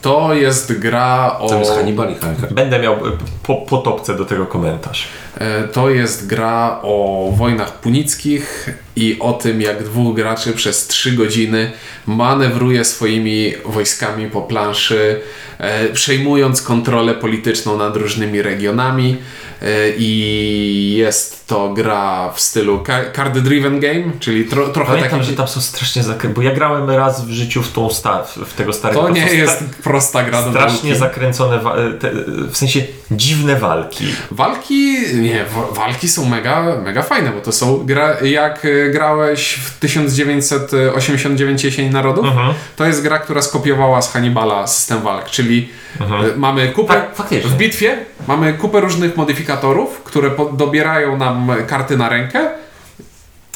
To 0.01 0.33
jest 0.33 0.79
gra 0.79 1.35
o. 1.39 1.49
To 1.49 1.59
jest 1.59 1.71
Hannibal 1.71 2.11
i 2.11 2.15
Hannibal. 2.15 2.49
Będę 2.51 2.79
miał 2.79 2.93
e, 2.93 3.11
po, 3.43 3.55
po 3.55 3.77
topce 3.77 4.15
do 4.15 4.25
tego 4.25 4.45
komentarz. 4.45 5.07
E, 5.37 5.63
To 5.63 5.89
jest 5.89 6.27
gra 6.27 6.79
o 6.81 7.29
wojnach 7.35 7.73
punickich 7.73 8.69
i 8.97 9.19
o 9.19 9.33
tym, 9.33 9.61
jak 9.61 9.83
dwóch 9.83 10.15
graczy 10.15 10.53
przez 10.53 10.87
trzy 10.87 11.11
godziny 11.11 11.71
manewruje 12.07 12.85
swoimi 12.85 13.53
wojskami 13.65 14.29
po 14.29 14.41
planszy, 14.41 15.19
e, 15.57 15.89
przejmując 15.89 16.61
kontrolę 16.61 17.13
polityczną 17.13 17.77
nad 17.77 17.95
różnymi 17.95 18.41
regionami. 18.41 19.17
E, 19.61 19.65
I 19.97 20.93
jest 20.97 21.47
to 21.47 21.69
gra 21.73 22.31
w 22.35 22.41
stylu 22.41 22.83
ca- 22.87 23.11
card 23.15 23.37
driven 23.37 23.79
game, 23.79 24.03
czyli 24.19 24.45
tro, 24.45 24.67
trochę 24.67 24.91
Pamiętam, 24.93 25.19
taki. 25.19 25.31
że 25.31 25.37
tam 25.37 25.47
są 25.47 25.61
strasznie 25.61 26.03
zakręcone, 26.03 26.33
bo 26.33 26.41
ja 26.41 26.51
grałem 26.55 26.89
raz 26.89 27.25
w 27.25 27.29
życiu 27.31 27.63
w 27.63 27.71
tą 27.71 27.89
sta, 27.89 28.23
w- 28.23 28.53
tego 28.53 28.73
starego. 28.73 29.01
To 29.01 29.09
nie 29.09 29.27
są 29.29 29.33
jest 29.35 29.53
sta- 29.55 29.65
prosta 29.83 30.23
gra 30.23 30.43
do 30.43 30.49
strasznie 30.49 30.89
nauki. 30.89 30.99
zakręcone, 30.99 31.59
wa- 31.59 31.75
te, 31.99 32.11
w 32.51 32.57
sensie 32.57 32.81
dziwne 33.11 33.55
walki. 33.55 34.05
Walki, 34.31 34.95
nie, 35.13 35.45
wa- 35.45 35.71
walki 35.75 36.07
są 36.09 36.25
mega, 36.25 36.81
mega 36.83 37.01
fajne, 37.03 37.31
bo 37.31 37.41
to 37.41 37.51
są 37.51 37.85
gra, 37.85 38.17
jak 38.21 38.65
e, 38.65 38.86
grałeś 38.89 39.53
w 39.53 39.79
1989 39.79 41.63
Jesień 41.63 41.89
Narodów, 41.91 42.25
Mhm. 42.25 42.53
to 42.75 42.85
jest 42.85 43.03
gra, 43.03 43.19
która 43.19 43.41
skopiowała 43.41 44.01
z 44.01 44.13
Hannibala 44.13 44.67
system 44.67 45.01
walk, 45.01 45.25
czyli 45.29 45.69
e, 46.01 46.05
mamy 46.37 46.67
kupę, 46.67 46.93
Tak, 46.93 47.27
w 47.29 47.57
bitwie 47.57 47.97
mamy 48.27 48.53
kupę 48.53 48.79
różnych 48.81 49.17
modyfikatorów, 49.17 50.03
które 50.03 50.31
dobierają 50.53 51.17
nam 51.17 51.51
karty 51.67 51.97
na 51.97 52.09
rękę. 52.09 52.49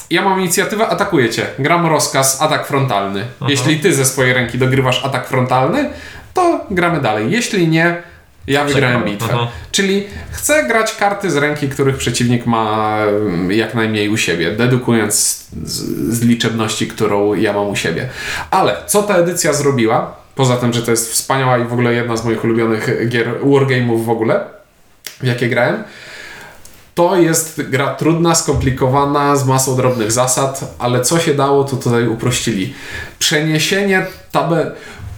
Ja 0.09 0.21
mam 0.21 0.39
inicjatywę, 0.39 0.87
atakuję 0.87 1.29
cię. 1.29 1.45
Gram 1.59 1.85
rozkaz, 1.85 2.41
atak 2.41 2.67
frontalny. 2.67 3.25
Jeśli 3.47 3.79
ty 3.79 3.93
ze 3.93 4.05
swojej 4.05 4.33
ręki 4.33 4.57
dogrywasz 4.57 5.05
atak 5.05 5.27
frontalny, 5.27 5.89
to 6.33 6.65
gramy 6.71 7.01
dalej. 7.01 7.31
Jeśli 7.31 7.67
nie, 7.67 8.03
ja 8.47 8.65
wygrałem 8.65 9.03
bitwę. 9.03 9.31
Mhm. 9.31 9.47
Czyli 9.71 10.07
chcę 10.31 10.63
grać 10.67 10.95
karty 10.95 11.31
z 11.31 11.35
ręki, 11.35 11.69
których 11.69 11.97
przeciwnik 11.97 12.45
ma 12.45 12.97
mm, 12.97 13.51
jak 13.51 13.75
najmniej 13.75 14.09
u 14.09 14.17
siebie, 14.17 14.51
dedukując 14.51 15.15
z, 15.63 15.79
z 16.17 16.21
liczebności, 16.21 16.87
którą 16.87 17.33
ja 17.33 17.53
mam 17.53 17.69
u 17.69 17.75
siebie. 17.75 18.09
Ale 18.51 18.77
co 18.87 19.03
ta 19.03 19.15
edycja 19.15 19.53
zrobiła? 19.53 20.15
Poza 20.35 20.57
tym, 20.57 20.73
że 20.73 20.81
to 20.81 20.91
jest 20.91 21.11
wspaniała 21.11 21.57
i 21.57 21.63
w 21.63 21.73
ogóle 21.73 21.93
jedna 21.93 22.17
z 22.17 22.25
moich 22.25 22.43
ulubionych 22.43 23.09
gier 23.09 23.39
wargame'ów 23.43 24.05
w 24.05 24.09
ogóle, 24.09 24.45
w 25.21 25.25
jakie 25.25 25.49
grałem, 25.49 25.83
to 26.95 27.15
jest 27.15 27.61
gra 27.61 27.95
trudna, 27.95 28.35
skomplikowana, 28.35 29.35
z 29.35 29.47
masą 29.47 29.75
drobnych 29.75 30.11
zasad, 30.11 30.75
ale 30.79 31.01
co 31.01 31.19
się 31.19 31.33
dało, 31.33 31.63
to 31.63 31.75
tutaj 31.75 32.07
uprościli. 32.07 32.73
Przeniesienie 33.19 34.05
tabel. 34.31 34.71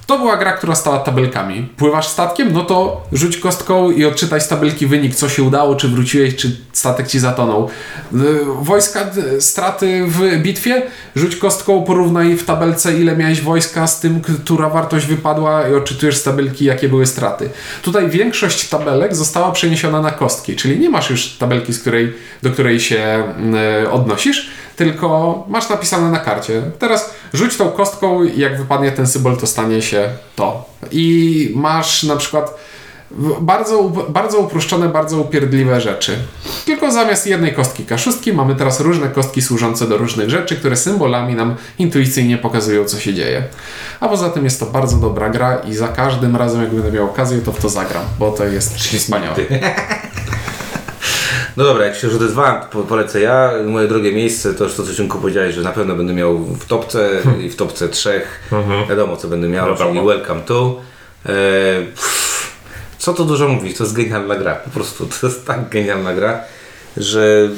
To 0.07 0.17
była 0.17 0.37
gra, 0.37 0.51
która 0.51 0.75
stała 0.75 0.99
tabelkami. 0.99 1.69
Pływasz 1.77 2.07
statkiem, 2.07 2.53
no 2.53 2.63
to 2.63 3.01
rzuć 3.11 3.37
kostką 3.37 3.91
i 3.91 4.05
odczytaj 4.05 4.41
z 4.41 4.47
tabelki 4.47 4.87
wynik, 4.87 5.15
co 5.15 5.29
się 5.29 5.43
udało, 5.43 5.75
czy 5.75 5.87
wróciłeś, 5.87 6.35
czy 6.35 6.57
statek 6.73 7.07
ci 7.07 7.19
zatonął. 7.19 7.69
Y, 8.13 8.19
Wojska, 8.61 9.05
y, 9.37 9.41
straty 9.41 10.05
w 10.07 10.37
bitwie, 10.41 10.81
rzuć 11.15 11.35
kostką, 11.35 11.83
porównaj 11.83 12.35
w 12.35 12.45
tabelce, 12.45 12.99
ile 12.99 13.17
miałeś 13.17 13.41
wojska 13.41 13.87
z 13.87 13.99
tym, 13.99 14.21
która 14.21 14.69
wartość 14.69 15.05
wypadła 15.05 15.67
i 15.67 15.73
odczytujesz 15.73 16.17
z 16.17 16.23
tabelki, 16.23 16.65
jakie 16.65 16.89
były 16.89 17.05
straty. 17.05 17.49
Tutaj 17.81 18.09
większość 18.09 18.69
tabelek 18.69 19.15
została 19.15 19.51
przeniesiona 19.51 20.01
na 20.01 20.11
kostki, 20.11 20.55
czyli 20.55 20.79
nie 20.79 20.89
masz 20.89 21.09
już 21.09 21.29
tabelki, 21.29 21.73
z 21.73 21.79
której, 21.79 22.13
do 22.43 22.51
której 22.51 22.79
się 22.79 23.23
y, 23.83 23.89
odnosisz, 23.89 24.49
tylko 24.75 25.43
masz 25.47 25.69
napisane 25.69 26.11
na 26.11 26.19
karcie. 26.19 26.61
Teraz 26.79 27.13
rzuć 27.33 27.57
tą 27.57 27.69
kostką 27.69 28.23
i 28.23 28.39
jak 28.39 28.57
wypadnie 28.57 28.91
ten 28.91 29.07
symbol, 29.07 29.37
to 29.37 29.47
stanie 29.47 29.81
się 29.81 30.09
to. 30.35 30.65
I 30.91 31.51
masz 31.55 32.03
na 32.03 32.15
przykład 32.15 32.57
bardzo, 33.41 33.83
bardzo 34.09 34.39
uproszczone, 34.39 34.89
bardzo 34.89 35.17
upierdliwe 35.17 35.81
rzeczy. 35.81 36.17
Tylko 36.65 36.91
zamiast 36.91 37.27
jednej 37.27 37.53
kostki 37.53 37.85
K6 37.85 38.33
mamy 38.33 38.55
teraz 38.55 38.79
różne 38.79 39.09
kostki 39.09 39.41
służące 39.41 39.87
do 39.87 39.97
różnych 39.97 40.29
rzeczy, 40.29 40.55
które 40.55 40.75
symbolami 40.75 41.35
nam 41.35 41.55
intuicyjnie 41.79 42.37
pokazują, 42.37 42.85
co 42.85 42.99
się 42.99 43.13
dzieje. 43.13 43.43
A 43.99 44.09
poza 44.09 44.29
tym 44.29 44.43
jest 44.43 44.59
to 44.59 44.65
bardzo 44.65 44.97
dobra 44.97 45.29
gra 45.29 45.55
i 45.55 45.73
za 45.73 45.87
każdym 45.87 46.35
razem, 46.35 46.61
jak 46.61 46.73
będę 46.73 46.91
miał 46.91 47.05
okazję, 47.05 47.41
to 47.41 47.51
w 47.51 47.59
to 47.59 47.69
zagram, 47.69 48.03
bo 48.19 48.31
to 48.31 48.45
jest 48.45 48.77
wspaniałe. 48.99 49.35
No 51.57 51.63
dobra, 51.63 51.85
jak 51.85 51.95
się 51.95 52.07
już 52.07 52.15
odezwałem, 52.15 52.61
to 52.61 52.67
po- 52.67 52.83
polecę 52.83 53.21
ja. 53.21 53.51
Moje 53.65 53.87
drogie 53.87 54.11
miejsce 54.11 54.53
to 54.53 54.63
już 54.63 54.73
to, 54.75 54.83
co 54.83 54.93
Ciunku 54.95 55.17
powiedziałeś, 55.19 55.55
że 55.55 55.61
na 55.61 55.71
pewno 55.71 55.95
będę 55.95 56.13
miał 56.13 56.37
w 56.37 56.65
topce 56.65 57.09
i 57.41 57.49
w 57.49 57.55
topce 57.55 57.89
trzech. 57.89 58.49
Wiadomo, 58.89 59.17
co 59.17 59.27
będę 59.27 59.47
miał, 59.47 59.67
Wiadomo. 59.69 59.91
czyli 59.93 60.07
Welcome 60.07 60.41
to. 60.41 60.81
E, 61.25 61.29
pff, 61.81 62.51
co 62.97 63.13
tu 63.13 63.25
dużo 63.25 63.47
mówić, 63.47 63.77
to 63.77 63.83
jest 63.83 63.95
genialna 63.95 64.35
gra. 64.35 64.55
Po 64.55 64.69
prostu 64.69 65.05
to 65.21 65.27
jest 65.27 65.45
tak 65.47 65.69
genialna 65.69 66.13
gra, 66.13 66.41
że 66.97 67.49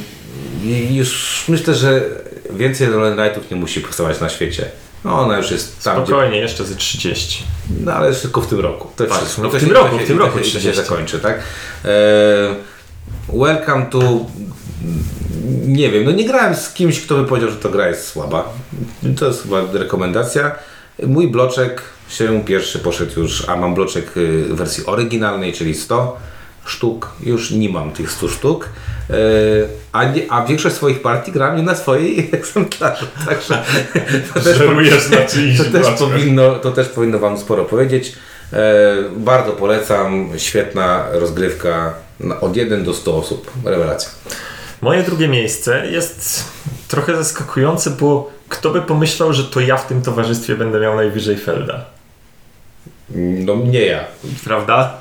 już 0.92 1.44
myślę, 1.48 1.74
że 1.74 2.02
więcej 2.50 2.88
Roland 2.90 3.16
Knightów 3.20 3.52
nie 3.52 3.58
musi 3.58 3.82
powstawać 3.82 4.20
na 4.22 4.30
świecie. 4.30 4.66
No 5.06 5.20
ona 5.22 5.38
już 5.38 5.52
jest 5.52 5.84
tam, 5.84 5.98
gdzie 6.04 6.06
Spokojnie, 6.08 6.38
jeszcze 6.38 6.64
ze 6.66 6.76
30. 6.76 7.44
no 7.84 7.94
ale 7.94 8.14
tylko 8.16 8.42
w 8.42 8.48
tym 8.48 8.60
roku. 8.60 8.92
To 8.96 9.06
Tak, 9.06 9.18
wszystko. 9.18 9.42
no 9.42 9.50
w 9.50 9.54
To 9.54 9.60
tym 9.60 9.72
roku, 9.72 9.90
to 9.90 9.98
się- 10.00 10.04
w 10.04 10.08
tym 10.08 10.18
to 10.18 10.24
roku 10.26 10.38
się- 10.38 10.44
to 10.44 10.50
się 10.50 10.60
30. 10.60 10.84
zakończy, 10.84 11.20
tak? 11.20 11.40
E, 11.86 11.90
welcome 13.34 13.86
to... 13.86 14.26
Nie 15.68 15.90
wiem, 15.92 16.04
no 16.06 16.12
nie 16.12 16.26
grałem 16.26 16.56
z 16.56 16.74
kimś, 16.74 17.02
kto 17.02 17.16
by 17.16 17.26
powiedział, 17.26 17.50
że 17.50 17.56
to 17.56 17.70
gra 17.70 17.88
jest 17.88 18.08
słaba. 18.08 18.54
To 19.20 19.26
jest 19.28 19.44
chyba 19.44 19.62
rekomendacja. 19.74 20.56
Mój 21.04 21.28
bloczek 21.28 21.82
się 22.10 22.44
pierwszy 22.46 22.80
poszedł 22.80 23.20
już, 23.20 23.50
a 23.50 23.56
mam 23.56 23.76
bloczek 23.76 24.18
y, 24.18 24.44
w 24.44 24.56
wersji 24.56 24.86
oryginalnej, 24.86 25.54
czyli 25.54 25.76
100 25.76 26.18
sztuk. 26.66 27.12
Już 27.24 27.52
nie 27.52 27.70
mam 27.70 27.92
tych 27.92 28.12
100 28.12 28.28
sztuk. 28.28 28.70
E, 29.10 29.16
A, 29.92 30.04
nie, 30.04 30.22
a 30.30 30.46
większość 30.46 30.76
swoich 30.76 31.02
partii 31.02 31.32
gram 31.32 31.58
nie 31.58 31.64
na 31.64 31.76
swojej 31.76 32.20
egzemplarzu. 32.34 33.06
Także 33.26 33.64
to 34.34 34.40
też 34.40 34.58
Żerujesz 34.58 35.10
na 35.10 35.18
to 35.18 35.72
też, 35.72 36.00
powinno, 36.00 36.56
to 36.56 36.72
też 36.72 36.88
powinno 36.88 37.20
Wam 37.20 37.38
sporo 37.38 37.66
powiedzieć. 37.66 38.14
E, 38.54 38.96
bardzo 39.18 39.52
polecam. 39.52 40.30
Świetna 40.38 41.06
rozgrywka 41.12 41.94
od 42.42 42.56
1 42.56 42.84
do 42.84 42.94
100 42.94 43.18
osób. 43.18 43.52
Rewelacja. 43.66 44.10
Moje 44.82 45.04
drugie 45.04 45.28
miejsce 45.28 45.88
jest 45.92 46.44
trochę 46.88 47.16
zaskakujące, 47.16 47.90
bo 47.90 48.32
kto 48.50 48.70
by 48.72 48.82
pomyślał, 48.82 49.34
że 49.34 49.44
to 49.44 49.60
ja 49.60 49.78
w 49.78 49.88
tym 49.88 50.02
towarzystwie 50.02 50.56
będę 50.56 50.80
miał 50.80 50.96
najwyżej 50.96 51.38
Felda. 51.38 51.86
No 53.46 53.56
nie 53.56 53.86
ja. 53.86 54.04
Prawda? 54.44 54.98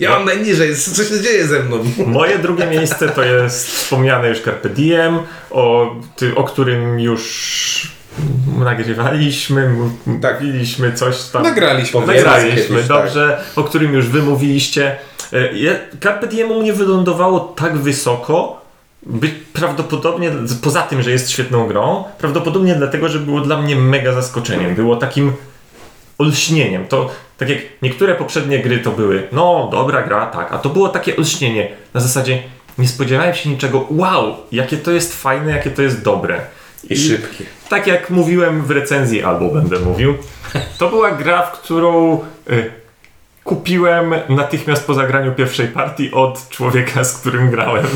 Ja 0.00 0.10
mam 0.10 0.24
najniżej. 0.24 0.76
Co 0.76 1.04
się 1.04 1.20
dzieje 1.20 1.46
ze 1.46 1.62
mną? 1.62 1.78
Moje 2.06 2.38
drugie 2.38 2.66
miejsce 2.66 3.08
to 3.08 3.22
jest 3.22 3.66
wspomniane 3.68 4.28
już 4.28 4.40
Carpe 4.40 4.68
Diem, 4.68 5.18
o, 5.50 5.94
ty, 6.16 6.34
o 6.34 6.44
którym 6.44 7.00
już 7.00 7.94
nagrywaliśmy, 8.58 9.70
Tak. 10.22 10.40
mówiliśmy 10.40 10.92
coś 10.92 11.22
tam. 11.22 11.42
Nagraliśmy. 11.42 12.06
Nagraliśmy, 12.06 12.56
kiedyś, 12.56 12.68
tak. 12.68 12.86
dobrze, 12.88 13.40
o 13.56 13.64
którym 13.64 13.94
już 13.94 14.08
wy 14.08 14.22
E, 15.32 15.52
je- 15.52 15.80
Carpe 16.02 16.26
Diem 16.26 16.50
u 16.52 16.60
mnie 16.60 16.72
wylądowało 16.72 17.40
tak 17.40 17.76
wysoko, 17.78 18.60
by 19.02 19.30
prawdopodobnie, 19.52 20.30
poza 20.62 20.82
tym, 20.82 21.02
że 21.02 21.10
jest 21.10 21.30
świetną 21.30 21.66
grą, 21.66 22.04
prawdopodobnie 22.18 22.74
dlatego, 22.74 23.08
że 23.08 23.18
było 23.18 23.40
dla 23.40 23.62
mnie 23.62 23.76
mega 23.76 24.12
zaskoczeniem. 24.12 24.74
Było 24.74 24.96
takim 24.96 25.32
olśnieniem. 26.18 26.86
To 26.86 27.10
tak 27.38 27.48
jak 27.48 27.58
niektóre 27.82 28.14
poprzednie 28.14 28.58
gry 28.58 28.78
to 28.78 28.90
były, 28.90 29.28
no 29.32 29.68
dobra 29.72 30.02
gra, 30.02 30.26
tak, 30.26 30.52
a 30.52 30.58
to 30.58 30.68
było 30.68 30.88
takie 30.88 31.16
olśnienie. 31.16 31.68
Na 31.94 32.00
zasadzie 32.00 32.42
nie 32.78 32.88
spodziewałem 32.88 33.34
się 33.34 33.50
niczego, 33.50 33.86
wow, 33.90 34.36
jakie 34.52 34.76
to 34.76 34.90
jest 34.90 35.22
fajne, 35.22 35.52
jakie 35.52 35.70
to 35.70 35.82
jest 35.82 36.02
dobre. 36.02 36.40
I 36.90 36.96
szybkie. 36.96 37.44
Tak 37.68 37.86
jak 37.86 38.10
mówiłem 38.10 38.62
w 38.62 38.70
recenzji, 38.70 39.22
albo 39.22 39.48
będę 39.48 39.78
mówił, 39.78 40.14
to 40.78 40.88
była 40.88 41.10
gra, 41.10 41.42
w 41.42 41.52
którą 41.52 42.20
y, 42.50 42.70
kupiłem 43.44 44.14
natychmiast 44.28 44.86
po 44.86 44.94
zagraniu 44.94 45.32
pierwszej 45.32 45.68
partii 45.68 46.12
od 46.12 46.48
człowieka, 46.48 47.04
z 47.04 47.18
którym 47.18 47.50
grałem. 47.50 47.86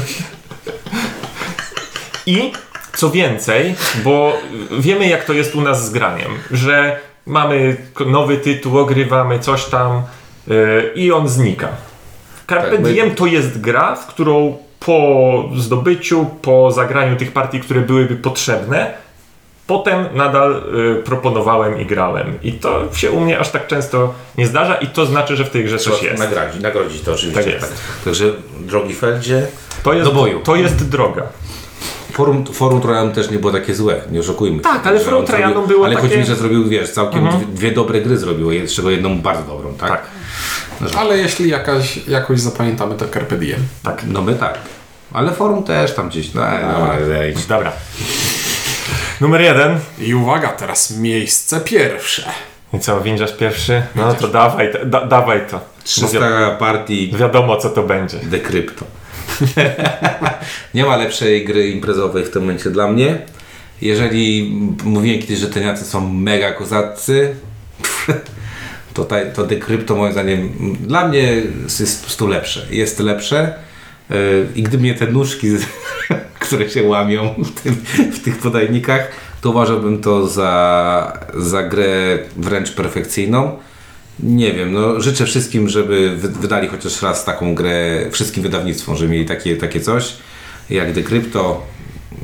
I 2.26 2.52
co 2.96 3.10
więcej, 3.10 3.74
bo 4.04 4.32
wiemy 4.78 5.08
jak 5.08 5.24
to 5.24 5.32
jest 5.32 5.54
u 5.54 5.60
nas 5.60 5.86
z 5.86 5.90
graniem, 5.90 6.30
że 6.50 7.00
mamy 7.26 7.76
nowy 8.06 8.36
tytuł, 8.36 8.78
ogrywamy 8.78 9.38
coś 9.38 9.64
tam 9.64 10.02
y, 10.48 10.92
i 10.94 11.12
on 11.12 11.28
znika. 11.28 11.68
Carpe 12.48 12.70
Tak, 12.70 12.80
my- 12.80 12.92
Diem 12.92 13.14
to 13.14 13.26
jest 13.26 13.60
gra, 13.60 13.94
w 13.96 14.06
którą 14.06 14.56
po 14.80 15.44
zdobyciu, 15.56 16.26
po 16.42 16.72
zagraniu 16.72 17.16
tych 17.16 17.32
partii, 17.32 17.60
które 17.60 17.80
byłyby 17.80 18.16
potrzebne, 18.16 18.94
potem 19.68 20.04
nadal 20.14 20.62
y, 20.98 21.02
proponowałem 21.02 21.80
i 21.80 21.86
grałem. 21.86 22.38
I 22.42 22.52
to 22.52 22.82
się 22.94 23.10
u 23.10 23.20
mnie 23.20 23.38
aż 23.38 23.50
tak 23.50 23.66
często 23.66 24.14
nie 24.38 24.46
zdarza 24.46 24.74
i 24.74 24.86
to 24.86 25.06
znaczy, 25.06 25.36
że 25.36 25.44
w 25.44 25.50
tej 25.50 25.64
grze 25.64 25.78
coś 25.78 25.94
Trzeba 25.94 26.10
jest. 26.10 26.22
nagrodzić, 26.22 26.62
nagrodzić 26.62 27.02
to 27.02 27.12
oczywiście. 27.12 27.42
Tak 27.44 27.52
jest. 27.52 27.74
Także 28.04 28.24
drogi 28.60 28.94
Feldzie, 28.94 29.46
To 29.82 29.92
jest, 29.92 30.08
do 30.08 30.14
boju. 30.14 30.40
To 30.44 30.56
jest 30.56 30.88
droga. 30.88 31.22
Forum, 32.12 32.44
forum 32.46 32.80
Trojan 32.80 33.12
też 33.12 33.30
nie 33.30 33.38
było 33.38 33.52
takie 33.52 33.74
złe, 33.74 34.00
nie 34.10 34.20
oszukujmy 34.20 34.56
się. 34.56 34.62
Tak, 34.62 34.86
ale 34.86 35.00
Forum 35.00 35.20
on 35.20 35.26
Trojanum 35.26 35.52
zrobił- 35.54 35.68
było 35.68 35.86
Ale 35.86 35.94
chodzi 35.94 36.08
takie- 36.08 36.20
mi, 36.20 36.26
że 36.26 36.36
zrobił, 36.36 36.68
wiesz, 36.68 36.90
całkiem 36.90 37.26
Mhm. 37.26 37.44
dwie, 37.44 37.54
dwie 37.54 37.70
dobre 37.72 38.00
gry 38.00 38.18
zrobił, 38.18 38.66
z 38.68 38.72
czego 38.72 38.90
jedną 38.90 39.18
bardzo 39.20 39.42
dobrą, 39.42 39.74
tak? 39.74 39.88
Tak. 39.90 40.02
Ale 40.96 41.18
jeśli 41.18 41.48
jakaś, 41.50 42.06
jakoś 42.06 42.40
zapamiętamy, 42.40 42.94
to 42.94 43.08
Carpe 43.08 43.36
Diem. 43.36 43.60
Tak. 43.82 44.02
No 44.06 44.22
my 44.22 44.34
tak. 44.34 44.58
Ale 45.12 45.32
forum 45.32 45.62
też 45.62 45.94
tam 45.94 46.08
gdzieś, 46.08 46.34
no, 46.34 46.42
no, 46.42 47.06
zejdź. 47.06 47.46
Dobra. 47.46 47.72
Numer 49.20 49.40
jeden. 49.40 49.78
I 50.00 50.14
uwaga, 50.14 50.48
teraz 50.48 50.90
miejsce 50.90 51.60
pierwsze. 51.60 52.22
I 52.74 52.78
co, 52.78 53.00
windziarz 53.00 53.32
pierwszy? 53.36 53.82
No 53.94 54.14
to 54.14 54.28
dawaj, 54.28 54.72
to- 54.72 54.84
da, 54.86 55.06
dawaj 55.06 55.40
to. 55.50 55.60
300 55.84 56.50
partii 56.58 57.12
wiadomo 57.18 57.56
co 57.56 57.70
to 57.70 57.82
będzie. 57.82 58.18
Decrypto. 58.18 58.84
nie 60.74 60.84
ma 60.84 60.96
lepszej 60.96 61.44
gry 61.44 61.68
imprezowej 61.70 62.24
w 62.24 62.30
tym 62.30 62.42
momencie 62.42 62.70
dla 62.70 62.88
mnie. 62.88 63.18
Jeżeli 63.82 64.52
mówiłem 64.84 65.20
kiedyś, 65.20 65.38
że 65.38 65.46
te 65.46 65.60
Niacy 65.60 65.84
są 65.84 66.12
mega 66.12 66.52
kozacy, 66.52 67.34
to, 68.94 69.04
ta, 69.04 69.16
to 69.34 69.46
Decrypto 69.46 69.96
moim 69.96 70.12
zdaniem 70.12 70.52
dla 70.80 71.08
mnie 71.08 71.42
jest 71.80 72.00
prostu 72.02 72.26
lepsze. 72.26 72.66
Jest 72.70 73.00
lepsze. 73.00 73.54
I 74.56 74.62
gdyby 74.62 74.84
nie 74.84 74.94
te 74.94 75.06
nóżki, 75.06 75.48
które 76.40 76.70
się 76.70 76.82
łamią 76.82 77.34
w, 77.38 77.62
tym, 77.62 77.76
w 78.12 78.20
tych 78.20 78.38
podajnikach, 78.38 79.08
to 79.40 79.50
uważałbym 79.50 80.00
to 80.00 80.26
za, 80.28 81.12
za 81.36 81.62
grę 81.62 82.18
wręcz 82.36 82.72
perfekcyjną. 82.72 83.56
Nie 84.20 84.52
wiem, 84.52 84.72
no 84.72 85.00
życzę 85.00 85.26
wszystkim, 85.26 85.68
żeby 85.68 86.16
wy- 86.16 86.28
wydali 86.28 86.68
chociaż 86.68 87.02
raz 87.02 87.24
taką 87.24 87.54
grę, 87.54 88.06
wszystkim 88.10 88.42
wydawnictwom, 88.42 88.96
żeby 88.96 89.12
mieli 89.12 89.26
takie, 89.26 89.56
takie 89.56 89.80
coś, 89.80 90.16
jak 90.70 90.92
Decrypto, 90.92 91.66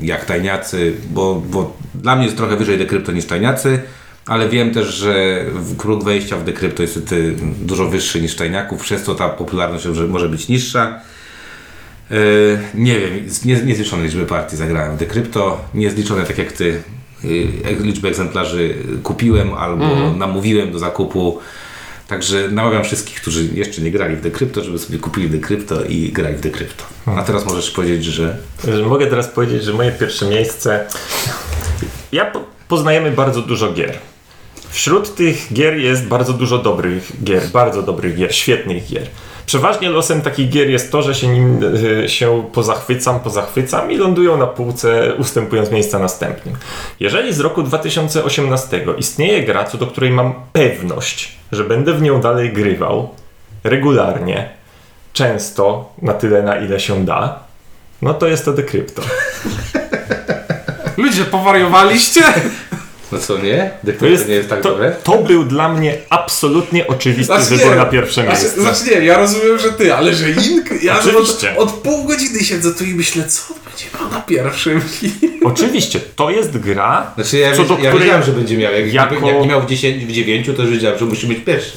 jak 0.01 0.25
Tajniacy, 0.25 0.93
bo, 1.11 1.43
bo 1.49 1.77
dla 1.95 2.15
mnie 2.15 2.25
jest 2.25 2.37
trochę 2.37 2.57
wyżej 2.57 2.77
Decrypto 2.77 3.11
niż 3.11 3.25
Tajniacy, 3.25 3.81
ale 4.25 4.49
wiem 4.49 4.73
też, 4.73 4.87
że 4.87 5.45
próg 5.77 6.03
wejścia 6.03 6.37
w 6.37 6.43
Decrypto 6.43 6.81
jest 6.81 6.99
dużo 7.61 7.85
wyższy 7.85 8.21
niż 8.21 8.35
Tajniaków, 8.35 8.81
przez 8.81 9.03
to 9.03 9.15
ta 9.15 9.29
popularność 9.29 9.85
może 10.07 10.29
być 10.29 10.47
niższa. 10.47 10.99
Yy, 12.11 12.17
nie 12.73 12.99
wiem, 12.99 13.25
niezliczone 13.65 14.03
liczby 14.03 14.25
partii 14.25 14.57
zagrałem 14.57 14.95
w 14.95 14.99
Decrypto, 14.99 15.65
niezliczone 15.73 16.23
tak 16.23 16.37
jak 16.37 16.51
ty 16.51 16.81
ek- 17.63 17.79
liczby 17.83 18.07
egzemplarzy 18.07 18.75
kupiłem 19.03 19.53
albo 19.53 20.11
namówiłem 20.17 20.71
do 20.71 20.79
zakupu. 20.79 21.39
Także 22.07 22.47
namawiam 22.51 22.83
wszystkich, 22.83 23.21
którzy 23.21 23.45
jeszcze 23.53 23.81
nie 23.81 23.91
grali 23.91 24.15
w 24.15 24.21
Decrypto, 24.21 24.63
żeby 24.63 24.79
sobie 24.79 24.99
kupili 24.99 25.29
Decrypto 25.29 25.83
i 25.83 26.11
grali 26.11 26.35
w 26.35 26.41
Decrypto. 26.41 26.83
A 27.05 27.21
teraz 27.23 27.45
możesz 27.45 27.71
powiedzieć, 27.71 28.03
że 28.05 28.37
Że 28.67 28.83
Mogę 28.85 29.07
teraz 29.07 29.27
powiedzieć, 29.27 29.63
że 29.63 29.73
moje 29.73 29.91
pierwsze 29.91 30.25
miejsce. 30.25 30.85
Ja 32.11 32.25
po, 32.25 32.43
poznajemy 32.67 33.11
bardzo 33.11 33.41
dużo 33.41 33.73
gier. 33.73 33.97
Wśród 34.69 35.15
tych 35.15 35.53
gier 35.53 35.77
jest 35.77 36.05
bardzo 36.07 36.33
dużo 36.33 36.57
dobrych 36.57 37.11
gier, 37.23 37.43
bardzo 37.53 37.81
dobrych 37.81 38.15
gier, 38.15 38.35
świetnych 38.35 38.87
gier. 38.87 39.07
Przeważnie 39.45 39.89
losem 39.89 40.21
takich 40.21 40.49
gier 40.49 40.69
jest 40.69 40.91
to, 40.91 41.01
że 41.01 41.15
się 41.15 41.27
nim 41.27 41.59
e, 42.03 42.09
się 42.09 42.49
pozachwycam, 42.53 43.19
pozachwycam 43.19 43.91
i 43.91 43.97
lądują 43.97 44.37
na 44.37 44.47
półce, 44.47 45.13
ustępując 45.17 45.71
miejsca 45.71 45.99
następnym. 45.99 46.55
Jeżeli 46.99 47.33
z 47.33 47.39
roku 47.39 47.63
2018 47.63 48.85
istnieje 48.97 49.43
gra, 49.43 49.63
co 49.63 49.77
do 49.77 49.87
której 49.87 50.11
mam 50.11 50.33
pewność, 50.53 51.35
że 51.51 51.63
będę 51.63 51.93
w 51.93 52.01
nią 52.01 52.21
dalej 52.21 52.53
grywał 52.53 53.09
regularnie, 53.63 54.49
często, 55.13 55.93
na 56.01 56.13
tyle 56.13 56.43
na 56.43 56.55
ile 56.55 56.79
się 56.79 57.05
da, 57.05 57.39
no 58.01 58.13
to 58.13 58.27
jest 58.27 58.45
to 58.45 58.53
Decrypto. 58.53 59.01
Ludzie, 60.97 61.25
powariowaliście? 61.25 62.23
No 63.11 63.19
co 63.19 63.37
nie? 63.37 63.71
To, 63.99 64.05
jest, 64.05 64.27
nie 64.27 64.33
jest 64.33 64.49
tak 64.49 64.61
to, 64.61 64.69
dobre? 64.69 64.95
to 65.03 65.17
był 65.17 65.43
dla 65.43 65.69
mnie 65.69 65.97
absolutnie 66.09 66.87
oczywisty 66.87 67.25
Znaczy 67.25 67.49
wybór 67.49 67.69
nie, 67.69 67.75
na 67.75 67.85
pierwsze 67.85 68.23
Znaczy, 68.23 68.41
miejsce. 68.41 68.61
znaczy 68.61 68.85
nie, 68.85 69.05
ja 69.05 69.17
rozumiem, 69.17 69.59
że 69.59 69.71
ty, 69.71 69.93
ale 69.95 70.13
że 70.15 70.29
Ink, 70.31 70.83
ja 70.83 70.99
Oczywiście. 70.99 71.57
Od, 71.57 71.69
od 71.69 71.73
pół 71.73 72.03
godziny 72.03 72.39
siedzę 72.43 72.73
tu 72.73 72.83
i 72.85 72.93
myślę, 72.95 73.23
co 73.27 73.53
będzie 73.53 73.85
miał 73.99 74.11
na 74.11 74.21
pierwszym. 74.21 74.81
Oczywiście, 75.43 75.99
to 76.15 76.29
jest 76.29 76.57
gra, 76.57 77.11
Znaczy 77.15 77.37
ja, 77.37 77.55
co 77.55 77.63
do 77.63 77.73
ja 77.73 77.79
której- 77.79 77.99
wiedziałem, 77.99 78.23
że 78.23 78.31
będzie 78.31 78.57
miał. 78.57 78.73
Jak, 78.73 78.93
jako- 78.93 79.27
jak 79.27 79.41
nie 79.41 79.47
miał 79.47 79.61
w 79.61 79.65
10, 79.65 80.05
w 80.05 80.11
9, 80.11 80.49
to 80.57 80.61
już 80.63 80.71
wiedziałem, 80.71 80.99
że 80.99 81.05
musi 81.05 81.27
być 81.27 81.37
pierwszy. 81.45 81.71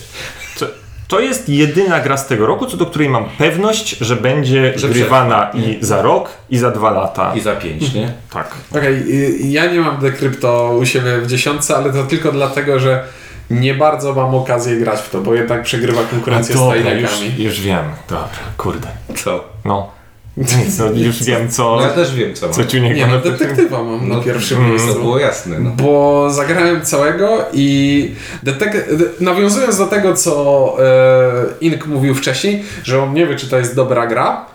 To, 1.09 1.21
jest 1.21 1.49
jedyna 1.49 2.01
gra 2.01 2.17
z 2.17 2.27
tego 2.27 2.47
roku, 2.47 2.67
co 2.67 2.77
do 2.77 2.87
której 2.87 3.09
mam 3.09 3.25
pewność, 3.39 3.99
że 3.99 4.17
będzie 4.17 4.73
Że 4.77 4.89
grywana 4.89 5.51
i 5.55 5.79
za 5.81 6.03
rok, 6.03 6.29
i 6.51 6.59
za 6.59 6.71
dwa 6.71 6.91
lata. 6.91 7.33
I 7.35 7.41
za 7.41 7.57
5, 7.57 7.95
nie? 7.95 8.13
Tak. 8.33 8.55
Okej, 8.71 8.95
y, 8.95 9.39
ja 9.39 9.73
nie 9.73 9.81
mam 9.81 10.01
dekrypto 10.01 10.77
u 10.81 10.87
siebie 10.87 11.19
w 11.19 11.27
dziesiątce, 11.27 11.77
ale 11.77 11.93
to 11.93 12.05
tylko 12.05 12.33
dlatego, 12.33 12.79
że 12.79 13.05
nie 13.51 13.75
bardzo 13.75 14.15
mam 14.15 14.35
okazję 14.35 14.77
grać 14.77 15.01
w 15.01 15.11
to, 15.11 15.21
bo 15.21 15.35
jednak 15.35 15.63
przegrywa 15.63 16.03
konkurencję 16.03 16.55
z 16.55 16.59
Dobra, 16.59 16.93
już, 16.93 17.11
już 17.39 17.61
wiem. 17.61 17.85
Dobra, 18.09 18.29
kurde. 18.57 18.89
Co? 19.17 19.45
No. 19.65 19.97
Nic, 20.39 20.78
no 20.78 20.84
już 20.91 21.22
wiem, 21.24 21.49
co, 21.51 21.76
No 21.76 21.82
ja 21.82 21.89
też 21.89 22.14
wiem, 22.14 22.34
co 22.34 22.49
co 22.49 22.61
mam. 22.61 22.68
ciuniek 22.68 22.97
Nie 22.97 23.07
no, 23.07 23.14
na 23.14 23.20
detektywa 23.20 23.84
mam 23.84 24.09
na 24.09 24.14
No, 24.16 24.22
pierwszym 24.22 24.59
mm, 24.59 24.70
To 24.78 24.84
miejscu. 24.84 25.01
było 25.01 25.18
jasne. 25.18 25.59
No. 25.61 25.70
Bo 25.70 26.28
zagrałem 26.30 26.82
całego 26.82 27.45
i 27.53 28.11
detek- 28.45 28.97
de- 28.97 29.05
nawiązując 29.20 29.78
do 29.78 29.86
tego, 29.86 30.14
co 30.14 30.76
e, 30.82 31.45
Ink 31.61 31.86
mówił 31.86 32.14
wcześniej, 32.14 32.62
że 32.84 33.03
on 33.03 33.14
nie 33.14 33.26
wie, 33.26 33.36
czy 33.36 33.49
to 33.51 33.59
jest 33.59 33.74
dobra 33.76 34.07
gra, 34.07 34.47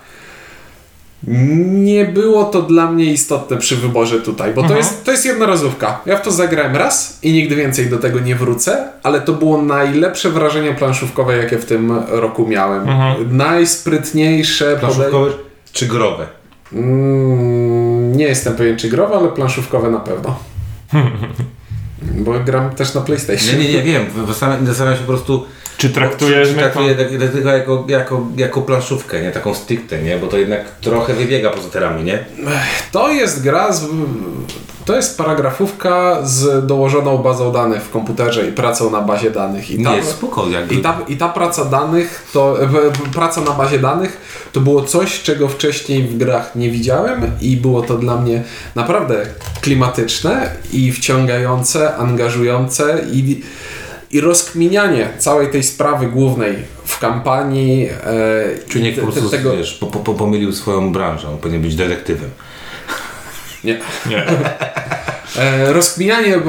nie 1.68 2.04
było 2.04 2.44
to 2.44 2.62
dla 2.62 2.90
mnie 2.90 3.04
istotne 3.04 3.56
przy 3.56 3.76
wyborze 3.76 4.20
tutaj, 4.20 4.50
bo 4.54 4.60
to, 4.60 4.66
Mhm. 4.66 4.78
jest, 4.78 5.04
to 5.04 5.10
jest 5.12 5.26
jednorazówka. 5.26 6.00
Ja 6.06 6.16
w 6.16 6.22
to 6.22 6.30
zagrałem 6.30 6.76
raz 6.76 7.18
i 7.22 7.32
nigdy 7.32 7.56
więcej 7.56 7.86
do 7.86 7.98
tego 7.98 8.20
nie 8.20 8.34
wrócę, 8.36 8.88
ale 9.02 9.20
to 9.20 9.32
było 9.32 9.62
najlepsze 9.62 10.30
wrażenie 10.30 10.72
planszówkowe, 10.74 11.36
jakie 11.36 11.58
w 11.58 11.64
tym 11.64 11.92
roku 12.08 12.46
miałem. 12.46 12.80
Mhm. 12.88 13.36
Najsprytniejsze 13.36 14.76
podejście. 14.80 15.43
Czy 15.74 15.86
growe? 15.86 16.26
Mm, 16.72 18.16
nie 18.16 18.24
jestem 18.24 18.56
pewien, 18.56 18.76
czy 18.76 18.88
growe, 18.88 19.14
ale 19.16 19.28
planszówkowe 19.28 19.90
na 19.90 20.00
pewno. 20.00 20.38
Bo 22.24 22.40
gram 22.40 22.70
też 22.70 22.94
na 22.94 23.00
PlayStation. 23.00 23.58
Nie, 23.58 23.68
nie, 23.68 23.74
nie 23.74 23.82
wiem. 23.82 24.06
Zastanawiam 24.26 24.96
się 24.96 25.00
po 25.00 25.12
prostu, 25.12 25.46
Czy 25.76 25.90
traktujesz 25.90 26.48
czy 26.48 26.54
mnie 26.54 26.62
to... 26.62 26.70
traktuję 26.70 26.94
tak- 26.94 27.32
tylko 27.32 27.48
jako, 27.48 27.84
jako, 27.88 28.26
jako 28.36 28.62
planszówkę, 28.62 29.22
nie 29.22 29.30
taką 29.30 29.54
stricte, 29.54 30.02
nie? 30.02 30.18
Bo 30.18 30.26
to 30.26 30.38
jednak 30.38 30.60
trochę 30.80 31.14
wybiega 31.14 31.50
poza 31.50 31.68
terami, 31.68 32.04
nie? 32.04 32.24
To 32.92 33.12
jest 33.12 33.42
gra 33.42 33.72
z... 33.72 33.86
To 34.84 34.96
jest 34.96 35.18
paragrafówka 35.18 36.18
z 36.22 36.66
dołożoną 36.66 37.18
bazą 37.18 37.52
danych 37.52 37.82
w 37.82 37.90
komputerze 37.90 38.48
i 38.48 38.52
pracą 38.52 38.90
na 38.90 39.00
bazie 39.00 39.30
danych. 39.30 39.70
I 39.70 39.78
Nie, 39.78 40.04
spoko, 40.04 40.48
jakby. 40.48 40.74
I 40.74 40.82
ta, 40.82 40.98
I 41.08 41.16
ta 41.16 41.28
praca 41.28 41.64
danych, 41.64 42.28
to 42.32 42.56
praca 43.14 43.40
na 43.40 43.50
bazie 43.50 43.78
danych, 43.78 44.20
to 44.52 44.60
było 44.60 44.82
coś, 44.82 45.22
czego 45.22 45.48
wcześniej 45.48 46.02
w 46.02 46.18
grach 46.18 46.56
nie 46.56 46.70
widziałem 46.70 47.30
i 47.40 47.56
było 47.56 47.82
to 47.82 47.98
dla 47.98 48.16
mnie 48.16 48.42
naprawdę 48.74 49.26
klimatyczne 49.60 50.50
i 50.72 50.92
wciągające, 50.92 51.96
angażujące 51.96 53.04
i, 53.12 53.42
i 54.14 54.20
rozkminianie 54.20 55.08
całej 55.18 55.50
tej 55.50 55.62
sprawy 55.62 56.06
głównej 56.06 56.56
w 56.84 56.98
kampanii. 56.98 57.88
E, 57.88 58.68
Czy 58.68 58.80
nie 58.80 58.92
te- 58.92 59.00
po 59.00 59.06
prostu, 59.12 59.30
te- 59.30 59.36
tego, 59.36 59.56
wiesz, 59.56 59.74
po, 59.74 59.86
po, 59.86 60.14
pomylił 60.14 60.52
swoją 60.52 60.92
branżę, 60.92 61.28
on 61.28 61.38
powinien 61.38 61.62
być 61.62 61.76
detektywem. 61.76 62.30
nie. 63.64 63.80
Nie. 64.10 64.26
E, 65.36 65.72
rozkminianie 65.72 66.36
e, 66.36 66.40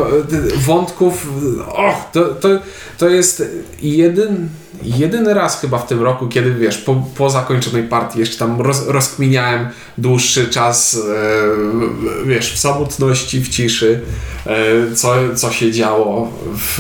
wątków, 0.66 1.28
och, 1.68 2.12
to, 2.14 2.26
to, 2.26 2.50
to 2.98 3.10
jest 3.10 3.44
jedyn, 3.82 4.50
jedyny 4.84 5.34
raz 5.34 5.62
chyba 5.62 5.78
w 5.78 5.88
tym 5.88 6.04
roku, 6.04 6.28
kiedy 6.28 6.54
wiesz, 6.54 6.78
po, 6.78 7.04
po 7.18 7.30
zakończonej 7.30 7.84
partii 7.84 8.20
jeszcze 8.20 8.38
tam 8.38 8.62
roz, 8.62 8.88
rozkminiałem 8.88 9.68
dłuższy 9.98 10.48
czas, 10.48 10.96
e, 10.96 12.28
wiesz, 12.28 12.54
w 12.54 12.60
samotności, 12.60 13.42
w 13.42 13.50
ciszy, 13.50 14.02
e, 14.46 14.96
co, 14.96 15.14
co 15.36 15.52
się 15.52 15.72
działo 15.72 16.32
w, 16.58 16.80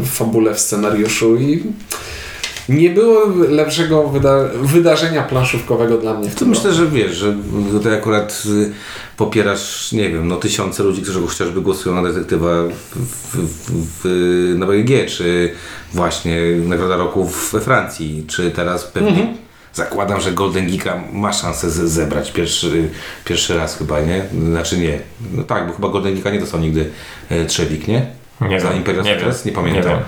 w 0.00 0.08
fabule, 0.08 0.54
w 0.54 0.60
scenariuszu 0.60 1.36
i 1.36 1.62
nie 2.68 2.90
było 2.90 3.26
lepszego 3.48 4.08
wyda- 4.08 4.48
wydarzenia 4.62 5.22
planszówkowego 5.22 5.98
dla 5.98 6.14
mnie 6.14 6.30
w 6.30 6.34
To 6.34 6.46
myślę, 6.46 6.72
że 6.72 6.86
wiesz, 6.86 7.16
że 7.16 7.34
ty 7.82 7.92
akurat 7.94 8.42
y, 8.46 8.72
popierasz, 9.16 9.92
nie 9.92 10.10
wiem, 10.10 10.28
no 10.28 10.36
tysiące 10.36 10.82
ludzi, 10.82 11.02
którzy 11.02 11.20
chociażby 11.26 11.60
głosują 11.60 11.94
na 11.94 12.02
detektywa 12.02 12.48
w, 12.94 13.36
w, 13.36 13.70
w, 14.04 14.54
na 14.58 14.66
BGG, 14.66 15.06
czy 15.08 15.52
właśnie 15.94 16.36
Nagroda 16.66 16.96
Roku 16.96 17.30
we 17.52 17.60
Francji, 17.60 18.24
czy 18.28 18.50
teraz 18.50 18.84
pewnie 18.84 19.34
zakładam, 19.74 20.20
że 20.20 20.32
Golden 20.32 20.66
Geeka 20.70 21.00
ma 21.12 21.32
szansę 21.32 21.70
ze- 21.70 21.88
zebrać 21.88 22.32
pierwszy, 22.32 22.88
pierwszy 23.24 23.56
raz 23.56 23.76
chyba, 23.78 24.00
nie? 24.00 24.24
Znaczy 24.50 24.78
nie. 24.78 24.98
No 25.36 25.42
tak, 25.42 25.66
bo 25.66 25.72
chyba 25.72 25.88
Golden 25.88 26.14
Geeka 26.14 26.30
nie 26.30 26.40
dostał 26.40 26.60
nigdy 26.60 26.90
e, 27.28 27.44
Trzewik, 27.46 27.88
nie? 27.88 28.06
Nie 28.40 28.60
Za 28.60 28.68
wiem, 28.68 28.76
Imperial 28.78 29.04
nie 29.04 29.16
Nie 29.44 29.52
pamiętam. 29.52 29.92
nie. 29.92 29.98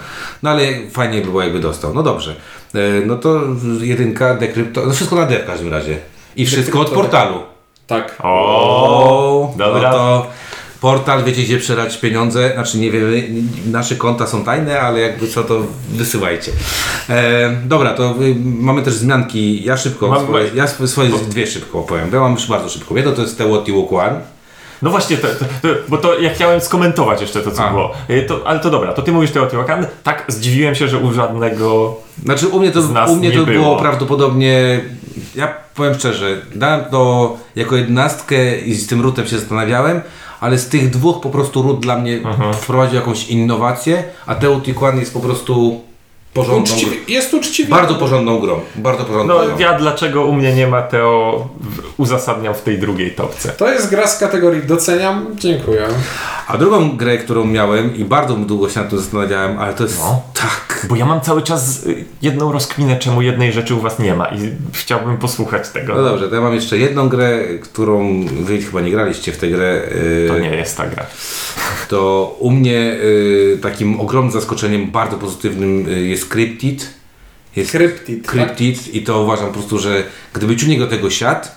No 0.43 0.51
ale 0.51 0.63
fajnie 0.91 1.19
by 1.21 1.25
było 1.27 1.43
jakby 1.43 1.61
dostał. 1.61 1.95
No 1.95 2.03
dobrze. 2.03 2.35
E, 2.75 2.79
No 3.07 3.17
to 3.17 3.41
jedynka, 3.81 4.35
dekrypto, 4.35 4.87
no 4.87 4.93
wszystko 4.93 5.17
na 5.17 5.27
D 5.27 5.39
w 5.39 5.47
każdym 5.47 5.71
razie. 5.71 5.99
I 6.37 6.47
wszystko 6.47 6.81
od 6.81 6.91
portalu. 6.91 7.43
Tak. 7.87 8.17
O, 8.23 9.55
dobra. 9.57 9.91
No 9.91 9.97
to 9.97 10.27
portal, 10.81 11.25
wiecie 11.25 11.43
gdzie 11.43 11.59
przelać 11.59 11.97
pieniądze, 11.99 12.51
znaczy 12.55 12.79
nie 12.79 12.91
wiemy, 12.91 13.29
nasze 13.67 13.97
konta 13.97 14.27
są 14.27 14.45
tajne, 14.45 14.81
ale 14.81 15.01
jakby 15.01 15.29
co 15.29 15.45
to 15.45 15.63
wysyłajcie. 15.89 16.53
E, 17.09 17.51
dobra, 17.65 17.95
to 17.95 18.15
y, 18.23 18.35
mamy 18.45 18.83
też 18.83 18.95
zmianki, 18.95 19.65
ja 19.65 19.77
szybko, 19.77 20.09
Mam- 20.09 20.25
swoje, 20.25 20.51
ja 20.55 20.65
sw- 20.65 20.87
swoje 20.89 21.11
dwie 21.11 21.47
szybko 21.47 21.79
opowiem, 21.79 22.11
ja 22.13 22.21
mam 22.21 22.33
już 22.33 22.47
bardzo 22.47 22.69
szybko. 22.69 22.97
Jedno 22.97 23.13
to 23.13 23.23
jest 23.23 23.39
Teotihuacan, 23.39 24.21
No 24.83 24.91
właśnie, 24.91 25.17
to, 25.17 25.29
to, 25.29 25.45
to, 25.63 25.69
bo 25.89 25.99
to 25.99 26.19
ja 26.19 26.31
chciałem 26.35 26.61
skomentować 26.61 27.21
jeszcze 27.21 27.41
to, 27.43 27.51
co 27.51 27.65
A. 27.65 27.71
było. 27.71 27.91
Y, 28.11 28.23
To, 28.23 28.41
ale 28.47 28.61
to 28.61 28.71
dobra, 28.71 28.93
to 28.93 29.03
ty 29.03 29.13
mówisz 29.13 29.31
Teotihuacan. 29.31 29.87
Tak, 30.03 30.25
zdziwiłem 30.29 30.75
się, 30.75 30.89
że 30.89 30.99
u 30.99 31.13
żadnego... 31.13 31.97
Znaczy 32.25 32.49
u 32.49 32.61
mnie 32.61 32.71
to, 32.71 32.83
Z 32.83 32.91
nas 32.93 33.11
u 33.11 33.17
mnie 33.17 33.29
nie 33.31 33.37
to 33.39 33.45
było. 33.47 33.65
było. 33.65 33.77
prawdopodobnie, 33.77 34.81
ja 35.35 35.55
powiem 35.75 35.95
szczerze, 35.95 36.37
dałem 36.55 36.85
to 36.91 37.37
jako 37.57 37.77
jednostkę 37.77 38.59
i 38.59 38.75
z 38.75 38.87
tym 38.87 39.01
rutem 39.01 39.27
się 39.27 39.39
zastanawiałem, 39.39 40.01
ale 40.41 40.59
z 40.59 40.69
tych 40.69 40.91
dwóch 40.91 41.21
po 41.21 41.31
prostu 41.31 41.63
rut 41.63 41.81
dla 41.81 41.99
mnie 41.99 42.17
Mhm. 42.25 42.55
wprowadził 42.55 42.97
jakąś 42.97 43.29
innowację, 43.29 44.05
a 44.27 44.35
Teotihuacan 44.35 44.99
jest 45.01 45.15
po 45.15 45.21
prostu 45.21 45.81
porządną 46.35 46.63
Uczciwie, 46.63 46.97
grą. 46.97 47.05
jest 47.09 47.35
uczciwie. 47.35 47.71
Bardzo 47.71 47.95
porządną 47.95 48.39
grą, 48.39 48.61
bardzo 48.77 49.05
porządną 49.05 49.35
No 49.39 49.45
grą. 49.47 49.59
ja 49.59 49.79
dlaczego 49.79 50.25
u 50.25 50.33
mnie 50.33 50.55
nie 50.55 50.67
ma 50.67 50.83
Teo 50.83 51.49
uzasadniam 51.97 52.55
w 52.55 52.63
tej 52.63 52.79
drugiej 52.79 53.11
topce. 53.11 53.49
To 53.49 53.73
jest 53.73 53.91
gra 53.91 54.07
z 54.07 54.19
kategorii 54.19 54.63
doceniam, 54.63 55.27
dziękuję. 55.35 55.87
A 56.49 56.59
drugą 56.59 56.97
grę, 56.97 57.19
którą 57.19 57.45
miałem 57.45 57.97
i 57.97 58.05
bardzo 58.05 58.35
długo 58.35 58.69
się 58.69 58.81
nad 58.81 58.89
tym 58.91 58.99
zastanawiałem, 58.99 59.59
ale 59.59 59.75
to 59.75 59.83
jest 59.83 59.99
No. 59.99 60.23
tak... 60.35 60.87
Bo 60.89 60.97
ja 60.97 61.07
mam 61.07 61.21
cały 61.21 61.43
czas 61.43 61.87
y, 61.87 62.05
jedną 62.23 62.53
rozkminę, 62.53 62.97
czemu 62.99 63.23
jednej 63.23 63.53
rzeczy 63.53 63.75
u 63.75 63.81
was 63.81 63.99
nie 63.99 64.15
ma 64.15 64.27
i 64.27 64.39
chciałbym 64.73 65.17
posłuchać 65.19 65.69
tego. 65.69 65.95
No 65.95 66.03
dobrze, 66.05 66.29
to 66.29 66.35
ja 66.35 66.41
mam 66.41 66.55
jeszcze 66.55 66.79
jedną 66.79 67.09
grę, 67.09 67.39
którą 67.63 68.25
wy 68.41 68.59
chyba 68.63 68.81
nie 68.81 68.91
graliście 68.91 69.33
w 69.33 69.37
tę 69.39 69.49
grę. 69.49 69.81
yy, 70.23 70.29
To 70.29 70.39
nie 70.39 70.49
jest 70.57 70.77
ta 70.77 70.87
gra. 70.87 71.07
To 71.91 72.37
u 72.39 72.51
mnie 72.51 72.93
y, 73.03 73.59
takim 73.63 74.01
ogromnym 74.01 74.33
zaskoczeniem, 74.33 74.91
bardzo 74.91 75.17
pozytywnym 75.17 75.89
y, 75.89 76.07
jest 76.07 76.29
Cryptid. 76.29 76.91
Jest 77.57 77.71
Kryptid. 77.71 78.23
tak? 78.27 78.33
Cryptid 78.35 78.95
i 78.95 79.03
to 79.03 79.23
uważam 79.23 79.47
po 79.47 79.53
prostu, 79.53 79.79
że 79.79 80.03
gdyby 80.33 80.57
ciunik 80.57 80.79
do 80.79 80.87
tego 80.87 81.11
siadł, 81.11 81.49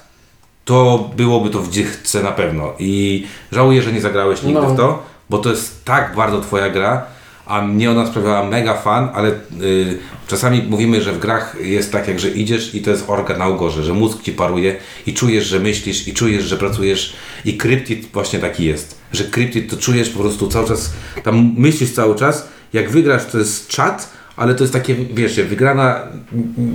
to 0.66 1.10
byłoby 1.18 1.50
to 1.50 1.60
w 1.60 1.70
dziechce 1.70 2.24
na 2.24 2.32
pewno. 2.32 2.74
I 2.80 3.26
żałuję, 3.52 3.82
że 3.82 3.92
nie 3.94 4.02
zagrałeś 4.02 4.44
nigdy 4.44 4.62
No. 4.62 4.70
w 4.74 4.78
to, 4.78 5.04
bo 5.30 5.38
to 5.38 5.50
jest 5.50 5.86
tak 5.86 6.16
bardzo 6.16 6.42
twoja 6.42 6.70
gra, 6.70 7.06
a 7.46 7.62
mnie 7.62 7.92
ona 7.92 8.08
sprawiała 8.08 8.50
mega 8.50 8.74
fan, 8.74 9.10
ale 9.14 9.30
y, 9.62 9.98
czasami 10.28 10.62
mówimy, 10.70 11.02
że 11.02 11.14
w 11.14 11.20
grach 11.20 11.56
jest 11.62 11.92
tak, 11.92 12.08
jak 12.08 12.20
że 12.20 12.30
idziesz 12.30 12.76
i 12.76 12.82
to 12.82 12.92
jest 12.92 13.04
organ 13.08 13.40
na 13.40 13.48
ugorze, 13.48 13.84
że 13.84 13.94
mózg 13.94 14.24
ci 14.24 14.32
paruje 14.32 14.76
i 15.08 15.14
czujesz, 15.14 15.46
że 15.46 15.60
myślisz 15.60 16.08
i 16.08 16.14
czujesz, 16.14 16.44
że 16.44 16.58
pracujesz 16.58 17.14
i 17.46 17.58
Cryptid 17.58 18.08
właśnie 18.14 18.40
taki 18.40 18.66
jest, 18.66 18.98
że 19.12 19.24
Cryptid 19.24 19.70
to 19.70 19.78
czujesz 19.78 20.10
po 20.10 20.20
prostu 20.20 20.48
cały 20.48 20.68
czas, 20.68 20.94
tam 21.24 21.54
myślisz 21.58 21.92
cały 21.92 22.16
czas, 22.16 22.48
jak 22.74 22.92
wygrasz 22.92 23.26
to 23.26 23.38
jest 23.38 23.68
czat, 23.68 24.14
ale 24.38 24.56
to 24.56 24.64
jest 24.64 24.74
takie, 24.74 24.96
wiesz, 24.96 25.42
wygrana 25.42 26.00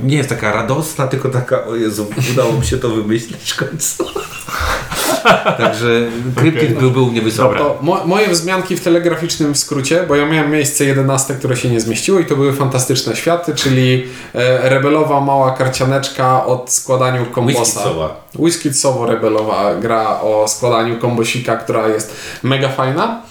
nie 0.05 0.17
jest 0.17 0.29
taka 0.29 0.53
radosna, 0.53 1.07
tylko 1.07 1.29
taka, 1.29 1.65
o 1.65 1.77
Jezu, 1.77 2.07
udało 2.33 2.53
mi 2.53 2.67
się 2.67 2.79
to 2.79 2.89
wymyślić 2.89 3.53
w 3.53 3.57
końcu. 3.57 4.05
Także 5.59 6.07
Cryptid 6.35 6.79
był, 6.79 6.91
był 6.91 7.05
u 7.05 7.11
mnie 7.11 7.23
wysoko. 7.23 7.55
To 7.55 7.79
mo 7.83 8.07
moje 8.07 8.29
wzmianki 8.29 8.77
w 8.77 8.81
telegraficznym 8.81 9.55
skrócie, 9.55 10.05
bo 10.09 10.17
ja 10.17 10.27
miałem 10.27 10.51
miejsce 10.51 10.85
11, 10.85 11.35
które 11.35 11.57
się 11.57 11.71
nie 11.71 11.81
zmieściło 11.81 12.19
i 12.21 12.27
to 12.27 12.37
były 12.37 12.53
fantastyczne 12.53 13.17
światy, 13.17 13.55
czyli 13.55 14.07
e, 14.35 14.69
rebelowa 14.69 15.21
mała 15.21 15.51
karcianeczka 15.51 16.47
od 16.47 16.73
składaniu 16.73 17.27
kombosa. 17.27 17.61
Whiskitsowa. 17.61 18.21
Whiskitsowo 18.39 19.07
rebelowa 19.07 19.75
gra 19.75 20.21
o 20.21 20.49
składaniu 20.49 20.99
kombosika, 20.99 21.57
która 21.57 21.89
jest 21.89 22.17
mega 22.43 22.69
fajna. 22.69 23.23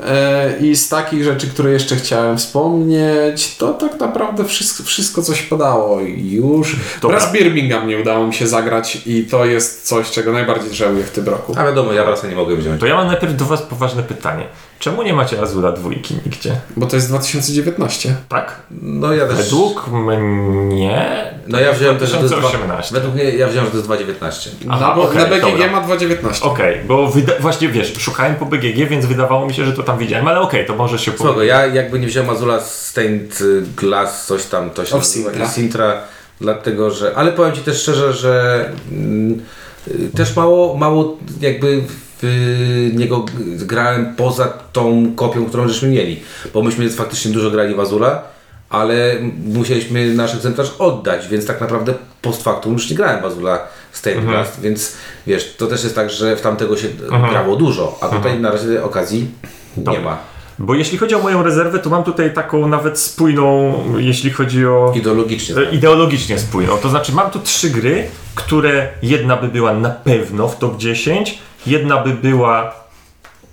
E, 0.00 0.58
I 0.60 0.76
z 0.76 0.88
takich 0.88 1.24
rzeczy, 1.24 1.46
które 1.46 1.70
jeszcze 1.70 1.96
chciałem 1.96 2.38
wspomnieć, 2.38 3.56
to 3.56 3.74
tak 3.74 4.00
naprawdę 4.00 4.44
wszystko, 4.44 4.84
wszystko 4.84 5.22
co 5.22 5.34
się 5.34 5.44
podało 5.44 6.00
i 6.00 6.30
już. 6.30 6.76
Dobra. 7.02 7.18
Raz 7.18 7.32
Birmingham 7.32 7.88
nie 7.88 7.98
udało 7.98 8.26
mi 8.26 8.34
się 8.34 8.46
zagrać 8.46 8.98
i 9.06 9.24
to 9.24 9.44
jest 9.44 9.88
coś, 9.88 10.10
czego 10.10 10.32
najbardziej 10.32 10.74
żałuję 10.74 11.04
w 11.04 11.10
tym 11.10 11.28
roku. 11.28 11.54
A 11.58 11.64
wiadomo, 11.64 11.92
ja 11.92 12.04
wracę 12.04 12.28
nie 12.28 12.36
mogłem 12.36 12.58
wziąć. 12.58 12.80
To 12.80 12.86
ja 12.86 12.96
mam 12.96 13.06
najpierw 13.06 13.36
do 13.36 13.44
was 13.44 13.62
poważne 13.62 14.02
pytanie. 14.02 14.46
Czemu 14.78 15.02
nie 15.02 15.12
macie 15.14 15.42
Azura 15.42 15.72
dwójki 15.72 16.14
nigdzie? 16.26 16.52
Bo 16.76 16.86
to 16.86 16.96
jest 16.96 17.08
2019. 17.08 18.14
Tak? 18.28 18.62
No 18.82 19.12
ja 19.14 19.26
też... 19.26 19.36
Według 19.36 19.88
mnie... 19.88 21.06
No 21.48 21.60
ja 21.60 21.72
wziąłem 21.72 21.98
też, 21.98 22.10
że 22.10 22.16
to 22.16 22.22
jest 22.22 22.34
2018. 22.34 22.90
dwa- 22.90 23.00
Według 23.00 23.14
mnie 23.14 23.24
ja 23.24 23.48
wziąłem, 23.48 23.64
że 23.66 23.70
to 23.70 23.76
jest 23.76 23.88
2.19. 23.88 24.48
Aha, 24.70 24.88
na, 24.88 24.94
bo, 24.94 25.02
okej, 25.02 25.18
na 25.18 25.24
BGG 25.26 25.40
dobra. 25.40 25.70
ma 25.70 25.88
2,19. 25.88 26.42
Okej, 26.42 26.80
bo 26.88 27.08
wyda- 27.08 27.40
właśnie 27.40 27.68
wiesz, 27.68 27.94
szukałem 27.98 28.34
po 28.34 28.46
BGG, 28.46 28.88
więc 28.88 29.06
wydawało 29.06 29.46
mi 29.46 29.54
się, 29.54 29.64
że 29.64 29.72
to 29.72 29.82
tam 29.82 29.98
widziałem, 29.98 30.28
ale 30.28 30.40
okej, 30.40 30.66
to 30.66 30.76
może 30.76 30.98
się 30.98 31.12
Spoko, 31.12 31.42
ja 31.42 31.66
jakby 31.66 31.98
nie 31.98 32.06
wziąłem 32.06 32.30
Azula 32.30 32.60
Stained 32.60 33.38
Glass, 33.76 34.26
coś 34.26 34.44
tam, 34.44 34.70
to 34.70 34.84
się 34.84 35.02
Sintra. 35.02 35.48
Sintra, 35.48 36.00
dlatego 36.40 36.90
że, 36.90 37.12
ale 37.16 37.32
powiem 37.32 37.54
Ci 37.54 37.60
też 37.60 37.82
szczerze, 37.82 38.12
że 38.12 38.64
mm, 38.92 39.40
y, 39.88 40.10
też 40.16 40.36
mało, 40.36 40.76
mało 40.76 41.16
jakby 41.40 41.82
w 42.22 42.90
niego 42.94 43.24
grałem 43.56 44.14
poza 44.16 44.48
tą 44.72 45.12
kopią, 45.16 45.46
którą 45.46 45.68
żeśmy 45.68 45.88
mieli, 45.88 46.20
bo 46.54 46.62
myśmy 46.62 46.90
faktycznie 46.90 47.32
dużo 47.32 47.50
grali 47.50 47.74
w 47.74 47.80
Azula, 47.80 48.22
ale 48.70 49.16
musieliśmy 49.44 50.14
nasz 50.14 50.34
egzemplarz 50.34 50.74
oddać, 50.78 51.28
więc 51.28 51.46
tak 51.46 51.60
naprawdę 51.60 51.94
post 52.22 52.42
factum 52.42 52.72
już 52.72 52.90
nie 52.90 52.96
grałem 52.96 53.22
w 53.22 53.24
Azula 53.24 53.58
Stained 53.92 54.24
Mhm. 54.24 54.46
Więc 54.62 54.96
wiesz, 55.26 55.54
to 55.58 55.66
też 55.66 55.82
jest 55.84 55.94
tak, 55.94 56.10
że 56.10 56.36
w 56.36 56.40
tamtego 56.40 56.76
się 56.76 56.88
grało 57.30 57.56
dużo, 57.56 57.98
a 58.00 58.08
tutaj 58.08 58.40
na 58.40 58.50
razie 58.50 58.84
okazji 58.84 59.28
nie 59.76 60.00
ma. 60.00 60.18
Bo 60.58 60.74
jeśli 60.74 60.98
chodzi 60.98 61.14
o 61.14 61.18
moją 61.18 61.42
rezerwę, 61.42 61.78
to 61.78 61.90
mam 61.90 62.04
tutaj 62.04 62.34
taką 62.34 62.68
nawet 62.68 62.98
spójną, 62.98 63.74
jeśli 63.98 64.30
chodzi 64.30 64.66
o... 64.66 64.92
Ideologicznie. 64.96 65.56
E, 65.56 65.70
Ideologicznie 65.70 66.38
spójną. 66.38 66.76
To 66.76 66.88
znaczy, 66.88 67.12
mam 67.12 67.30
tu 67.30 67.38
trzy 67.40 67.70
gry, 67.70 68.06
które 68.34 68.88
jedna 69.02 69.36
by 69.36 69.48
była 69.48 69.72
na 69.74 69.90
pewno 69.90 70.48
w 70.48 70.58
top 70.58 70.76
10, 70.76 71.38
jedna 71.66 72.02
by 72.02 72.10
była 72.10 72.74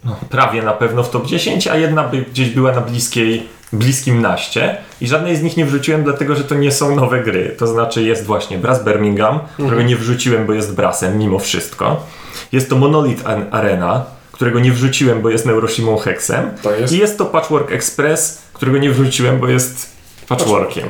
no, 0.04 0.16
prawie 0.30 0.62
na 0.62 0.74
pewno 0.74 1.04
w 1.04 1.10
top 1.10 1.26
10, 1.26 1.68
a 1.68 1.76
jedna 1.76 2.04
by 2.04 2.18
gdzieś 2.22 2.50
była 2.50 2.72
na 2.72 2.82
bliskiej, 2.82 3.48
bliskim 3.74 4.22
naście. 4.22 4.78
I 5.02 5.08
żadnej 5.08 5.36
z 5.36 5.44
nich 5.44 5.58
nie 5.58 5.66
wrzuciłem, 5.66 6.04
dlatego 6.04 6.36
że 6.36 6.44
to 6.44 6.56
nie 6.56 6.72
są 6.72 6.96
nowe 6.96 7.24
gry. 7.24 7.56
To 7.58 7.68
znaczy, 7.68 8.04
jest 8.04 8.26
właśnie 8.26 8.58
Brass 8.58 8.84
Birmingham, 8.84 9.40
którego 9.54 9.82
nie 9.82 9.96
wrzuciłem, 9.96 10.46
bo 10.46 10.54
jest 10.54 10.76
Brassem 10.76 11.18
mimo 11.18 11.40
wszystko. 11.40 12.06
Jest 12.52 12.70
to 12.70 12.76
Monolith 12.76 13.24
Arena, 13.52 14.06
którego 14.32 14.60
nie 14.60 14.72
wrzuciłem, 14.72 15.22
bo 15.22 15.30
jest 15.30 15.46
Neuroshimą 15.46 15.98
Hexem. 15.98 16.52
Jest. 16.80 16.94
I 16.94 16.98
jest 16.98 17.18
to 17.18 17.26
Patchwork 17.26 17.72
Express, 17.72 18.42
którego 18.54 18.78
nie 18.78 18.92
wrzuciłem, 18.92 19.40
bo 19.40 19.48
jest 19.48 19.90
patchworkiem. 20.28 20.88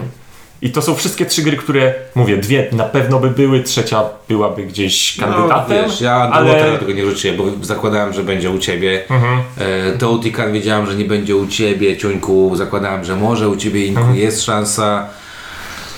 I 0.64 0.70
to 0.70 0.82
są 0.82 0.96
wszystkie 0.96 1.26
trzy 1.26 1.42
gry, 1.42 1.58
które 1.58 1.94
mówię, 2.16 2.38
dwie 2.38 2.68
na 2.72 2.84
pewno 2.84 3.20
by 3.20 3.30
były, 3.30 3.64
trzecia 3.64 4.04
byłaby 4.30 4.64
gdzieś 4.64 5.18
kandydatem. 5.20 5.78
No, 5.78 5.88
wiesz, 5.88 6.02
ja 6.02 6.16
ale 6.16 6.52
ale... 6.52 6.78
tego 6.78 6.92
nie 6.92 7.06
wrzuciłem, 7.06 7.38
bo 7.38 7.44
zakładałem, 7.62 8.14
że 8.14 8.24
będzie 8.24 8.50
u 8.50 8.60
Ciebie. 8.60 9.04
Mhm. 9.10 9.40
E, 9.58 9.98
Teotihuacan 9.98 10.54
wiedziałem, 10.54 10.86
że 10.86 10.96
nie 10.96 11.06
będzie 11.06 11.36
u 11.36 11.48
Ciebie, 11.48 11.98
Ciuńku. 11.98 12.56
Zakładałem, 12.56 13.04
że 13.04 13.16
może 13.16 13.50
u 13.50 13.56
Ciebie 13.56 13.86
Inku 13.86 14.00
Mhm. 14.00 14.18
jest 14.18 14.44
szansa. 14.44 15.08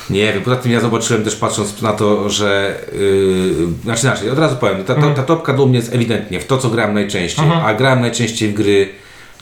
Nie 0.09 0.33
wiem, 0.33 0.41
poza 0.41 0.55
tym 0.55 0.71
ja 0.71 0.79
zobaczyłem 0.79 1.23
też 1.23 1.35
patrząc 1.35 1.81
na 1.81 1.93
to, 1.93 2.29
że 2.29 2.75
yy, 2.93 3.67
znaczy 3.83 4.07
inaczej, 4.07 4.29
od 4.29 4.39
razu 4.39 4.55
powiem, 4.55 4.83
ta, 4.83 4.95
ta, 4.95 5.09
ta 5.09 5.23
topka 5.23 5.53
dla 5.53 5.65
mnie 5.65 5.75
jest 5.75 5.93
ewidentnie 5.93 6.39
w 6.39 6.45
to, 6.45 6.57
co 6.57 6.69
gram 6.69 6.93
najczęściej, 6.93 7.45
a 7.65 7.73
grałem 7.73 8.01
najczęściej 8.01 8.49
w 8.49 8.53
gry, 8.53 8.89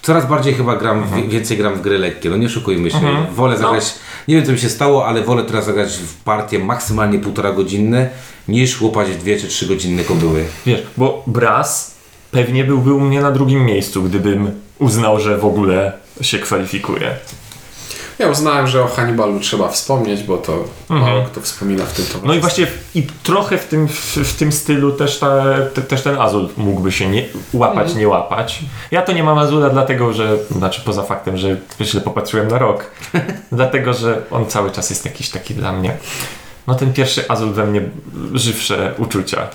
coraz 0.01 0.25
bardziej 0.25 0.53
chyba 0.53 0.75
gram, 0.75 1.03
w, 1.03 1.29
więcej 1.29 1.57
gram 1.57 1.75
w 1.75 1.81
gry 1.81 1.97
lekkie, 1.97 2.29
no 2.29 2.37
nie 2.37 2.49
szukujmy 2.49 2.91
się, 2.91 2.97
wolę 3.35 3.57
zagrać, 3.57 3.83
nie 4.27 4.35
wiem 4.35 4.45
co 4.45 4.51
mi 4.51 4.59
się 4.59 4.69
stało, 4.69 5.07
ale 5.07 5.23
wolę 5.23 5.43
teraz 5.43 5.65
zagrać 5.65 5.93
w 5.93 6.23
partie 6.23 6.59
maksymalnie 6.59 7.19
półtora 7.19 7.51
godzinne, 7.51 8.09
niż 8.47 8.81
łopać 8.81 9.07
w 9.07 9.17
dwie 9.17 9.39
czy 9.39 9.47
trzy 9.47 9.65
godzinne 9.67 10.03
kobyły. 10.03 10.45
Wiesz, 10.65 10.83
bo 10.97 11.23
Brass 11.27 11.95
pewnie 12.31 12.63
byłby 12.63 12.93
u 12.93 12.99
mnie 12.99 13.21
na 13.21 13.31
drugim 13.31 13.65
miejscu, 13.65 14.03
gdybym 14.03 14.51
uznał, 14.79 15.19
że 15.19 15.37
w 15.37 15.45
ogóle 15.45 15.91
się 16.21 16.39
kwalifikuje. 16.39 17.15
Ja 18.19 18.27
uznałem, 18.27 18.67
że 18.67 18.83
o 18.83 18.87
Hannibalu 18.87 19.39
trzeba 19.39 19.69
wspomnieć, 19.69 20.23
bo 20.23 20.37
to 20.37 20.63
mało 20.89 21.23
kto 21.23 21.41
wspomina 21.41 21.85
w 21.85 21.93
tym 21.93 22.05
towarzystwie. 22.05 22.27
No 22.27 22.33
i 22.33 22.39
właśnie 22.39 22.67
i 22.95 23.07
trochę 23.23 23.57
w 23.57 23.67
tym, 23.67 23.87
w, 23.87 24.17
w 24.17 24.35
tym 24.35 24.51
stylu 24.51 24.91
też, 24.91 25.19
ta, 25.19 25.43
te, 25.73 25.81
też 25.81 26.01
ten 26.01 26.19
Azul 26.19 26.49
mógłby 26.57 26.91
się 26.91 27.09
nie, 27.09 27.25
łapać, 27.53 27.95
nie 27.95 28.07
łapać. 28.07 28.59
Ja 28.91 29.01
to 29.01 29.11
nie 29.11 29.23
mam 29.23 29.37
Azula 29.37 29.69
dlatego, 29.69 30.13
że, 30.13 30.37
znaczy 30.51 30.81
poza 30.85 31.03
faktem, 31.03 31.37
że 31.37 31.57
źle 31.81 32.01
popatrzyłem 32.01 32.47
na 32.47 32.57
rok, 32.57 32.91
dlatego, 33.51 33.93
że 33.93 34.21
on 34.31 34.45
cały 34.45 34.71
czas 34.71 34.89
jest 34.89 35.05
jakiś 35.05 35.29
taki 35.29 35.53
dla 35.53 35.71
mnie. 35.71 35.97
No 36.67 36.75
ten 36.75 36.93
pierwszy 36.93 37.29
Azul 37.29 37.53
we 37.53 37.65
mnie 37.65 37.81
żywsze 38.33 38.93
uczucia. 38.97 39.47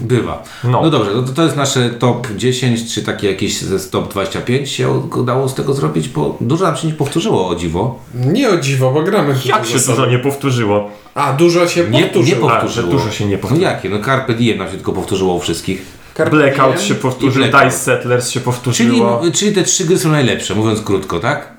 Bywa. 0.00 0.42
No. 0.64 0.82
No, 0.82 0.90
dobrze, 0.90 1.10
no 1.14 1.22
to, 1.22 1.32
to 1.32 1.42
jest 1.42 1.56
nasze 1.56 1.90
top 1.90 2.28
10, 2.36 2.94
czy 2.94 3.02
takie 3.02 3.30
jakieś 3.30 3.60
ze 3.62 3.90
top 3.90 4.10
25 4.12 4.70
się 4.70 4.90
udało 4.90 5.48
z 5.48 5.54
tego 5.54 5.74
zrobić, 5.74 6.08
bo 6.08 6.36
dużo 6.40 6.64
nam 6.64 6.76
się 6.76 6.86
nie 6.88 6.94
powtórzyło 6.94 7.48
o 7.48 7.54
dziwo. 7.54 7.98
Nie 8.14 8.50
o 8.50 8.56
dziwo, 8.56 8.90
bo 8.90 9.02
gramy 9.02 9.34
Jak 9.44 9.66
się 9.66 9.78
dużo 9.78 10.06
nie 10.06 10.18
powtórzyło? 10.18 10.90
A, 11.14 11.32
dużo 11.32 11.68
się 11.68 11.84
Nie, 11.90 12.02
powtórzyło. 12.02 12.46
nie 12.48 12.52
A, 12.52 12.60
powtórzyło. 12.60 12.86
że 12.90 12.92
dużo 12.92 13.10
się 13.10 13.26
nie 13.26 13.36
No 13.36 13.38
powtórzyło. 13.42 13.70
jakie? 13.70 13.88
No 13.88 14.04
Carpe 14.04 14.34
Diem 14.34 14.58
nam 14.58 14.66
się 14.68 14.74
tylko 14.74 14.92
powtórzyło 14.92 15.34
u 15.34 15.40
wszystkich. 15.40 15.82
Carpe 16.16 16.36
Blackout 16.36 16.76
Diem 16.76 16.84
się 16.86 16.94
powtórzył, 16.94 17.42
Blackout. 17.42 17.64
Dice 17.64 17.78
Settlers 17.78 18.24
się 18.30 18.32
Czyli, 18.32 18.44
powtórzyło. 18.44 19.22
czyli 19.34 19.52
te 19.54 19.62
trzy 19.62 19.84
gry 19.84 19.98
są 19.98 20.08
najlepsze, 20.10 20.54
mówiąc 20.54 20.80
krótko, 20.80 21.20
tak? 21.20 21.52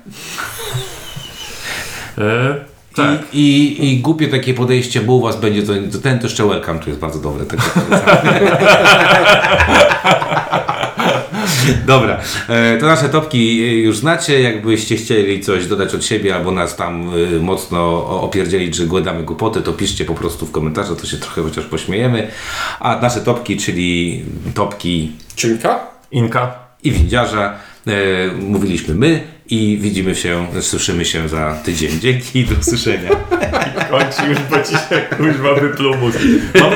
E, 2.18 2.64
tak. 2.94 3.20
I, 3.32 3.38
i, 3.38 3.92
I 3.92 4.00
głupie 4.00 4.28
takie 4.28 4.54
podejście, 4.54 5.00
bo 5.00 5.12
u 5.12 5.20
was 5.20 5.40
będzie 5.40 5.62
to, 5.62 5.72
to 5.92 5.98
ten 5.98 6.18
to 6.18 6.26
jeszcze 6.26 6.48
welcome, 6.48 6.78
tu 6.78 6.90
jest 6.90 7.00
bardzo 7.00 7.18
dobre. 7.18 7.46
Tak 7.46 7.60
Dobra, 11.86 12.20
e, 12.48 12.78
to 12.78 12.86
nasze 12.86 13.08
topki 13.08 13.62
e, 13.62 13.74
już 13.74 13.98
znacie. 13.98 14.40
Jakbyście 14.40 14.96
chcieli 14.96 15.40
coś 15.40 15.66
dodać 15.66 15.94
od 15.94 16.04
siebie 16.04 16.34
albo 16.34 16.50
nas 16.50 16.76
tam 16.76 17.10
e, 17.36 17.40
mocno 17.40 18.06
opierdzielić, 18.20 18.74
że 18.74 18.86
gadamy 18.86 19.22
głupoty, 19.22 19.62
to 19.62 19.72
piszcie 19.72 20.04
po 20.04 20.14
prostu 20.14 20.46
w 20.46 20.50
komentarzu, 20.50 20.96
to 20.96 21.06
się 21.06 21.16
trochę 21.16 21.42
chociaż 21.42 21.64
pośmiejemy. 21.64 22.30
A 22.80 23.00
nasze 23.00 23.20
topki, 23.20 23.56
czyli 23.56 24.22
topki 24.54 25.12
Ciuńka? 25.36 25.86
Inka. 26.10 26.54
i 26.84 26.90
windziarza, 26.90 27.54
mówiliśmy 28.40 28.94
my 28.94 29.22
i 29.52 29.78
widzimy 29.78 30.14
się, 30.14 30.46
słyszymy 30.60 31.04
się 31.04 31.28
za 31.28 31.54
tydzień. 31.64 32.00
Dzięki 32.00 32.44
do 32.44 32.54
usłyszenia. 32.60 33.10
Kończy 33.90 34.26
już, 34.28 34.38
bo 34.38 34.56
ci 34.62 34.72
się 34.72 35.16
kuźwa 35.16 35.54
wypluł 35.54 35.96
mózg. 35.96 36.18
Mam, 36.60 36.72